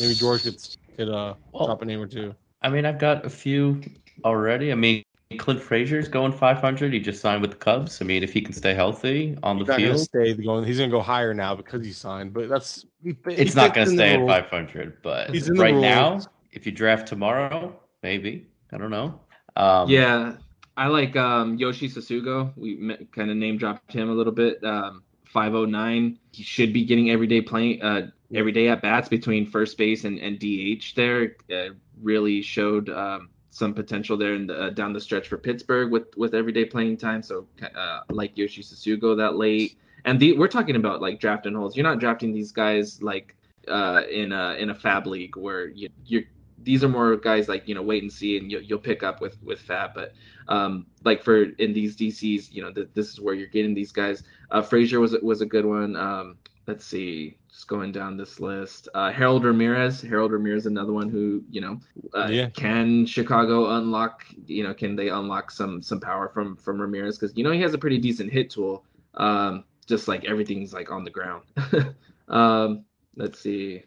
[0.00, 0.56] maybe George could
[0.96, 2.34] could uh, well, drop a name or two.
[2.62, 3.82] I mean, I've got a few
[4.24, 4.72] already.
[4.72, 5.04] I mean,
[5.38, 6.92] Clint Frazier's going 500.
[6.92, 8.00] He just signed with the Cubs.
[8.00, 10.64] I mean, if he can stay healthy on he's the field, stay going.
[10.64, 12.32] He's going to go higher now because he signed.
[12.32, 15.02] But that's it's not going to stay at 500.
[15.02, 16.20] But right now,
[16.54, 19.20] if you draft tomorrow, maybe I don't know.
[19.56, 20.34] Um, yeah,
[20.76, 22.52] I like um, Yoshi Tsutsugo.
[22.56, 24.62] We kind of name dropped him a little bit.
[24.64, 25.02] Um,
[25.34, 26.18] 509.
[26.32, 30.38] He should be getting everyday playing, uh, everyday at bats between first base and, and
[30.38, 30.94] DH.
[30.94, 35.36] There uh, really showed um, some potential there in the, uh, down the stretch for
[35.36, 37.22] Pittsburgh with with everyday playing time.
[37.22, 41.76] So uh, like Yoshi Tsutsugo that late, and the, we're talking about like drafting holes.
[41.76, 43.34] You're not drafting these guys like
[43.66, 46.24] uh, in a in a fab league where you, you're
[46.64, 49.20] these are more guys like you know wait and see and you, you'll pick up
[49.20, 50.12] with with fab but
[50.48, 53.92] um like for in these dcs you know th- this is where you're getting these
[53.92, 54.22] guys.
[54.50, 55.96] Uh frazier was was a good one.
[55.96, 56.36] Um
[56.66, 58.88] let's see just going down this list.
[58.94, 60.00] Uh harold ramirez.
[60.00, 61.78] Harold ramirez another one who you know
[62.14, 62.48] uh, yeah.
[62.50, 67.18] can chicago unlock you know can they unlock some some power from from ramirez?
[67.18, 68.84] Because you know he has a pretty decent hit tool.
[69.14, 71.44] Um just like everything's like on the ground.
[72.26, 72.86] Um
[73.16, 73.82] let's see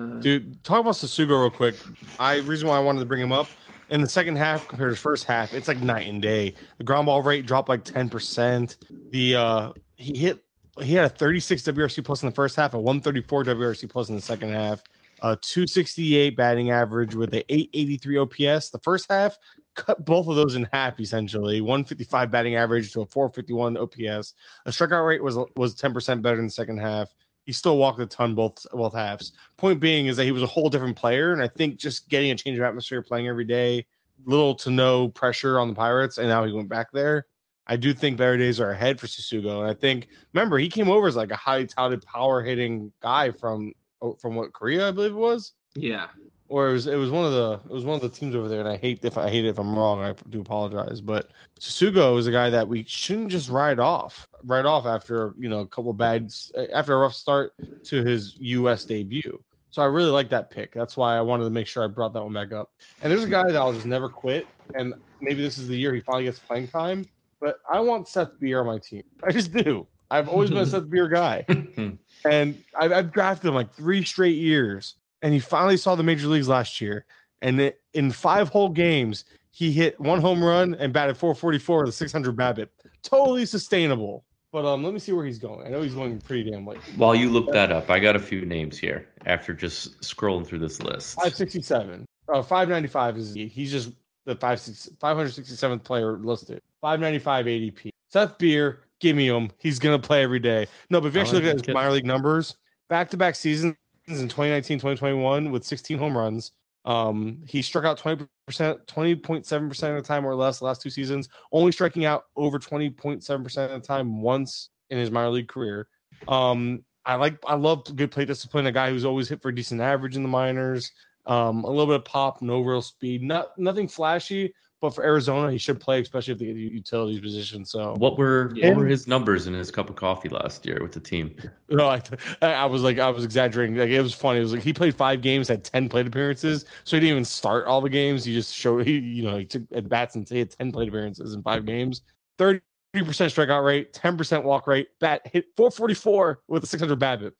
[0.00, 1.74] uh, Dude, talk about Tsutsugo real quick.
[2.18, 3.48] I reason why I wanted to bring him up
[3.90, 6.54] in the second half compared to first half, it's like night and day.
[6.78, 8.78] The ground ball rate dropped like ten percent.
[9.10, 10.42] The uh he hit
[10.82, 14.14] he had a 36 WRC plus in the first half, a 134 WRC plus in
[14.14, 14.82] the second half,
[15.22, 18.68] a 268 batting average with a 883 OPS.
[18.68, 19.38] The first half
[19.74, 21.62] cut both of those in half essentially.
[21.62, 24.34] 155 batting average to a 451 OPS.
[24.66, 27.14] A strikeout rate was was 10% better in the second half
[27.46, 29.32] he still walked a ton both both halves.
[29.56, 32.32] Point being is that he was a whole different player, and I think just getting
[32.32, 33.86] a change of atmosphere, playing every day,
[34.24, 37.26] little to no pressure on the Pirates, and now he went back there.
[37.68, 40.88] I do think better days are ahead for Tsutsugo, and I think remember he came
[40.88, 44.90] over as like a highly touted power hitting guy from oh, from what Korea I
[44.90, 45.52] believe it was.
[45.74, 46.08] Yeah,
[46.48, 48.48] or it was it was one of the it was one of the teams over
[48.48, 50.00] there, and I hate if I hate it if I'm wrong.
[50.00, 54.64] I do apologize, but Tsutsugo is a guy that we shouldn't just ride off right
[54.64, 56.32] off after you know a couple bad
[56.72, 57.52] after a rough start
[57.84, 58.84] to his U.S.
[58.84, 59.42] debut.
[59.70, 60.72] So I really like that pick.
[60.72, 62.70] That's why I wanted to make sure I brought that one back up.
[63.02, 65.94] And there's a guy that I'll just never quit, and maybe this is the year
[65.94, 67.04] he finally gets playing time.
[67.40, 69.02] But I want Seth Beer on my team.
[69.22, 69.86] I just do.
[70.10, 71.44] I've always been a Seth Beer guy,
[72.24, 74.94] and I've, I've drafted him like three straight years
[75.26, 77.04] and he finally saw the major leagues last year.
[77.42, 81.88] And it, in five whole games, he hit one home run and batted 444 with
[81.88, 82.68] a 600 BABIP.
[83.02, 84.24] Totally sustainable.
[84.52, 85.66] But um, let me see where he's going.
[85.66, 86.78] I know he's going pretty damn late.
[86.94, 90.60] While you look that up, I got a few names here after just scrolling through
[90.60, 91.16] this list.
[91.16, 92.06] 567.
[92.32, 93.90] Uh, 595 is he's just
[94.26, 96.62] the 567th player listed.
[96.82, 97.90] 595 ADP.
[98.10, 99.50] Seth Beer, give me him.
[99.58, 100.68] He's gonna play every day.
[100.88, 102.56] No, but if you actually look at his minor league numbers,
[102.88, 103.74] back to back seasons,
[104.08, 106.52] in 2019, 2021 with 16 home runs.
[106.84, 111.28] Um, he struck out 20%, 20.7% of the time or less the last two seasons,
[111.50, 115.88] only striking out over 20.7% of the time once in his minor league career.
[116.28, 119.54] Um, I like, I love good play discipline, a guy who's always hit for a
[119.54, 120.92] decent average in the minors.
[121.26, 124.54] Um, a little bit of pop, no real speed, not nothing flashy,
[124.86, 127.64] but but for Arizona, he should play, especially if the utilities position.
[127.64, 128.68] So What were Yeah.
[128.68, 131.34] what were his numbers in his cup of coffee last year with the team?
[131.68, 132.00] No, I,
[132.40, 133.76] I was like, I was exaggerating.
[133.76, 134.38] Like, it was funny.
[134.38, 137.24] It was like he played five games, had ten plate appearances, so he didn't even
[137.24, 138.24] start all the games.
[138.24, 140.88] He just showed, he, you know, he took at bats and he had ten plate
[140.88, 142.02] appearances in five games,
[142.38, 142.60] thirty
[142.92, 146.80] percent strikeout rate, ten percent walk rate, bat hit four forty four with a six
[146.80, 147.32] hundred BABIP.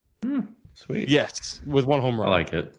[0.74, 1.08] Sweet.
[1.08, 2.28] Yes, with one home run.
[2.28, 2.76] I like it.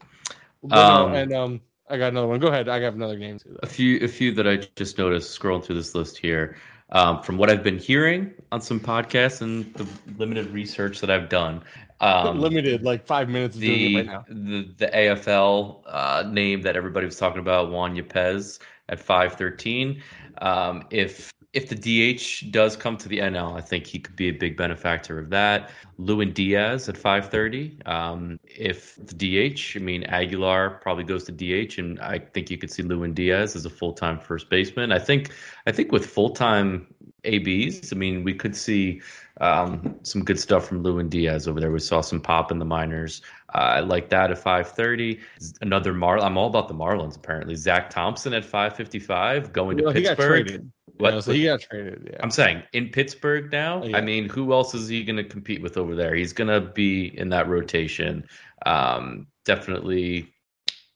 [0.61, 2.39] But Um, and um, I got another one.
[2.39, 2.67] Go ahead.
[2.69, 3.39] I got another name.
[3.39, 3.57] too.
[3.63, 6.57] A few, a few that I just noticed scrolling through this list here.
[6.89, 9.85] Um, from what I've been hearing on some podcasts and the
[10.17, 11.61] limited research that I've done,
[11.99, 14.25] um, Limited, like five minutes of the, right now.
[14.29, 18.59] the the AFL uh, name that everybody was talking about, Juan Yepez
[18.89, 20.01] at five thirteen.
[20.39, 24.27] Um, if if the DH does come to the NL, I think he could be
[24.29, 25.71] a big benefactor of that.
[25.97, 27.79] Lewin Diaz at five thirty.
[27.87, 32.59] Um, if the DH, I mean Aguilar probably goes to DH, and I think you
[32.59, 34.91] could see Lewin Diaz as a full time first baseman.
[34.91, 35.31] I think
[35.65, 36.93] I think with full time
[37.23, 39.01] ABs, I mean we could see
[39.41, 41.71] um, some good stuff from Lewin Diaz over there.
[41.71, 43.23] We saw some pop in the minors.
[43.55, 45.19] Uh, I like that at 5:30.
[45.61, 46.19] Another Mar.
[46.19, 47.15] I'm all about the Marlins.
[47.15, 50.69] Apparently, Zach Thompson at 5:55 going to Well, he got Pittsburgh.
[50.97, 51.23] What?
[51.23, 52.09] So he got traded.
[52.11, 52.19] Yeah.
[52.21, 53.83] I'm saying in Pittsburgh now.
[53.83, 53.97] Yeah.
[53.97, 56.15] I mean, who else is he going to compete with over there?
[56.15, 58.27] He's going to be in that rotation.
[58.65, 60.33] Um, definitely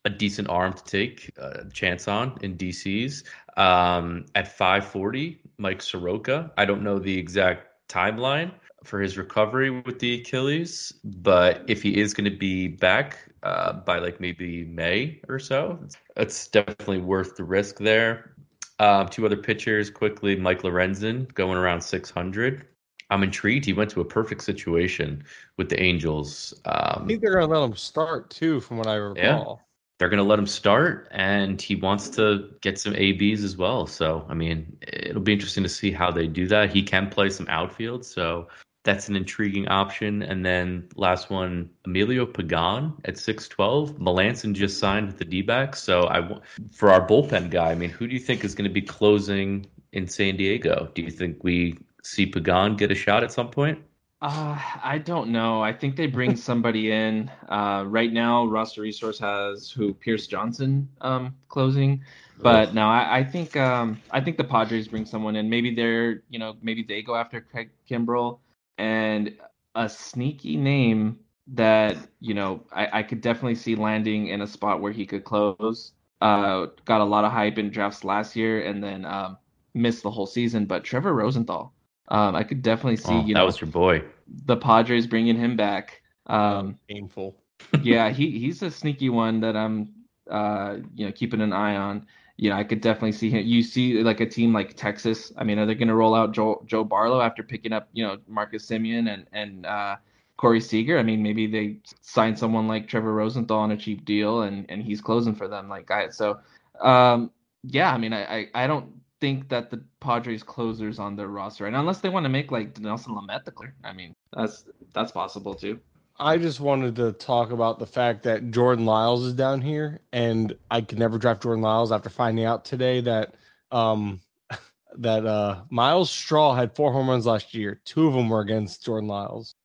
[0.06, 3.24] a decent arm to take a chance on in DC's.
[3.58, 6.52] Um, at 540, Mike Soroka.
[6.58, 8.52] I don't know the exact timeline
[8.84, 13.74] for his recovery with the Achilles, but if he is going to be back uh,
[13.74, 15.80] by like maybe May or so,
[16.18, 18.34] it's definitely worth the risk there.
[18.82, 20.36] Uh, two other pitchers quickly.
[20.36, 22.66] Mike Lorenzen going around 600.
[23.12, 23.64] I'm intrigued.
[23.64, 25.24] He went to a perfect situation
[25.58, 26.60] with the Angels.
[26.66, 29.62] I Um, think they're gonna let him start too, from what I recall.
[30.00, 33.86] they're going to let him start, and he wants to get some ABs as well.
[33.86, 36.72] So, I mean, it'll be interesting to see how they do that.
[36.74, 38.48] He can play some outfield, so
[38.84, 40.24] that's an intriguing option.
[40.24, 44.00] And then last one, Emilio Pagan at 612.
[44.00, 45.82] Melancon just signed with the D backs.
[45.82, 46.40] So, I
[46.72, 49.68] for our bullpen guy, I mean, who do you think is going to be closing
[49.94, 50.90] in San Diego?
[50.96, 53.80] Do you think we see Pagan get a shot at some point?
[54.22, 55.64] Uh, I don't know.
[55.64, 57.30] I think they bring somebody in.
[57.50, 62.04] Uh, right now, Roster Resource has who Pierce Johnson um, closing,
[62.40, 65.50] but no, I, I think um, I think the Padres bring someone in.
[65.50, 68.40] Maybe they're you know maybe they go after Craig Kimbrel
[68.82, 69.38] and
[69.76, 71.20] a sneaky name
[71.54, 75.24] that you know I, I could definitely see landing in a spot where he could
[75.24, 75.94] close.
[76.22, 79.38] Uh, got a lot of hype in drafts last year and then um,
[79.74, 80.66] missed the whole season.
[80.66, 81.74] But Trevor Rosenthal.
[82.10, 84.04] Um, I could definitely see, Oh, you that know, was your boy.
[84.46, 86.02] the Padres bringing him back.
[86.28, 87.38] Um, Painful.
[87.82, 89.94] yeah, he he's a sneaky one that I'm,
[90.30, 92.06] uh, you know, keeping an eye on.
[92.42, 93.46] You know, I could definitely see him.
[93.46, 95.32] You see, like a team like Texas.
[95.38, 98.04] I mean, are they going to roll out Joe Joe Barlow after picking up, you
[98.04, 99.98] know, Marcus Semien and and uh,
[100.38, 100.98] Corey Seager?
[100.98, 104.82] I mean, maybe they sign someone like Trevor Rosenthal on a cheap deal, and and
[104.82, 105.70] he's closing for them.
[105.70, 106.40] Like I, so,
[106.82, 107.30] um,
[107.64, 107.94] yeah.
[107.94, 111.76] I mean, I I, I don't think that the Padres closers on their roster, and
[111.76, 113.76] unless they want to make like Nelson Lamet the clear.
[113.84, 115.80] I mean, that's that's possible too.
[116.22, 120.54] I just wanted to talk about the fact that Jordan Lyles is down here, and
[120.70, 123.34] I could never draft Jordan Lyles after finding out today that
[123.72, 124.22] um
[125.00, 127.82] that uh Myles Straw had four home runs last year.
[127.86, 129.56] Two of them were against Jordan Lyles.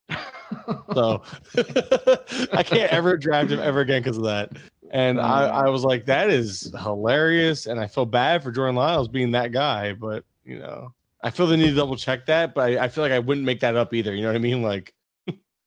[0.94, 1.22] So
[2.52, 4.52] I can't ever draft him ever again because of that.
[4.92, 9.08] And I, I was like, that is hilarious, and I feel bad for Jordan Lyles
[9.08, 12.70] being that guy, but you know, I feel the need to double check that, but
[12.70, 14.14] I, I feel like I wouldn't make that up either.
[14.14, 14.62] You know what I mean?
[14.62, 14.94] Like,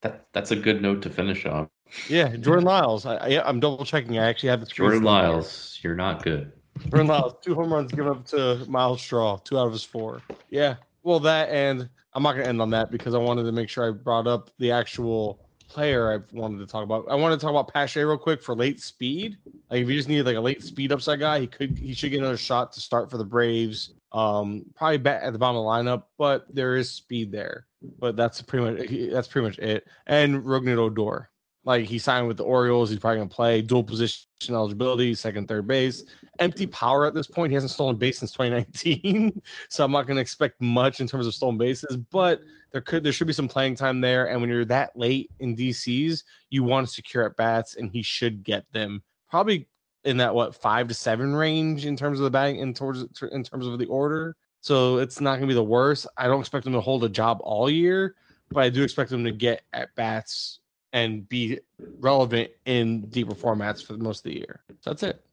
[0.02, 1.70] That that's a good note to finish on.
[2.08, 3.06] yeah, Jordan Lyles.
[3.06, 4.18] I, I, I'm double checking.
[4.18, 5.04] I actually have the Jordan.
[5.04, 6.52] Lyles, you're not good.
[6.90, 10.22] Jordan Lyles, two home runs given up to Myles Straw, two out of his four.
[10.50, 10.76] Yeah.
[11.04, 13.70] Well, that and I'm not going to end on that because I wanted to make
[13.70, 17.06] sure I brought up the actual player I wanted to talk about.
[17.10, 19.38] I wanted to talk about Pache real quick for late speed.
[19.70, 22.12] Like if you just needed like a late speed upside guy, he could he should
[22.12, 23.94] get another shot to start for the Braves.
[24.12, 27.68] Um, probably bat at the bottom of the lineup, but there is speed there.
[28.00, 29.88] But that's pretty much that's pretty much it.
[30.08, 31.30] And Rougned Odor.
[31.70, 35.68] Like he signed with the Orioles, he's probably gonna play dual position eligibility, second, third
[35.68, 36.04] base.
[36.40, 37.52] Empty power at this point.
[37.52, 39.40] He hasn't stolen base since 2019,
[39.70, 41.96] so I'm not gonna expect much in terms of stolen bases.
[42.10, 42.42] But
[42.72, 44.30] there could there should be some playing time there.
[44.30, 48.02] And when you're that late in DCs, you want to secure at bats, and he
[48.02, 49.68] should get them probably
[50.06, 53.44] in that what five to seven range in terms of the batting in towards in
[53.44, 54.36] terms of the order.
[54.62, 56.08] So it's not gonna be the worst.
[56.18, 58.16] I don't expect him to hold a job all year,
[58.50, 60.62] but I do expect him to get at bats
[60.94, 61.60] and be
[62.00, 64.62] relevant in deeper formats for most of the year.
[64.82, 65.24] So that's it.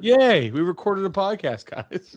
[0.00, 0.50] Yay!
[0.50, 2.16] We recorded a podcast, guys.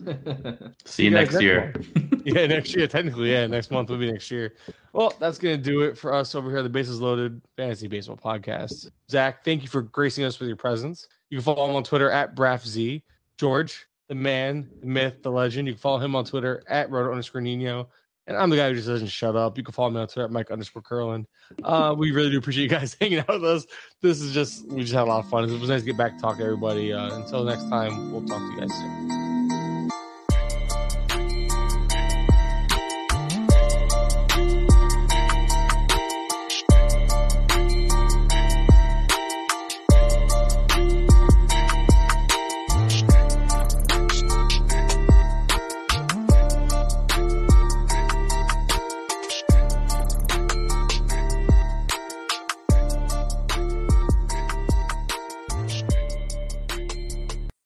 [0.84, 1.74] See you guys next year.
[2.24, 2.86] yeah, next year.
[2.86, 4.54] Technically, yeah, next month will be next year.
[4.92, 6.60] Well, that's gonna do it for us over here.
[6.60, 8.90] at The Bases Loaded Fantasy Baseball Podcast.
[9.10, 11.06] Zach, thank you for gracing us with your presence.
[11.28, 13.02] You can follow him on Twitter at BraffZ.
[13.36, 15.68] George, the man, the myth, the legend.
[15.68, 17.88] You can follow him on Twitter at Roto underscore Nino.
[18.26, 19.56] And I'm the guy who just doesn't shut up.
[19.56, 21.26] You can follow me on Twitter at Mike underscore Curlin.
[21.62, 23.66] Uh, we really do appreciate you guys hanging out with us.
[24.02, 25.44] This is just we just had a lot of fun.
[25.44, 26.92] It was nice to get back to talk to everybody.
[26.92, 29.55] Uh, until next time, we'll talk to you guys soon.